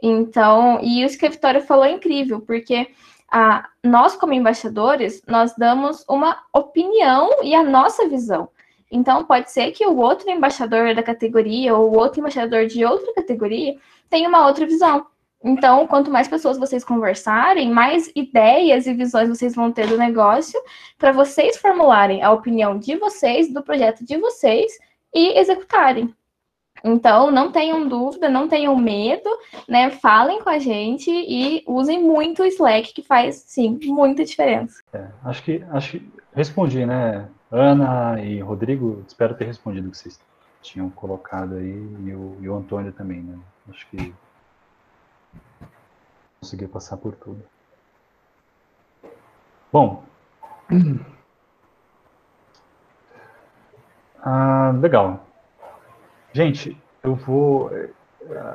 Então, 0.01 0.79
e 0.81 1.03
isso 1.03 1.17
que 1.17 1.25
a 1.25 1.29
Vitória 1.29 1.61
falou 1.61 1.85
é 1.85 1.91
incrível, 1.91 2.39
porque 2.41 2.87
ah, 3.31 3.67
nós, 3.83 4.15
como 4.15 4.33
embaixadores, 4.33 5.21
nós 5.27 5.53
damos 5.57 6.05
uma 6.07 6.37
opinião 6.53 7.43
e 7.43 7.53
a 7.53 7.63
nossa 7.63 8.07
visão. 8.07 8.49
Então, 8.89 9.25
pode 9.25 9.51
ser 9.51 9.71
que 9.71 9.85
o 9.85 9.97
outro 9.97 10.29
embaixador 10.29 10.95
da 10.95 11.03
categoria 11.03 11.75
ou 11.75 11.91
o 11.91 11.97
outro 11.97 12.19
embaixador 12.19 12.67
de 12.67 12.85
outra 12.85 13.13
categoria 13.13 13.75
tenha 14.09 14.29
uma 14.29 14.47
outra 14.47 14.65
visão. 14.65 15.05
Então, 15.43 15.85
quanto 15.87 16.09
mais 16.09 16.27
pessoas 16.27 16.57
vocês 16.57 16.83
conversarem, 16.83 17.69
mais 17.69 18.11
ideias 18.15 18.87
e 18.87 18.93
visões 18.93 19.29
vocês 19.29 19.53
vão 19.53 19.71
ter 19.71 19.87
do 19.87 19.97
negócio 19.97 20.59
para 20.97 21.11
vocês 21.11 21.57
formularem 21.57 22.23
a 22.23 22.31
opinião 22.31 22.79
de 22.79 22.95
vocês, 22.95 23.53
do 23.53 23.61
projeto 23.61 24.03
de 24.03 24.17
vocês 24.17 24.71
e 25.13 25.37
executarem. 25.37 26.13
Então, 26.83 27.31
não 27.31 27.51
tenham 27.51 27.87
dúvida, 27.87 28.29
não 28.29 28.47
tenham 28.47 28.75
medo, 28.75 29.29
né? 29.67 29.89
Falem 29.89 30.41
com 30.41 30.49
a 30.49 30.59
gente 30.59 31.09
e 31.09 31.63
usem 31.65 32.01
muito 32.03 32.43
o 32.43 32.45
Slack, 32.45 32.93
que 32.93 33.01
faz, 33.01 33.35
sim, 33.47 33.79
muita 33.85 34.23
diferença. 34.23 34.81
É, 34.93 35.07
acho, 35.23 35.43
que, 35.43 35.63
acho 35.71 35.91
que 35.91 36.11
respondi, 36.33 36.85
né? 36.85 37.27
Ana 37.51 38.21
e 38.21 38.39
Rodrigo, 38.39 39.03
espero 39.07 39.35
ter 39.35 39.45
respondido 39.45 39.87
o 39.87 39.91
que 39.91 39.97
vocês 39.97 40.19
tinham 40.61 40.89
colocado 40.89 41.55
aí, 41.55 41.71
e 42.05 42.13
o, 42.13 42.37
e 42.41 42.49
o 42.49 42.55
Antônio 42.55 42.91
também, 42.91 43.21
né? 43.21 43.37
Acho 43.69 43.87
que 43.89 44.13
consegui 46.41 46.67
passar 46.67 46.97
por 46.97 47.13
tudo. 47.15 47.41
Bom. 49.71 50.03
Ah, 54.29 54.73
legal. 54.81 55.26
Gente, 56.37 56.79
eu 57.03 57.15
vou. 57.15 57.71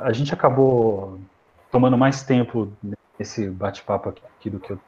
A 0.02 0.12
gente 0.12 0.32
acabou 0.32 1.18
tomando 1.68 1.98
mais 1.98 2.22
tempo 2.22 2.72
nesse 3.18 3.50
bate-papo 3.50 4.10
aqui 4.10 4.48
do 4.48 4.60
que 4.60 4.70
eu. 4.70 4.78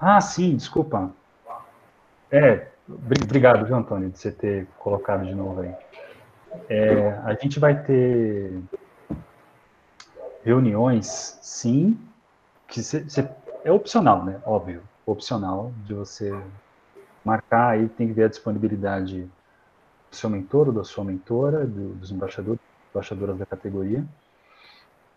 Ah, 0.00 0.18
sim, 0.18 0.56
desculpa. 0.56 1.10
É, 2.32 2.68
obrigado, 2.88 3.66
viu, 3.66 3.76
Antônio, 3.76 4.08
de 4.08 4.18
você 4.18 4.32
ter 4.32 4.66
colocado 4.78 5.26
de 5.26 5.34
novo 5.34 5.60
aí. 5.60 5.74
É, 6.70 7.20
a 7.22 7.34
gente 7.34 7.60
vai 7.60 7.82
ter 7.82 8.58
reuniões, 10.42 11.38
sim, 11.42 12.00
que 12.66 12.82
cê, 12.82 13.04
cê, 13.10 13.28
é 13.62 13.70
opcional, 13.70 14.24
né? 14.24 14.40
Óbvio, 14.42 14.82
opcional 15.04 15.70
de 15.84 15.92
você 15.92 16.34
marcar 17.22 17.72
aí, 17.72 17.90
tem 17.90 18.06
que 18.06 18.14
ver 18.14 18.24
a 18.24 18.28
disponibilidade 18.28 19.28
seu 20.10 20.30
mentor 20.30 20.68
ou 20.68 20.72
da 20.72 20.84
sua 20.84 21.04
mentora, 21.04 21.66
do, 21.66 21.94
dos 21.94 22.10
embaixadores, 22.10 22.60
embaixadoras 22.90 23.38
da 23.38 23.46
categoria. 23.46 24.04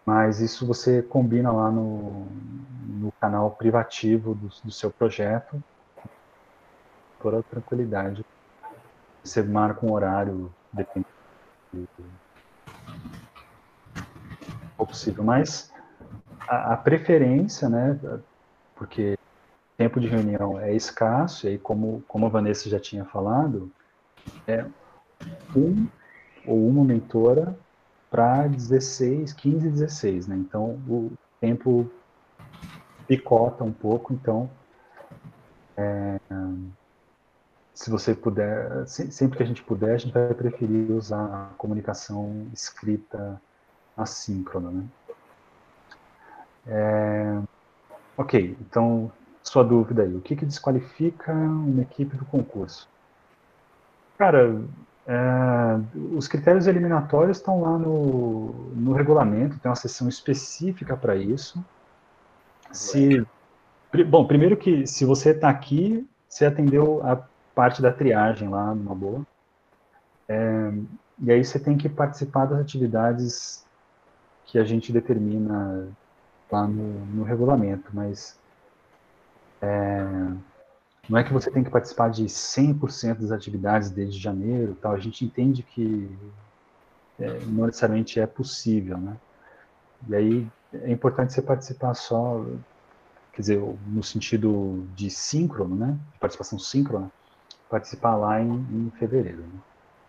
Mas 0.05 0.39
isso 0.39 0.65
você 0.65 1.01
combina 1.01 1.51
lá 1.51 1.71
no, 1.71 2.25
no 2.87 3.11
canal 3.19 3.51
privativo 3.51 4.33
do, 4.33 4.49
do 4.63 4.71
seu 4.71 4.91
projeto, 4.91 5.61
por 7.19 7.35
a 7.35 7.43
tranquilidade. 7.43 8.25
Você 9.23 9.43
marca 9.43 9.85
um 9.85 9.91
horário, 9.91 10.51
depende 10.73 11.05
do 11.71 11.87
possível, 14.91 15.23
mas 15.23 15.71
a, 16.47 16.73
a, 16.73 16.77
preferência, 16.77 17.69
né, 17.69 17.97
porque 18.75 19.17
tempo 19.77 19.99
de 19.99 20.07
reunião 20.07 20.59
é 20.59 20.75
escasso, 20.75 21.45
e 21.45 21.51
aí 21.51 21.57
como, 21.57 22.03
como 22.07 22.25
a 22.25 22.29
Vanessa 22.29 22.69
já 22.69 22.79
tinha 22.79 23.05
falado, 23.05 23.71
é 24.47 24.65
um 25.55 25.87
ou 26.45 26.67
uma 26.67 26.83
mentora 26.83 27.57
para 28.09 28.47
16, 28.47 29.33
15, 29.33 29.69
16, 29.69 30.27
né? 30.27 30.35
Então 30.35 30.79
o 30.87 31.11
tempo 31.39 31.89
picota 33.07 33.63
um 33.63 33.71
pouco, 33.71 34.13
então 34.13 34.49
é, 35.77 36.19
se 37.73 37.89
você 37.89 38.13
puder, 38.13 38.85
sempre 38.87 39.37
que 39.37 39.43
a 39.43 39.45
gente 39.45 39.63
puder, 39.63 39.95
a 39.95 39.97
gente 39.97 40.13
vai 40.13 40.33
preferir 40.33 40.91
usar 40.91 41.25
a 41.25 41.53
comunicação 41.57 42.47
escrita 42.53 43.41
assíncrona, 43.97 44.71
né? 44.71 44.85
É, 46.67 47.41
ok, 48.17 48.55
então 48.61 49.11
sua 49.43 49.63
dúvida 49.63 50.03
aí, 50.03 50.15
o 50.15 50.21
que, 50.21 50.35
que 50.35 50.45
desqualifica 50.45 51.33
uma 51.33 51.81
equipe 51.81 52.15
do 52.15 52.25
concurso? 52.25 52.87
Cara, 54.17 54.61
é, 55.07 55.79
os 56.15 56.27
critérios 56.27 56.67
eliminatórios 56.67 57.37
estão 57.37 57.61
lá 57.61 57.77
no, 57.77 58.51
no 58.75 58.93
regulamento, 58.93 59.59
tem 59.59 59.69
uma 59.69 59.75
seção 59.75 60.07
específica 60.07 60.95
para 60.95 61.15
isso. 61.15 61.63
Se, 62.71 63.25
bom, 64.07 64.25
primeiro 64.25 64.55
que 64.55 64.85
se 64.85 65.03
você 65.03 65.31
está 65.31 65.49
aqui, 65.49 66.07
você 66.29 66.45
atendeu 66.45 67.01
a 67.03 67.21
parte 67.53 67.81
da 67.81 67.91
triagem 67.91 68.47
lá, 68.47 68.73
numa 68.73 68.95
boa. 68.95 69.25
É, 70.29 70.73
e 71.19 71.31
aí 71.31 71.43
você 71.43 71.59
tem 71.59 71.77
que 71.77 71.89
participar 71.89 72.45
das 72.45 72.59
atividades 72.59 73.65
que 74.45 74.57
a 74.57 74.63
gente 74.63 74.91
determina 74.91 75.87
lá 76.51 76.67
no, 76.67 77.05
no 77.05 77.23
regulamento, 77.23 77.89
mas 77.93 78.39
é, 79.61 80.05
não 81.09 81.17
é 81.17 81.23
que 81.23 81.33
você 81.33 81.49
tem 81.49 81.63
que 81.63 81.69
participar 81.69 82.09
de 82.09 82.25
100% 82.25 83.19
das 83.21 83.31
atividades 83.31 83.89
desde 83.89 84.19
janeiro, 84.19 84.77
tal. 84.81 84.93
A 84.93 84.99
gente 84.99 85.25
entende 85.25 85.63
que 85.63 86.09
é, 87.19 87.39
não 87.45 87.65
necessariamente 87.65 88.19
é 88.19 88.27
possível, 88.27 88.97
né? 88.97 89.17
E 90.07 90.15
aí 90.15 90.47
é 90.73 90.91
importante 90.91 91.33
você 91.33 91.41
participar 91.41 91.93
só, 91.93 92.45
quer 93.33 93.41
dizer, 93.41 93.77
no 93.87 94.03
sentido 94.03 94.87
de 94.95 95.09
síncrono, 95.09 95.75
né? 95.75 95.97
De 96.13 96.19
participação 96.19 96.57
síncrona, 96.57 97.11
participar 97.69 98.15
lá 98.15 98.41
em, 98.41 98.49
em 98.49 98.91
fevereiro. 98.97 99.41
Né? 99.41 99.59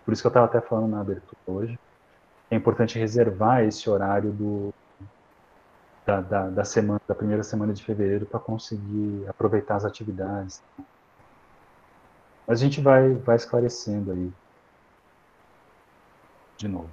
Por 0.04 0.12
isso 0.12 0.22
que 0.22 0.26
eu 0.26 0.30
estava 0.30 0.46
até 0.46 0.60
falando 0.60 0.90
na 0.90 1.00
abertura 1.00 1.36
hoje, 1.46 1.78
é 2.50 2.56
importante 2.56 2.98
reservar 2.98 3.64
esse 3.64 3.88
horário 3.88 4.30
do, 4.32 4.74
da, 6.04 6.20
da, 6.20 6.48
da, 6.48 6.64
semana, 6.64 7.00
da 7.06 7.14
primeira 7.14 7.42
semana 7.42 7.72
de 7.72 7.84
fevereiro 7.84 8.26
para 8.26 8.40
conseguir 8.40 9.24
aproveitar 9.28 9.76
as 9.76 9.84
atividades. 9.84 10.62
Mas 12.46 12.60
a 12.60 12.64
gente 12.64 12.80
vai, 12.80 13.14
vai 13.14 13.36
esclarecendo 13.36 14.12
aí 14.12 14.32
de 16.56 16.68
novo. 16.68 16.90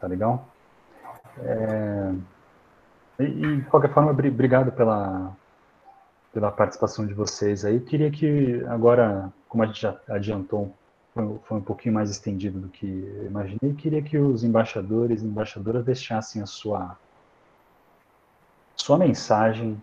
Tá 0.00 0.06
legal? 0.06 0.48
É, 1.38 2.14
e, 3.18 3.24
e, 3.24 3.56
de 3.56 3.62
qualquer 3.70 3.92
forma, 3.92 4.10
obrigado 4.10 4.72
pela, 4.72 5.36
pela 6.32 6.50
participação 6.50 7.06
de 7.06 7.14
vocês 7.14 7.64
aí. 7.64 7.80
Queria 7.80 8.10
que 8.10 8.64
agora, 8.68 9.32
como 9.48 9.62
a 9.62 9.66
gente 9.66 9.82
já 9.82 9.98
adiantou, 10.08 10.74
foi, 11.12 11.38
foi 11.44 11.58
um 11.58 11.62
pouquinho 11.62 11.94
mais 11.94 12.10
estendido 12.10 12.58
do 12.58 12.68
que 12.68 12.86
imaginei, 13.26 13.74
queria 13.74 14.02
que 14.02 14.18
os 14.18 14.42
embaixadores 14.42 15.22
e 15.22 15.26
embaixadoras 15.26 15.84
deixassem 15.84 16.42
a 16.42 16.46
sua 16.46 16.96
sua 18.76 18.98
mensagem 18.98 19.80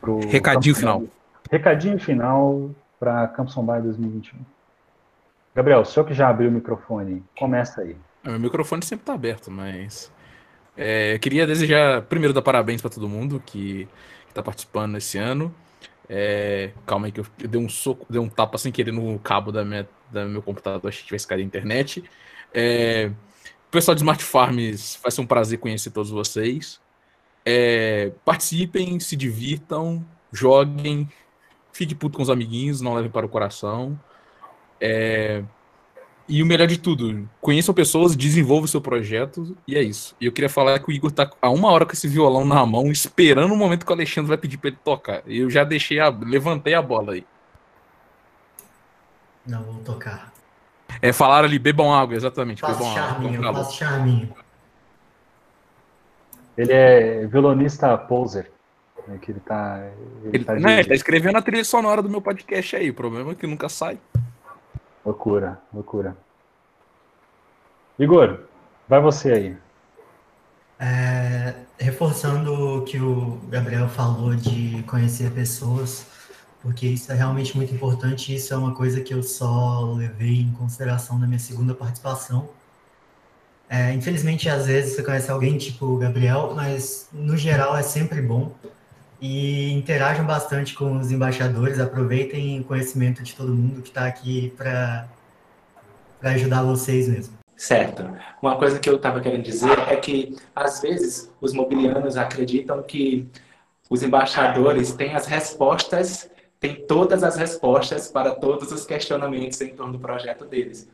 pro 0.00 0.20
recadinho 0.28 0.74
final. 0.74 1.02
Recadinho 1.50 1.98
final 1.98 2.70
para 2.98 3.26
Campus 3.28 3.54
Bay 3.56 3.80
2021. 3.80 4.38
Gabriel, 5.54 5.80
o 5.80 5.84
senhor 5.84 6.06
que 6.06 6.14
já 6.14 6.28
abriu 6.28 6.48
o 6.48 6.52
microfone, 6.52 7.24
começa 7.36 7.80
aí. 7.80 7.96
É, 8.24 8.30
meu 8.30 8.40
microfone 8.40 8.84
sempre 8.84 9.02
está 9.02 9.14
aberto, 9.14 9.50
mas 9.50 10.12
é, 10.76 11.14
eu 11.14 11.18
queria 11.18 11.46
desejar 11.46 12.02
primeiro 12.02 12.32
dar 12.32 12.42
parabéns 12.42 12.80
para 12.80 12.90
todo 12.90 13.08
mundo 13.08 13.42
que 13.44 13.88
está 14.28 14.42
participando 14.42 14.96
esse 14.96 15.18
ano. 15.18 15.54
É, 16.08 16.70
calma 16.86 17.06
aí 17.06 17.12
que 17.12 17.20
eu, 17.20 17.26
eu 17.40 17.48
dei 17.48 17.60
um 17.60 17.68
soco, 17.68 18.06
dei 18.08 18.20
um 18.20 18.28
tapa 18.28 18.56
sem 18.56 18.72
querer 18.72 18.92
no 18.92 19.18
cabo 19.18 19.50
da 19.50 19.64
minha, 19.64 19.86
da 20.10 20.24
meu 20.24 20.40
computador, 20.40 20.88
achei 20.88 21.00
que 21.00 21.06
tivesse 21.06 21.26
caído 21.26 21.42
a 21.42 21.46
internet. 21.46 22.04
É, 22.54 23.10
pessoal 23.70 23.94
de 23.94 24.00
Smart 24.00 24.22
Farms, 24.22 24.98
vai 25.02 25.10
ser 25.10 25.20
um 25.20 25.26
prazer 25.26 25.58
conhecer 25.58 25.90
todos 25.90 26.10
vocês. 26.10 26.80
É, 27.50 28.12
participem, 28.26 29.00
se 29.00 29.16
divirtam, 29.16 30.04
joguem, 30.30 31.08
fique 31.72 31.94
puto 31.94 32.18
com 32.18 32.22
os 32.22 32.28
amiguinhos, 32.28 32.82
não 32.82 32.92
levem 32.92 33.10
para 33.10 33.24
o 33.24 33.28
coração. 33.28 33.98
É, 34.78 35.42
e 36.28 36.42
o 36.42 36.46
melhor 36.46 36.68
de 36.68 36.78
tudo, 36.78 37.26
conheçam 37.40 37.74
pessoas, 37.74 38.14
desenvolvam 38.14 38.66
o 38.66 38.68
seu 38.68 38.82
projeto, 38.82 39.56
e 39.66 39.76
é 39.76 39.82
isso. 39.82 40.14
E 40.20 40.26
eu 40.26 40.32
queria 40.32 40.50
falar 40.50 40.78
que 40.78 40.90
o 40.90 40.92
Igor 40.92 41.10
tá 41.10 41.30
há 41.40 41.48
uma 41.48 41.70
hora 41.70 41.86
com 41.86 41.92
esse 41.92 42.06
violão 42.06 42.44
na 42.44 42.66
mão, 42.66 42.92
esperando 42.92 43.54
o 43.54 43.56
momento 43.56 43.86
que 43.86 43.90
o 43.90 43.94
Alexandre 43.94 44.28
vai 44.28 44.36
pedir 44.36 44.58
para 44.58 44.68
ele 44.68 44.78
tocar. 44.84 45.22
Eu 45.26 45.48
já 45.48 45.64
deixei 45.64 45.98
a. 45.98 46.10
levantei 46.10 46.74
a 46.74 46.82
bola 46.82 47.14
aí. 47.14 47.24
Não, 49.46 49.62
vou 49.62 49.82
tocar. 49.82 50.34
É, 51.00 51.14
falaram 51.14 51.48
ali, 51.48 51.58
bebam 51.58 51.94
água, 51.94 52.14
exatamente. 52.14 52.60
Faço 52.60 52.78
bebam 52.78 52.92
charminho, 52.92 53.48
água. 53.48 53.64
faço 53.64 53.78
charminho. 53.78 54.34
Ele 56.58 56.72
é 56.72 57.24
violonista 57.26 57.96
poser. 57.96 58.50
Né, 59.06 59.16
que 59.22 59.30
ele 59.30 59.40
tá. 59.40 59.80
Ele, 60.24 60.36
ele, 60.36 60.44
tá, 60.44 60.56
não, 60.56 60.70
ele 60.70 60.88
tá 60.88 60.94
escrevendo 60.94 61.38
a 61.38 61.42
trilha 61.42 61.64
sonora 61.64 62.02
do 62.02 62.10
meu 62.10 62.20
podcast 62.20 62.74
aí. 62.74 62.90
O 62.90 62.94
problema 62.94 63.30
é 63.30 63.34
que 63.36 63.46
nunca 63.46 63.68
sai. 63.68 63.96
Loucura, 65.06 65.60
loucura. 65.72 66.16
Igor, 67.96 68.40
vai 68.88 69.00
você 69.00 69.32
aí. 69.32 69.56
É, 70.80 71.54
reforçando 71.78 72.52
o 72.52 72.84
que 72.84 73.00
o 73.00 73.38
Gabriel 73.48 73.88
falou 73.88 74.34
de 74.34 74.82
conhecer 74.84 75.30
pessoas, 75.32 76.06
porque 76.60 76.86
isso 76.86 77.10
é 77.12 77.14
realmente 77.14 77.56
muito 77.56 77.72
importante. 77.72 78.34
Isso 78.34 78.52
é 78.52 78.56
uma 78.56 78.74
coisa 78.74 79.00
que 79.00 79.14
eu 79.14 79.22
só 79.22 79.92
levei 79.94 80.40
em 80.40 80.52
consideração 80.52 81.18
na 81.18 81.26
minha 81.26 81.38
segunda 81.38 81.72
participação 81.72 82.48
é, 83.70 83.92
infelizmente, 83.92 84.48
às 84.48 84.66
vezes 84.66 84.94
você 84.94 85.02
conhece 85.02 85.30
alguém 85.30 85.58
tipo 85.58 85.84
o 85.84 85.98
Gabriel, 85.98 86.52
mas 86.54 87.08
no 87.12 87.36
geral 87.36 87.76
é 87.76 87.82
sempre 87.82 88.22
bom. 88.22 88.52
E 89.20 89.72
interajam 89.72 90.24
bastante 90.24 90.74
com 90.74 90.96
os 90.98 91.10
embaixadores, 91.10 91.80
aproveitem 91.80 92.60
o 92.60 92.64
conhecimento 92.64 93.22
de 93.22 93.34
todo 93.34 93.52
mundo 93.52 93.82
que 93.82 93.88
está 93.88 94.06
aqui 94.06 94.52
para 94.56 95.08
ajudar 96.22 96.62
vocês 96.62 97.08
mesmo. 97.08 97.36
Certo. 97.56 98.08
Uma 98.40 98.56
coisa 98.56 98.78
que 98.78 98.88
eu 98.88 98.94
estava 98.96 99.20
querendo 99.20 99.42
dizer 99.42 99.76
é 99.88 99.96
que, 99.96 100.36
às 100.54 100.80
vezes, 100.80 101.28
os 101.40 101.52
mobilianos 101.52 102.16
acreditam 102.16 102.80
que 102.84 103.28
os 103.90 104.02
embaixadores 104.02 104.92
têm 104.92 105.14
as 105.14 105.26
respostas, 105.26 106.30
têm 106.60 106.86
todas 106.86 107.22
as 107.22 107.36
respostas 107.36 108.10
para 108.10 108.34
todos 108.34 108.72
os 108.72 108.84
questionamentos 108.84 109.60
em 109.60 109.74
torno 109.74 109.92
do 109.92 109.98
projeto 109.98 110.44
deles. 110.44 110.88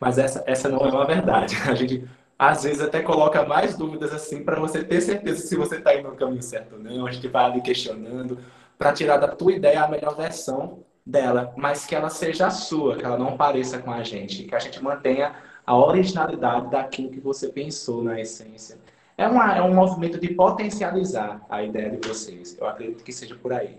Mas 0.00 0.18
essa, 0.18 0.42
essa 0.46 0.68
não 0.68 0.78
é 0.80 0.90
uma 0.90 1.06
verdade. 1.06 1.56
A 1.68 1.74
gente 1.74 2.08
às 2.38 2.64
vezes 2.64 2.82
até 2.82 3.00
coloca 3.00 3.44
mais 3.44 3.76
dúvidas 3.76 4.12
assim 4.12 4.42
para 4.44 4.58
você 4.58 4.82
ter 4.82 5.00
certeza 5.00 5.46
se 5.46 5.56
você 5.56 5.76
está 5.76 5.94
indo 5.94 6.08
no 6.08 6.16
caminho 6.16 6.42
certo 6.42 6.74
ou 6.74 6.80
não. 6.80 7.06
A 7.06 7.12
gente 7.12 7.28
vai 7.28 7.44
ali 7.44 7.60
questionando 7.60 8.38
para 8.76 8.92
tirar 8.92 9.18
da 9.18 9.28
tua 9.28 9.52
ideia 9.52 9.84
a 9.84 9.88
melhor 9.88 10.16
versão 10.16 10.80
dela, 11.06 11.52
mas 11.56 11.86
que 11.86 11.94
ela 11.94 12.08
seja 12.08 12.46
a 12.46 12.50
sua, 12.50 12.96
que 12.96 13.04
ela 13.04 13.18
não 13.18 13.36
pareça 13.36 13.78
com 13.78 13.92
a 13.92 14.02
gente, 14.02 14.44
que 14.44 14.54
a 14.54 14.58
gente 14.58 14.82
mantenha 14.82 15.34
a 15.66 15.76
originalidade 15.76 16.70
daquilo 16.70 17.10
que 17.10 17.20
você 17.20 17.48
pensou 17.48 18.02
na 18.02 18.20
essência. 18.20 18.78
É, 19.16 19.28
uma, 19.28 19.56
é 19.56 19.62
um 19.62 19.72
movimento 19.72 20.18
de 20.18 20.34
potencializar 20.34 21.40
a 21.48 21.62
ideia 21.62 21.90
de 21.90 22.06
vocês. 22.06 22.56
Eu 22.58 22.66
acredito 22.66 23.04
que 23.04 23.12
seja 23.12 23.36
por 23.36 23.52
aí. 23.52 23.78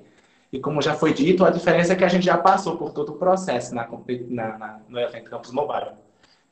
E 0.51 0.59
como 0.59 0.81
já 0.81 0.93
foi 0.93 1.13
dito, 1.13 1.43
a 1.43 1.49
diferença 1.49 1.93
é 1.93 1.95
que 1.95 2.03
a 2.03 2.07
gente 2.07 2.25
já 2.25 2.37
passou 2.37 2.77
por 2.77 2.91
todo 2.91 3.13
o 3.13 3.17
processo 3.17 3.73
na, 3.75 3.87
na, 4.29 4.57
na 4.57 4.79
no 4.87 4.99
evento 4.99 5.29
Campus 5.29 5.51
Mobile 5.51 6.05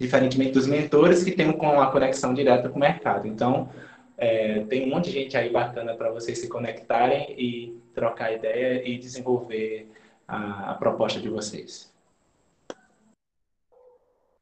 diferentemente 0.04 0.52
dos 0.52 0.68
mentores 0.68 1.24
que 1.24 1.32
têm 1.32 1.50
uma 1.50 1.92
conexão 1.92 2.34
direta 2.34 2.70
com 2.70 2.78
o 2.78 2.80
mercado. 2.80 3.28
Então, 3.28 3.70
é, 4.18 4.62
tem 4.66 4.86
um 4.86 4.90
monte 4.90 5.06
de 5.06 5.12
gente 5.12 5.38
aí 5.38 5.50
bacana 5.50 5.96
para 5.96 6.12
vocês 6.12 6.40
se 6.40 6.50
conectarem 6.50 7.34
e 7.38 7.82
trocar 7.94 8.34
ideia 8.34 8.88
e 8.88 8.98
desenvolver 8.98 9.90
a, 10.28 10.72
a 10.72 10.74
proposta 10.76 11.20
de 11.20 11.30
vocês. 11.30 11.92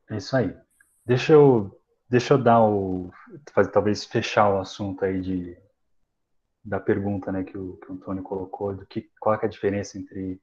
É 0.10 0.18
isso 0.18 0.36
aí. 0.36 0.54
Deixa 1.06 1.34
eu, 1.34 1.80
deixa 2.10 2.34
eu 2.34 2.38
dar 2.38 2.64
o. 2.64 3.12
Talvez 3.72 4.04
fechar 4.04 4.54
o 4.54 4.60
assunto 4.60 5.06
aí 5.06 5.22
de, 5.22 5.58
da 6.64 6.80
pergunta 6.80 7.32
né, 7.32 7.43
que, 7.43 7.57
o, 7.57 7.78
que 7.78 7.91
o 7.91 7.95
Antônio 7.95 8.24
colocou, 8.24 8.76
do 8.76 8.86
que, 8.86 9.09
qual 9.20 9.36
é 9.36 9.45
a 9.45 9.49
diferença 9.49 9.97
entre 9.97 10.39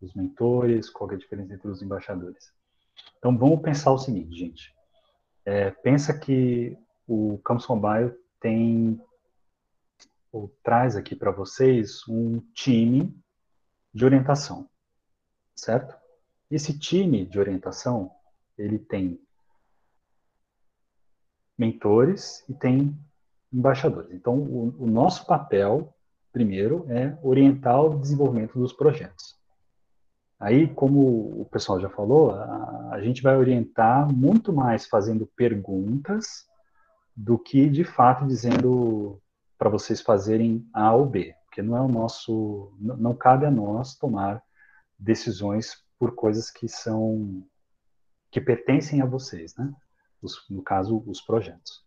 os 0.00 0.14
mentores, 0.14 0.90
qual 0.90 1.10
é 1.10 1.14
a 1.14 1.18
diferença 1.18 1.54
entre 1.54 1.68
os 1.68 1.82
embaixadores. 1.82 2.52
Então 3.18 3.36
vamos 3.36 3.60
pensar 3.62 3.92
o 3.92 3.98
seguinte, 3.98 4.36
gente. 4.36 4.74
É, 5.44 5.70
pensa 5.70 6.18
que 6.18 6.76
o 7.06 7.38
Campus 7.38 7.66
Mobile 7.68 8.14
tem 8.40 9.00
ou 10.32 10.48
traz 10.62 10.96
aqui 10.96 11.14
para 11.14 11.30
vocês 11.30 12.06
um 12.08 12.40
time 12.52 13.16
de 13.92 14.04
orientação, 14.04 14.68
certo? 15.54 15.94
Esse 16.50 16.76
time 16.76 17.24
de 17.24 17.38
orientação 17.38 18.10
ele 18.58 18.78
tem 18.78 19.20
mentores 21.56 22.44
e 22.48 22.54
tem 22.54 22.98
embaixadores. 23.54 24.10
Então, 24.10 24.36
o, 24.36 24.74
o 24.80 24.86
nosso 24.86 25.24
papel, 25.26 25.94
primeiro, 26.32 26.84
é 26.88 27.16
orientar 27.22 27.80
o 27.80 27.98
desenvolvimento 27.98 28.58
dos 28.58 28.72
projetos. 28.72 29.36
Aí, 30.40 30.66
como 30.66 31.40
o 31.40 31.48
pessoal 31.50 31.80
já 31.80 31.88
falou, 31.88 32.32
a, 32.32 32.88
a 32.92 33.00
gente 33.00 33.22
vai 33.22 33.36
orientar 33.36 34.12
muito 34.12 34.52
mais 34.52 34.86
fazendo 34.86 35.26
perguntas 35.36 36.46
do 37.16 37.38
que 37.38 37.68
de 37.68 37.84
fato 37.84 38.26
dizendo 38.26 39.20
para 39.56 39.70
vocês 39.70 40.00
fazerem 40.00 40.68
A 40.72 40.92
ou 40.92 41.06
B, 41.06 41.32
porque 41.44 41.62
não 41.62 41.76
é 41.76 41.80
o 41.80 41.88
nosso, 41.88 42.74
não, 42.80 42.96
não 42.96 43.14
cabe 43.14 43.46
a 43.46 43.50
nós 43.50 43.94
tomar 43.94 44.42
decisões 44.98 45.76
por 45.98 46.14
coisas 46.14 46.50
que 46.50 46.68
são 46.68 47.46
que 48.30 48.40
pertencem 48.40 49.00
a 49.00 49.06
vocês, 49.06 49.54
né? 49.56 49.72
Os, 50.20 50.44
no 50.50 50.60
caso, 50.60 51.04
os 51.06 51.20
projetos. 51.20 51.84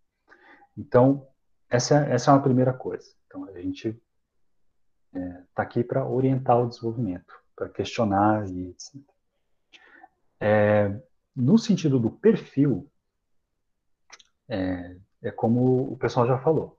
Então, 0.77 1.27
essa, 1.69 1.97
essa 2.05 2.31
é 2.31 2.33
uma 2.33 2.43
primeira 2.43 2.73
coisa. 2.73 3.11
Então, 3.25 3.45
a 3.45 3.61
gente 3.61 3.89
está 5.13 5.19
é, 5.19 5.43
tá 5.53 5.63
aqui 5.63 5.83
para 5.83 6.07
orientar 6.07 6.59
o 6.61 6.67
desenvolvimento 6.67 7.33
para 7.55 7.69
questionar 7.69 8.47
e 8.49 8.69
etc. 8.69 9.01
É, 10.39 11.01
no 11.35 11.57
sentido 11.57 11.99
do 11.99 12.11
perfil, 12.11 12.89
é, 14.47 14.97
é 15.23 15.31
como 15.31 15.91
o 15.91 15.97
pessoal 15.97 16.27
já 16.27 16.37
falou. 16.37 16.77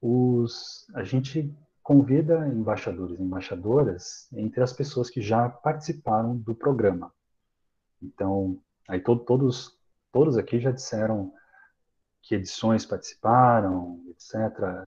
Os, 0.00 0.86
a 0.94 1.02
gente 1.02 1.54
convida 1.82 2.46
embaixadores 2.48 3.18
e 3.18 3.22
embaixadoras 3.22 4.28
entre 4.32 4.62
as 4.62 4.72
pessoas 4.72 5.10
que 5.10 5.20
já 5.20 5.48
participaram 5.48 6.36
do 6.36 6.54
programa. 6.54 7.12
Então, 8.02 8.60
aí 8.86 9.00
to, 9.00 9.16
todos, 9.16 9.76
todos 10.12 10.36
aqui 10.36 10.60
já 10.60 10.70
disseram 10.70 11.32
que 12.22 12.34
edições 12.34 12.84
participaram, 12.84 14.02
etc. 14.10 14.34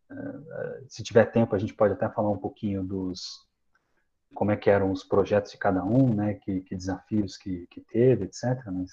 Eh, 0.09 0.83
se 0.87 1.03
tiver 1.03 1.25
tempo, 1.25 1.55
a 1.55 1.59
gente 1.59 1.73
pode 1.73 1.93
até 1.93 2.07
falar 2.09 2.29
um 2.29 2.37
pouquinho 2.37 2.83
dos 2.83 3.47
como 4.33 4.51
é 4.51 4.57
que 4.57 4.69
eram 4.69 4.91
os 4.91 5.03
projetos 5.03 5.51
de 5.51 5.57
cada 5.57 5.83
um, 5.83 6.13
né, 6.13 6.35
que, 6.35 6.61
que 6.61 6.75
desafios 6.75 7.37
que, 7.37 7.67
que 7.67 7.81
teve, 7.81 8.25
etc. 8.25 8.63
Mas 8.67 8.91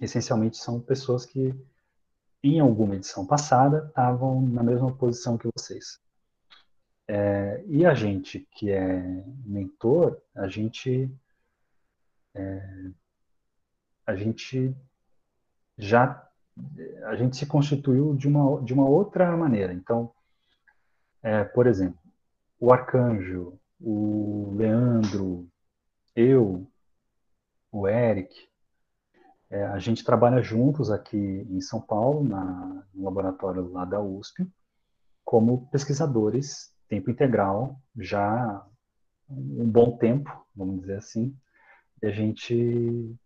essencialmente 0.00 0.56
são 0.56 0.80
pessoas 0.80 1.26
que 1.26 1.54
em 2.42 2.60
alguma 2.60 2.96
edição 2.96 3.26
passada 3.26 3.86
estavam 3.88 4.40
na 4.42 4.62
mesma 4.62 4.94
posição 4.94 5.38
que 5.38 5.48
vocês. 5.56 5.98
É, 7.06 7.62
e 7.66 7.84
a 7.84 7.94
gente 7.94 8.48
que 8.52 8.70
é 8.70 9.02
mentor, 9.44 10.20
a 10.34 10.48
gente 10.48 11.10
é, 12.34 12.90
a 14.06 14.14
gente 14.14 14.74
já 15.78 16.28
a 17.06 17.16
gente 17.16 17.36
se 17.36 17.46
constituiu 17.46 18.14
de 18.14 18.28
uma 18.28 18.62
de 18.62 18.72
uma 18.72 18.86
outra 18.88 19.36
maneira. 19.36 19.72
Então, 19.72 20.12
é, 21.22 21.44
por 21.44 21.66
exemplo, 21.66 21.98
o 22.60 22.72
arcanjo, 22.72 23.58
o 23.80 24.54
Leandro, 24.56 25.48
eu, 26.14 26.66
o 27.72 27.88
Eric, 27.88 28.34
é, 29.50 29.64
a 29.66 29.78
gente 29.78 30.04
trabalha 30.04 30.42
juntos 30.42 30.90
aqui 30.90 31.16
em 31.16 31.60
São 31.60 31.80
Paulo, 31.80 32.24
na, 32.24 32.84
no 32.94 33.04
laboratório 33.04 33.70
lá 33.70 33.84
da 33.84 34.00
USP, 34.00 34.46
como 35.24 35.68
pesquisadores 35.70 36.72
tempo 36.88 37.10
integral 37.10 37.80
já 37.96 38.64
um 39.28 39.68
bom 39.68 39.96
tempo, 39.96 40.30
vamos 40.54 40.80
dizer 40.80 40.98
assim, 40.98 41.36
e 42.02 42.06
a 42.06 42.10
gente, 42.10 43.16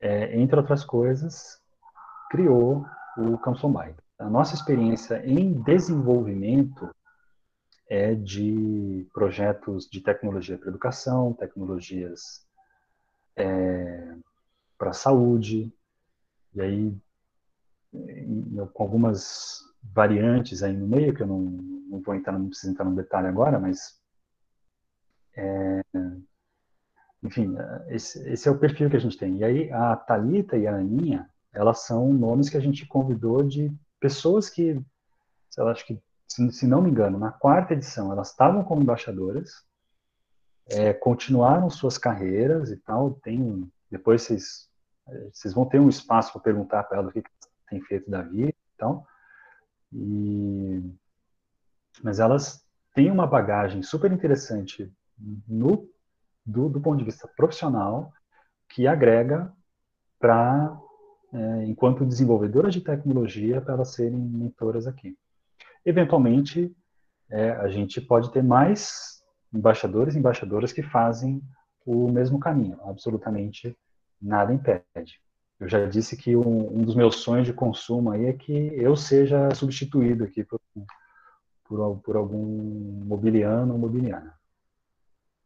é, 0.00 0.38
entre 0.38 0.56
outras 0.56 0.84
coisas, 0.84 1.60
criou 2.30 2.86
o 3.16 3.38
Campson 3.38 3.72
Byte. 3.72 3.98
A 4.18 4.28
nossa 4.28 4.54
experiência 4.54 5.24
em 5.26 5.52
desenvolvimento 5.62 6.90
é 7.88 8.14
de 8.14 9.06
projetos 9.12 9.88
de 9.88 10.00
tecnologia 10.00 10.58
para 10.58 10.68
educação, 10.68 11.32
tecnologias 11.34 12.46
é, 13.36 14.16
para 14.76 14.92
saúde, 14.92 15.72
e 16.54 16.60
aí 16.60 16.96
com 18.72 18.82
algumas 18.82 19.60
variantes 19.82 20.62
aí 20.62 20.76
no 20.76 20.86
meio, 20.86 21.14
que 21.14 21.22
eu 21.22 21.26
não, 21.26 21.40
não 21.40 22.00
vou 22.00 22.14
entrar, 22.14 22.38
não 22.38 22.48
preciso 22.48 22.72
entrar 22.72 22.84
no 22.84 22.96
detalhe 22.96 23.28
agora, 23.28 23.58
mas 23.58 24.00
é, 25.36 25.82
enfim, 27.22 27.54
esse, 27.88 28.26
esse, 28.28 28.48
é 28.48 28.50
o 28.50 28.58
perfil 28.58 28.90
que 28.90 28.96
a 28.96 29.00
gente 29.00 29.16
tem. 29.16 29.38
E 29.38 29.44
aí 29.44 29.72
a 29.72 29.96
Talita 29.96 30.56
e 30.56 30.66
a 30.66 30.76
Aninha, 30.76 31.28
elas 31.56 31.80
são 31.80 32.12
nomes 32.12 32.48
que 32.48 32.56
a 32.56 32.60
gente 32.60 32.86
convidou 32.86 33.42
de 33.42 33.72
pessoas 33.98 34.50
que, 34.50 34.80
eu 35.56 35.68
acho 35.68 35.86
que, 35.86 35.98
se, 36.28 36.66
não 36.66 36.82
me 36.82 36.90
engano, 36.90 37.18
na 37.18 37.32
quarta 37.32 37.72
edição 37.72 38.12
elas 38.12 38.30
estavam 38.30 38.62
como 38.62 38.82
embaixadoras, 38.82 39.64
é, 40.68 40.92
continuaram 40.92 41.70
suas 41.70 41.96
carreiras 41.96 42.70
e 42.70 42.76
tal. 42.76 43.12
Tem, 43.22 43.70
depois 43.90 44.22
vocês, 44.22 44.68
vocês 45.32 45.54
vão 45.54 45.64
ter 45.64 45.80
um 45.80 45.88
espaço 45.88 46.32
para 46.32 46.42
perguntar 46.42 46.84
para 46.84 46.98
elas 46.98 47.10
o 47.10 47.12
que, 47.12 47.22
que 47.22 47.30
tem 47.68 47.80
feito 47.80 48.10
da 48.10 48.22
vida 48.22 48.50
e 48.50 48.76
tal. 48.76 49.06
E, 49.92 50.82
mas 52.02 52.20
elas 52.20 52.64
têm 52.94 53.10
uma 53.10 53.26
bagagem 53.26 53.82
super 53.82 54.12
interessante 54.12 54.92
no, 55.48 55.88
do, 56.44 56.68
do 56.68 56.80
ponto 56.80 56.98
de 56.98 57.04
vista 57.04 57.26
profissional 57.28 58.12
que 58.68 58.86
agrega 58.86 59.52
para, 60.18 60.76
é, 61.32 61.64
enquanto 61.64 62.04
desenvolvedoras 62.04 62.72
de 62.72 62.80
tecnologia, 62.80 63.60
para 63.60 63.74
elas 63.74 63.94
serem 63.94 64.18
mentoras 64.18 64.86
aqui. 64.86 65.16
Eventualmente, 65.84 66.74
é, 67.30 67.50
a 67.50 67.68
gente 67.68 68.00
pode 68.00 68.30
ter 68.32 68.42
mais 68.42 69.22
embaixadores 69.52 70.14
e 70.14 70.18
embaixadoras 70.18 70.72
que 70.72 70.82
fazem 70.82 71.42
o 71.84 72.08
mesmo 72.10 72.38
caminho. 72.38 72.78
Absolutamente 72.82 73.76
nada 74.20 74.52
impede. 74.52 75.20
Eu 75.58 75.68
já 75.68 75.86
disse 75.86 76.16
que 76.16 76.36
um, 76.36 76.78
um, 76.78 76.82
dos 76.82 76.94
meus 76.94 77.16
sonhos 77.16 77.46
de 77.46 77.52
consumo 77.52 78.10
aí 78.10 78.26
é 78.26 78.32
que 78.32 78.52
eu 78.52 78.94
seja 78.96 79.54
substituído 79.54 80.24
aqui 80.24 80.44
por, 80.44 80.60
por, 81.64 81.98
por 82.00 82.16
algum 82.16 83.04
mobiliano 83.04 83.72
ou 83.72 83.78
mobiliana. 83.78 84.34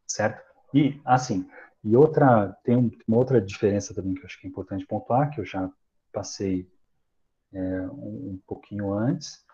Certo? 0.07 0.43
E, 0.75 1.01
assim, 1.05 1.49
e 1.83 1.97
outra, 1.97 2.53
tem 2.63 2.77
uma 3.09 3.17
outra 3.17 3.41
diferença 3.41 3.95
também 3.95 4.15
que 4.15 4.21
eu 4.21 4.27
acho 4.27 4.39
que 4.39 4.47
é 4.47 4.51
importante 4.51 4.87
pontuar, 4.87 5.31
que 5.31 5.41
eu 5.41 5.45
já 5.45 5.71
passei 6.13 6.71
é, 7.53 7.81
um, 7.89 8.33
um, 8.33 8.41
pouquinho 8.47 8.93
antes, 8.93 9.45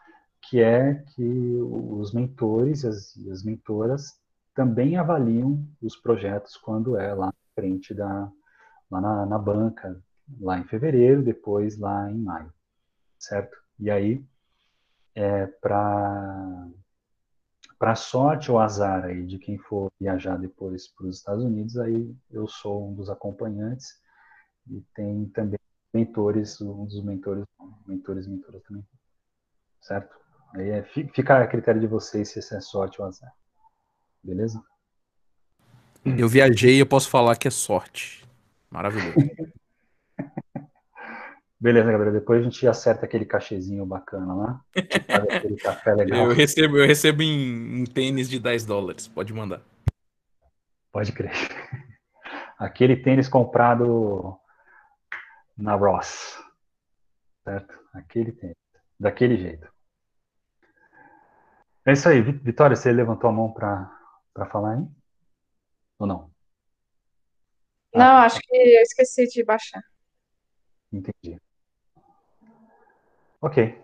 que 0.42 0.60
é 0.60 0.94
que 0.94 1.58
os 1.60 2.12
mentores 2.12 2.82
e 2.82 2.88
as, 2.88 3.16
as 3.30 3.44
mentoras 3.44 4.20
também 4.54 4.96
avaliam 4.96 5.66
os 5.80 5.96
projetos 5.96 6.56
quando 6.56 6.96
é 6.96 7.14
lá 7.14 7.26
na 7.26 7.32
frente 7.54 7.94
da, 7.94 8.30
lá 8.90 9.00
na, 9.00 9.26
na 9.26 9.38
banca, 9.38 10.02
lá 10.40 10.58
em 10.58 10.64
fevereiro, 10.64 11.22
depois 11.22 11.78
lá 11.78 12.10
em 12.10 12.18
maio, 12.18 12.52
certo? 13.18 13.56
E 13.78 13.90
aí, 13.90 14.24
é, 15.14 15.46
para 15.46 16.68
para 17.78 17.94
sorte 17.94 18.50
ou 18.50 18.58
azar 18.58 19.04
aí 19.04 19.24
de 19.26 19.38
quem 19.38 19.58
for 19.58 19.90
viajar 20.00 20.36
depois 20.36 20.88
para 20.88 21.06
os 21.06 21.18
Estados 21.18 21.44
Unidos, 21.44 21.76
aí 21.76 22.14
eu 22.30 22.46
sou 22.48 22.88
um 22.88 22.94
dos 22.94 23.10
acompanhantes 23.10 24.00
e 24.68 24.82
tem 24.94 25.26
também 25.28 25.58
mentores, 25.92 26.60
um 26.60 26.84
dos 26.84 27.02
mentores, 27.04 27.44
mentores 27.86 28.26
e 28.26 28.30
mentoras 28.30 28.62
também, 28.62 28.86
certo? 29.80 30.16
Aí 30.54 30.70
é, 30.70 30.82
fica 30.84 31.42
a 31.42 31.46
critério 31.46 31.80
de 31.80 31.86
vocês 31.86 32.30
se 32.30 32.38
é 32.38 32.60
sorte 32.60 33.00
ou 33.00 33.06
azar, 33.06 33.32
beleza? 34.22 34.62
Eu 36.04 36.28
viajei 36.28 36.76
e 36.76 36.78
eu 36.78 36.86
posso 36.86 37.10
falar 37.10 37.36
que 37.36 37.48
é 37.48 37.50
sorte. 37.50 38.24
Maravilhoso. 38.70 39.16
Beleza, 41.58 41.90
Gabriel. 41.90 42.12
Depois 42.12 42.40
a 42.40 42.44
gente 42.44 42.66
acerta 42.68 43.06
aquele 43.06 43.24
cachezinho 43.24 43.86
bacana 43.86 44.34
lá. 44.34 44.60
aquele 45.36 45.56
café 45.56 45.94
legal. 45.94 46.26
Eu 46.26 46.34
recebo, 46.34 46.78
eu 46.78 46.86
recebo 46.86 47.22
em, 47.22 47.80
em 47.80 47.84
tênis 47.84 48.28
de 48.28 48.38
10 48.38 48.66
dólares. 48.66 49.08
Pode 49.08 49.32
mandar. 49.32 49.62
Pode 50.92 51.12
crer. 51.12 51.32
Aquele 52.58 52.96
tênis 52.96 53.28
comprado 53.28 54.38
na 55.56 55.74
Ross. 55.74 56.38
Certo? 57.44 57.74
Aquele 57.92 58.32
tênis. 58.32 58.56
Daquele 58.98 59.36
jeito. 59.36 59.68
É 61.86 61.92
isso 61.92 62.08
aí. 62.08 62.20
Vitória, 62.20 62.76
você 62.76 62.92
levantou 62.92 63.30
a 63.30 63.32
mão 63.32 63.52
para 63.52 64.46
falar, 64.50 64.76
hein? 64.76 64.94
Ou 65.98 66.06
não? 66.06 66.30
Não, 67.94 68.16
acho 68.18 68.40
que 68.40 68.54
eu 68.54 68.82
esqueci 68.82 69.26
de 69.26 69.42
baixar. 69.42 69.82
Entendi. 70.92 71.40
Ok. 73.40 73.74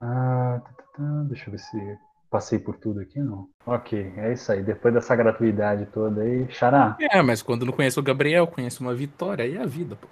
Ah, 0.00 0.60
tá, 0.64 0.70
tá, 0.70 0.84
tá. 0.96 1.22
Deixa 1.28 1.48
eu 1.48 1.52
ver 1.52 1.58
se 1.58 1.98
passei 2.30 2.58
por 2.58 2.76
tudo 2.76 3.00
aqui, 3.00 3.18
não. 3.18 3.48
Ok, 3.64 4.12
é 4.16 4.32
isso 4.32 4.52
aí. 4.52 4.62
Depois 4.62 4.92
dessa 4.92 5.16
gratuidade 5.16 5.86
toda 5.86 6.22
aí, 6.22 6.50
xará. 6.50 6.96
É, 7.00 7.22
mas 7.22 7.42
quando 7.42 7.64
não 7.64 7.72
conheço 7.72 8.00
o 8.00 8.02
Gabriel, 8.02 8.46
conheço 8.46 8.82
uma 8.82 8.94
vitória, 8.94 9.44
aí 9.44 9.56
é 9.56 9.62
a 9.62 9.66
vida, 9.66 9.96
pô. 9.96 10.06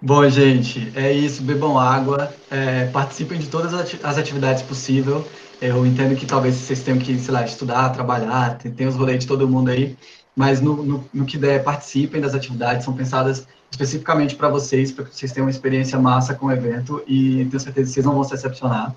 Bom, 0.00 0.28
gente, 0.28 0.92
é 0.96 1.10
isso. 1.12 1.42
Bebam 1.42 1.78
água, 1.78 2.32
é, 2.50 2.86
participem 2.90 3.38
de 3.38 3.48
todas 3.48 3.74
as 3.74 4.18
atividades 4.18 4.62
possíveis. 4.62 5.24
Eu 5.60 5.86
entendo 5.86 6.14
que 6.14 6.26
talvez 6.26 6.54
vocês 6.54 6.82
tenham 6.82 6.98
que, 6.98 7.18
sei 7.18 7.32
lá, 7.32 7.42
estudar, 7.44 7.90
trabalhar, 7.90 8.58
tem, 8.58 8.72
tem 8.72 8.86
os 8.86 8.94
rolês 8.94 9.20
de 9.20 9.26
todo 9.26 9.48
mundo 9.48 9.70
aí 9.70 9.96
mas 10.36 10.60
no, 10.60 10.76
no, 10.84 11.08
no, 11.14 11.24
que 11.24 11.38
der, 11.38 11.64
participem 11.64 12.20
das 12.20 12.34
atividades, 12.34 12.84
são 12.84 12.94
pensadas 12.94 13.48
especificamente 13.70 14.34
para 14.34 14.48
vocês, 14.48 14.92
para 14.92 15.04
que 15.04 15.16
vocês 15.16 15.32
tenham 15.32 15.46
uma 15.46 15.50
experiência 15.50 15.98
massa 15.98 16.34
com 16.34 16.46
o 16.46 16.52
evento 16.52 17.02
e 17.06 17.44
tenho 17.46 17.60
certeza 17.60 17.88
que 17.88 17.94
vocês 17.94 18.06
não 18.06 18.14
vão 18.14 18.24
se 18.24 18.30
decepcionar. 18.30 18.94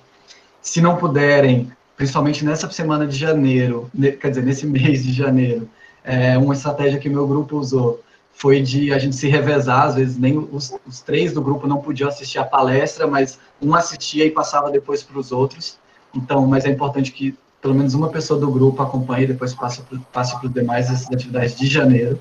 Se 0.62 0.82
não 0.82 0.96
puderem, 0.96 1.72
principalmente 1.98 2.46
nessa 2.46 2.70
semana 2.70 3.08
de 3.08 3.18
janeiro, 3.18 3.90
quer 4.22 4.30
dizer, 4.30 4.44
nesse 4.44 4.66
mês 4.68 5.04
de 5.04 5.14
janeiro, 5.14 5.70
é, 6.04 6.38
uma 6.38 6.54
estratégia 6.54 7.00
que 7.00 7.10
meu 7.10 7.28
grupo 7.28 7.58
usou 7.58 8.02
foi 8.34 8.62
de 8.62 8.94
a 8.94 8.98
gente 8.98 9.18
se 9.18 9.28
revezar, 9.28 9.84
às 9.84 9.96
vezes 9.96 10.18
nem 10.18 10.38
os, 10.38 10.74
os 10.88 11.02
três 11.02 11.34
do 11.34 11.42
grupo 11.42 11.68
não 11.68 11.82
podiam 11.82 12.08
assistir 12.08 12.38
a 12.38 12.46
palestra, 12.46 13.06
mas 13.06 13.38
um 13.62 13.76
assistia 13.76 14.26
e 14.26 14.32
passava 14.32 14.72
depois 14.72 15.04
para 15.04 15.20
os 15.20 15.34
outros. 15.34 15.78
Então, 16.16 16.48
mas 16.48 16.64
é 16.64 16.70
importante 16.70 17.12
que 17.12 17.38
pelo 17.62 17.76
menos 17.76 17.94
uma 17.94 18.08
pessoa 18.08 18.40
do 18.40 18.50
grupo 18.50 18.82
acompanhe 18.82 19.26
e 19.26 19.28
depois 19.28 19.54
passe 19.54 19.82
para 19.82 20.48
os 20.48 20.54
demais 20.54 20.90
essas 20.90 21.12
atividades 21.12 21.58
de 21.58 21.68
janeiro. 21.68 22.18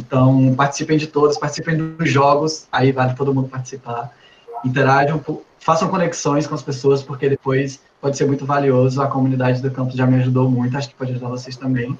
Então, 0.00 0.54
participem 0.54 0.96
de 0.96 1.06
todas, 1.06 1.36
participem 1.36 1.76
dos 1.76 2.10
jogos, 2.10 2.66
aí 2.72 2.90
vale 2.90 3.14
todo 3.14 3.34
mundo 3.34 3.48
participar. 3.48 4.10
interajam, 4.64 5.22
façam 5.58 5.88
conexões 5.88 6.46
com 6.46 6.54
as 6.54 6.62
pessoas, 6.62 7.02
porque 7.02 7.28
depois 7.28 7.80
pode 8.00 8.16
ser 8.16 8.26
muito 8.26 8.46
valioso. 8.46 9.00
A 9.02 9.06
comunidade 9.06 9.60
do 9.60 9.70
campus 9.70 9.94
já 9.94 10.06
me 10.06 10.16
ajudou 10.16 10.50
muito, 10.50 10.76
acho 10.76 10.88
que 10.88 10.94
pode 10.94 11.12
ajudar 11.12 11.28
vocês 11.28 11.56
também. 11.56 11.98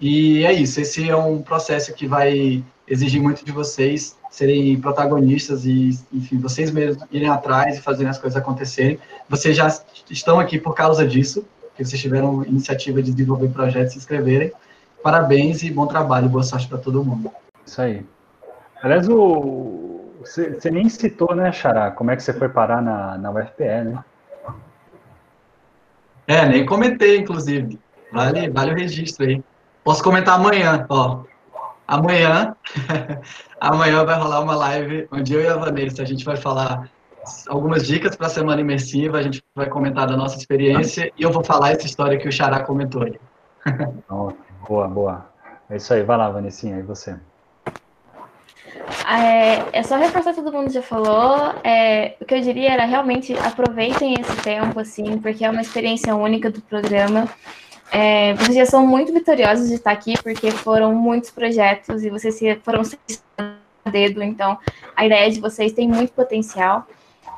E 0.00 0.44
é 0.44 0.52
isso, 0.52 0.80
esse 0.80 1.08
é 1.08 1.16
um 1.16 1.40
processo 1.40 1.94
que 1.94 2.06
vai 2.06 2.62
exigir 2.86 3.22
muito 3.22 3.44
de 3.44 3.52
vocês 3.52 4.16
serem 4.30 4.78
protagonistas 4.80 5.64
e, 5.64 5.98
enfim, 6.12 6.38
vocês 6.38 6.70
mesmos 6.70 7.06
irem 7.10 7.28
atrás 7.28 7.78
e 7.78 7.80
fazerem 7.80 8.10
as 8.10 8.18
coisas 8.18 8.36
acontecerem. 8.36 8.98
Vocês 9.28 9.56
já 9.56 9.68
estão 10.10 10.40
aqui 10.40 10.58
por 10.58 10.74
causa 10.74 11.06
disso, 11.06 11.44
que 11.76 11.84
vocês 11.84 12.00
tiveram 12.00 12.44
iniciativa 12.44 13.00
de 13.02 13.12
desenvolver 13.12 13.48
projetos, 13.48 13.92
se 13.92 13.98
inscreverem. 13.98 14.52
Parabéns 15.04 15.62
e 15.62 15.70
bom 15.70 15.86
trabalho, 15.86 16.30
boa 16.30 16.42
sorte 16.42 16.66
para 16.66 16.78
todo 16.78 17.04
mundo. 17.04 17.30
Isso 17.66 17.82
aí. 17.82 18.06
Aliás, 18.82 19.06
o... 19.06 20.14
você, 20.18 20.54
você 20.54 20.70
nem 20.70 20.88
citou, 20.88 21.34
né, 21.34 21.52
Xará, 21.52 21.90
como 21.90 22.10
é 22.10 22.16
que 22.16 22.22
você 22.22 22.32
foi 22.32 22.48
parar 22.48 22.80
na, 22.80 23.18
na 23.18 23.30
UFPE, 23.30 23.84
né? 23.84 24.04
É, 26.26 26.46
nem 26.46 26.64
comentei, 26.64 27.18
inclusive. 27.18 27.78
Vale, 28.10 28.48
vale 28.48 28.72
o 28.72 28.74
registro 28.74 29.26
aí. 29.26 29.44
Posso 29.84 30.02
comentar 30.02 30.36
amanhã, 30.36 30.86
ó. 30.88 31.24
Amanhã, 31.86 32.56
amanhã 33.60 34.06
vai 34.06 34.18
rolar 34.18 34.40
uma 34.40 34.56
live 34.56 35.06
onde 35.12 35.34
eu 35.34 35.42
e 35.42 35.46
a 35.46 35.56
Vanessa 35.56 36.00
a 36.00 36.06
gente 36.06 36.24
vai 36.24 36.36
falar 36.38 36.88
algumas 37.46 37.86
dicas 37.86 38.16
para 38.16 38.28
a 38.28 38.30
semana 38.30 38.62
imersiva, 38.62 39.18
a 39.18 39.22
gente 39.22 39.44
vai 39.54 39.68
comentar 39.68 40.06
da 40.06 40.16
nossa 40.16 40.38
experiência 40.38 41.12
e 41.18 41.22
eu 41.22 41.30
vou 41.30 41.44
falar 41.44 41.72
essa 41.72 41.84
história 41.84 42.16
que 42.16 42.26
o 42.26 42.32
Xará 42.32 42.60
comentou 42.60 43.02
aí. 43.02 43.20
Boa, 44.68 44.88
boa. 44.88 45.26
É 45.68 45.76
isso 45.76 45.92
aí, 45.92 46.02
vai 46.02 46.16
lá, 46.16 46.28
Vanessinha, 46.30 46.78
e 46.78 46.82
você? 46.82 47.16
É, 49.08 49.78
é 49.78 49.82
só 49.82 49.96
reforçar 49.96 50.34
todo 50.34 50.52
mundo 50.52 50.70
já 50.70 50.82
falou. 50.82 51.54
É, 51.62 52.16
o 52.20 52.24
que 52.24 52.34
eu 52.34 52.40
diria 52.40 52.72
era 52.72 52.84
realmente 52.84 53.36
aproveitem 53.38 54.14
esse 54.20 54.36
tempo, 54.42 54.78
assim, 54.80 55.18
porque 55.18 55.44
é 55.44 55.50
uma 55.50 55.60
experiência 55.60 56.14
única 56.14 56.50
do 56.50 56.60
programa. 56.62 57.28
É, 57.92 58.34
vocês 58.34 58.56
já 58.56 58.66
são 58.66 58.86
muito 58.86 59.12
vitoriosos 59.12 59.68
de 59.68 59.74
estar 59.74 59.92
aqui, 59.92 60.14
porque 60.22 60.50
foram 60.50 60.94
muitos 60.94 61.30
projetos 61.30 62.02
e 62.02 62.10
vocês 62.10 62.40
foram 62.62 62.82
a 63.38 63.90
dedo, 63.90 64.22
então 64.22 64.58
a 64.96 65.04
ideia 65.04 65.30
de 65.30 65.40
vocês 65.40 65.72
tem 65.72 65.86
muito 65.86 66.12
potencial. 66.12 66.86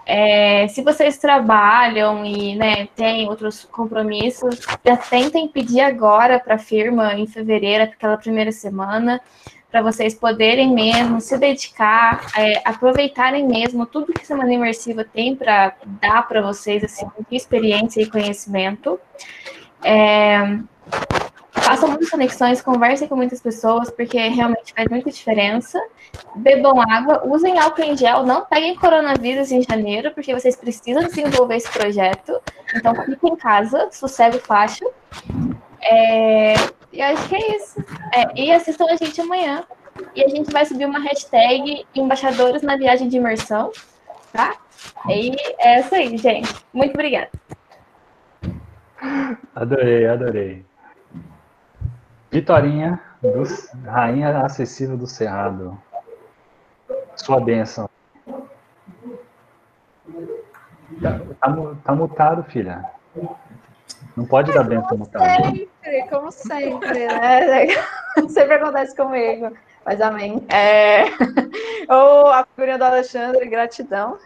É, 0.07 0.69
se 0.69 0.83
vocês 0.83 1.19
trabalham 1.19 2.25
e 2.25 2.55
né, 2.55 2.87
têm 2.95 3.29
outros 3.29 3.65
compromissos, 3.65 4.61
já 4.85 4.97
tentem 4.97 5.49
pedir 5.49 5.81
agora 5.81 6.39
para 6.39 6.55
a 6.55 6.59
firma 6.59 7.15
em 7.15 7.27
fevereiro, 7.27 7.83
aquela 7.83 8.17
primeira 8.17 8.53
semana, 8.53 9.21
para 9.69 9.83
vocês 9.83 10.15
poderem 10.15 10.73
mesmo 10.73 11.21
se 11.21 11.37
dedicar, 11.37 12.25
é, 12.39 12.63
aproveitarem 12.65 13.47
mesmo 13.47 13.85
tudo 13.85 14.13
que 14.13 14.23
a 14.23 14.25
Semana 14.25 14.55
Imersiva 14.55 15.05
tem 15.05 15.35
para 15.35 15.75
dar 16.01 16.27
para 16.29 16.41
vocês, 16.41 16.85
assim, 16.85 17.07
experiência 17.31 18.01
e 18.01 18.09
conhecimento. 18.09 19.01
É, 19.83 20.59
façam 21.67 21.89
muitas 21.89 22.09
conexões, 22.09 22.63
conversem 22.63 23.09
com 23.09 23.17
muitas 23.17 23.41
pessoas, 23.41 23.91
porque 23.91 24.17
realmente 24.29 24.73
faz 24.73 24.89
muita 24.89 25.11
diferença. 25.11 25.83
Bebam 26.37 26.81
água, 26.81 27.23
usem 27.27 27.59
álcool 27.59 27.83
em 27.83 27.97
gel, 27.97 28.25
não 28.25 28.45
peguem 28.45 28.77
coronavírus 28.77 29.51
em 29.51 29.63
janeiro, 29.63 30.13
porque 30.13 30.33
vocês 30.33 30.55
precisam 30.55 31.03
desenvolver 31.03 31.57
esse 31.57 31.69
projeto. 31.69 32.41
Então, 32.73 32.95
fiquem 32.95 33.33
em 33.33 33.37
casa, 33.37 33.89
sossego 33.91 34.39
fácil. 34.39 34.89
É, 35.83 36.55
e 36.93 37.03
acho 37.03 37.29
que 37.29 37.35
é 37.35 37.57
isso. 37.57 37.85
É, 38.15 38.41
e 38.41 38.53
assistam 38.53 38.87
a 38.89 38.95
gente 38.95 39.21
amanhã. 39.21 39.65
E 40.15 40.23
a 40.23 40.29
gente 40.29 40.53
vai 40.53 40.65
subir 40.65 40.87
uma 40.87 41.01
hashtag 41.01 41.85
embaixadores 41.97 42.63
na 42.63 42.77
viagem 42.77 43.09
de 43.09 43.17
imersão, 43.17 43.73
tá? 44.33 44.55
E 45.09 45.35
é 45.59 45.81
isso 45.81 45.95
aí, 45.95 46.17
gente. 46.17 46.55
Muito 46.73 46.95
obrigada. 46.95 47.31
Adorei, 49.55 50.07
adorei. 50.07 50.65
Vitorinha, 52.37 53.01
do, 53.23 53.45
rainha 53.91 54.41
acessível 54.41 54.95
do 54.95 55.07
Cerrado. 55.07 55.81
Sua 57.15 57.41
bênção. 57.41 57.89
Tá, 61.01 61.19
tá, 61.41 61.75
tá 61.83 61.95
mutado, 61.95 62.43
filha. 62.45 62.85
Não 64.15 64.27
pode 64.27 64.53
dar 64.53 64.65
bênção 64.65 64.99
mutado. 64.99 65.25
Sempre, 65.25 66.09
como 66.11 66.31
sempre, 66.31 67.07
né? 67.07 67.69
sempre 68.29 68.55
acontece 68.57 68.95
comigo. 68.95 69.57
Mas 69.87 70.03
amém. 70.03 70.45
É... 70.51 71.05
Ou 71.89 72.27
a 72.27 72.45
figurinha 72.45 72.77
do 72.77 72.85
Alexandre, 72.85 73.49
gratidão. 73.49 74.19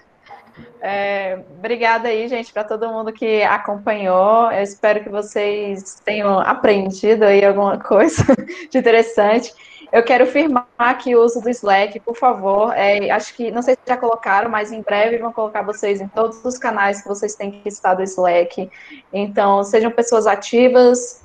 É, 0.80 1.38
obrigada 1.58 2.08
aí, 2.08 2.28
gente, 2.28 2.52
para 2.52 2.64
todo 2.64 2.88
mundo 2.88 3.12
que 3.12 3.42
acompanhou. 3.42 4.50
Eu 4.50 4.62
espero 4.62 5.02
que 5.02 5.08
vocês 5.08 6.00
tenham 6.04 6.38
aprendido 6.40 7.24
aí 7.24 7.44
alguma 7.44 7.78
coisa 7.82 8.24
de 8.70 8.78
interessante. 8.78 9.52
Eu 9.92 10.04
quero 10.04 10.24
firmar 10.26 10.68
aqui 10.78 11.16
o 11.16 11.22
uso 11.22 11.40
do 11.40 11.50
Slack, 11.50 11.98
por 12.00 12.16
favor. 12.16 12.72
É, 12.76 13.10
acho 13.10 13.34
que, 13.34 13.50
não 13.50 13.60
sei 13.60 13.74
se 13.74 13.80
já 13.86 13.96
colocaram, 13.96 14.48
mas 14.48 14.70
em 14.70 14.82
breve 14.82 15.18
vão 15.18 15.32
colocar 15.32 15.62
vocês 15.62 16.00
em 16.00 16.06
todos 16.06 16.44
os 16.44 16.56
canais 16.58 17.02
que 17.02 17.08
vocês 17.08 17.34
têm 17.34 17.50
que 17.50 17.68
estar 17.68 17.94
do 17.94 18.02
Slack. 18.02 18.70
Então, 19.12 19.64
sejam 19.64 19.90
pessoas 19.90 20.28
ativas, 20.28 21.22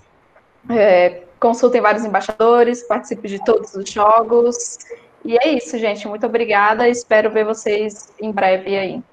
é, 0.70 1.22
consultem 1.40 1.80
vários 1.80 2.04
embaixadores, 2.04 2.82
participem 2.84 3.30
de 3.30 3.46
todos 3.46 3.76
os 3.76 3.88
jogos. 3.88 4.80
E 5.24 5.38
é 5.38 5.50
isso, 5.50 5.78
gente. 5.78 6.08
Muito 6.08 6.26
obrigada. 6.26 6.90
Espero 6.90 7.30
ver 7.30 7.46
vocês 7.46 8.12
em 8.20 8.32
breve 8.32 8.76
aí. 8.76 9.04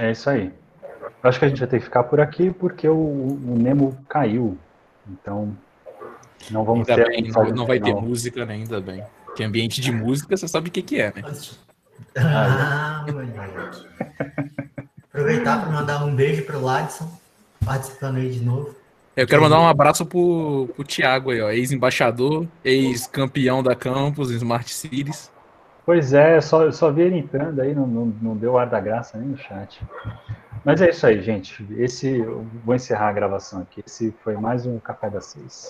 É 0.00 0.12
isso 0.12 0.30
aí. 0.30 0.50
Eu 1.22 1.28
acho 1.28 1.38
que 1.38 1.44
a 1.44 1.48
gente 1.48 1.58
vai 1.58 1.68
ter 1.68 1.78
que 1.78 1.84
ficar 1.84 2.04
por 2.04 2.20
aqui 2.20 2.50
porque 2.50 2.88
o, 2.88 2.94
o 2.94 3.56
Nemo 3.58 3.96
caiu. 4.08 4.56
Então, 5.06 5.54
não 6.50 6.64
vamos 6.64 6.88
ainda 6.88 7.04
ter. 7.04 7.10
Bem, 7.10 7.30
não, 7.30 7.44
não 7.50 7.66
vai 7.66 7.78
ter 7.78 7.94
música, 7.94 8.46
né? 8.46 8.54
Ainda 8.54 8.80
bem. 8.80 9.04
Que 9.36 9.44
ambiente 9.44 9.80
de 9.80 9.92
música, 9.92 10.34
você 10.34 10.48
sabe 10.48 10.70
o 10.70 10.72
que, 10.72 10.80
que 10.80 11.00
é, 11.00 11.12
né? 11.14 11.22
Ah, 12.16 13.04
moleque. 13.06 13.86
Aproveitar 15.12 15.60
para 15.60 15.70
mandar 15.70 16.04
um 16.04 16.14
beijo 16.14 16.44
pro 16.44 16.60
Ladson, 16.60 17.10
participando 17.64 18.16
aí 18.16 18.30
de 18.30 18.40
novo. 18.40 18.74
Eu 19.14 19.26
quero 19.26 19.42
mandar 19.42 19.60
um 19.60 19.68
abraço 19.68 20.06
pro, 20.06 20.70
pro 20.74 20.84
Thiago 20.84 21.30
aí, 21.30 21.42
ó, 21.42 21.50
ex-embaixador, 21.50 22.46
ex-campeão 22.64 23.62
da 23.62 23.74
Campus, 23.74 24.30
Smart 24.30 24.72
Cities. 24.72 25.30
Pois 25.84 26.12
é, 26.12 26.40
só, 26.40 26.70
só 26.70 26.90
vi 26.90 27.02
ele 27.02 27.18
entrando 27.18 27.60
aí, 27.60 27.74
não, 27.74 27.86
não, 27.86 28.06
não 28.06 28.36
deu 28.36 28.58
ar 28.58 28.68
da 28.68 28.80
graça 28.80 29.18
nem 29.18 29.28
no 29.28 29.36
chat. 29.36 29.82
Mas 30.64 30.82
é 30.82 30.90
isso 30.90 31.06
aí, 31.06 31.20
gente. 31.20 31.66
Esse, 31.78 32.22
vou 32.64 32.74
encerrar 32.74 33.08
a 33.08 33.12
gravação 33.12 33.62
aqui. 33.62 33.82
Esse 33.86 34.12
foi 34.22 34.36
mais 34.36 34.66
um 34.66 34.78
Café 34.78 35.08
das 35.08 35.26
Seis. 35.26 35.68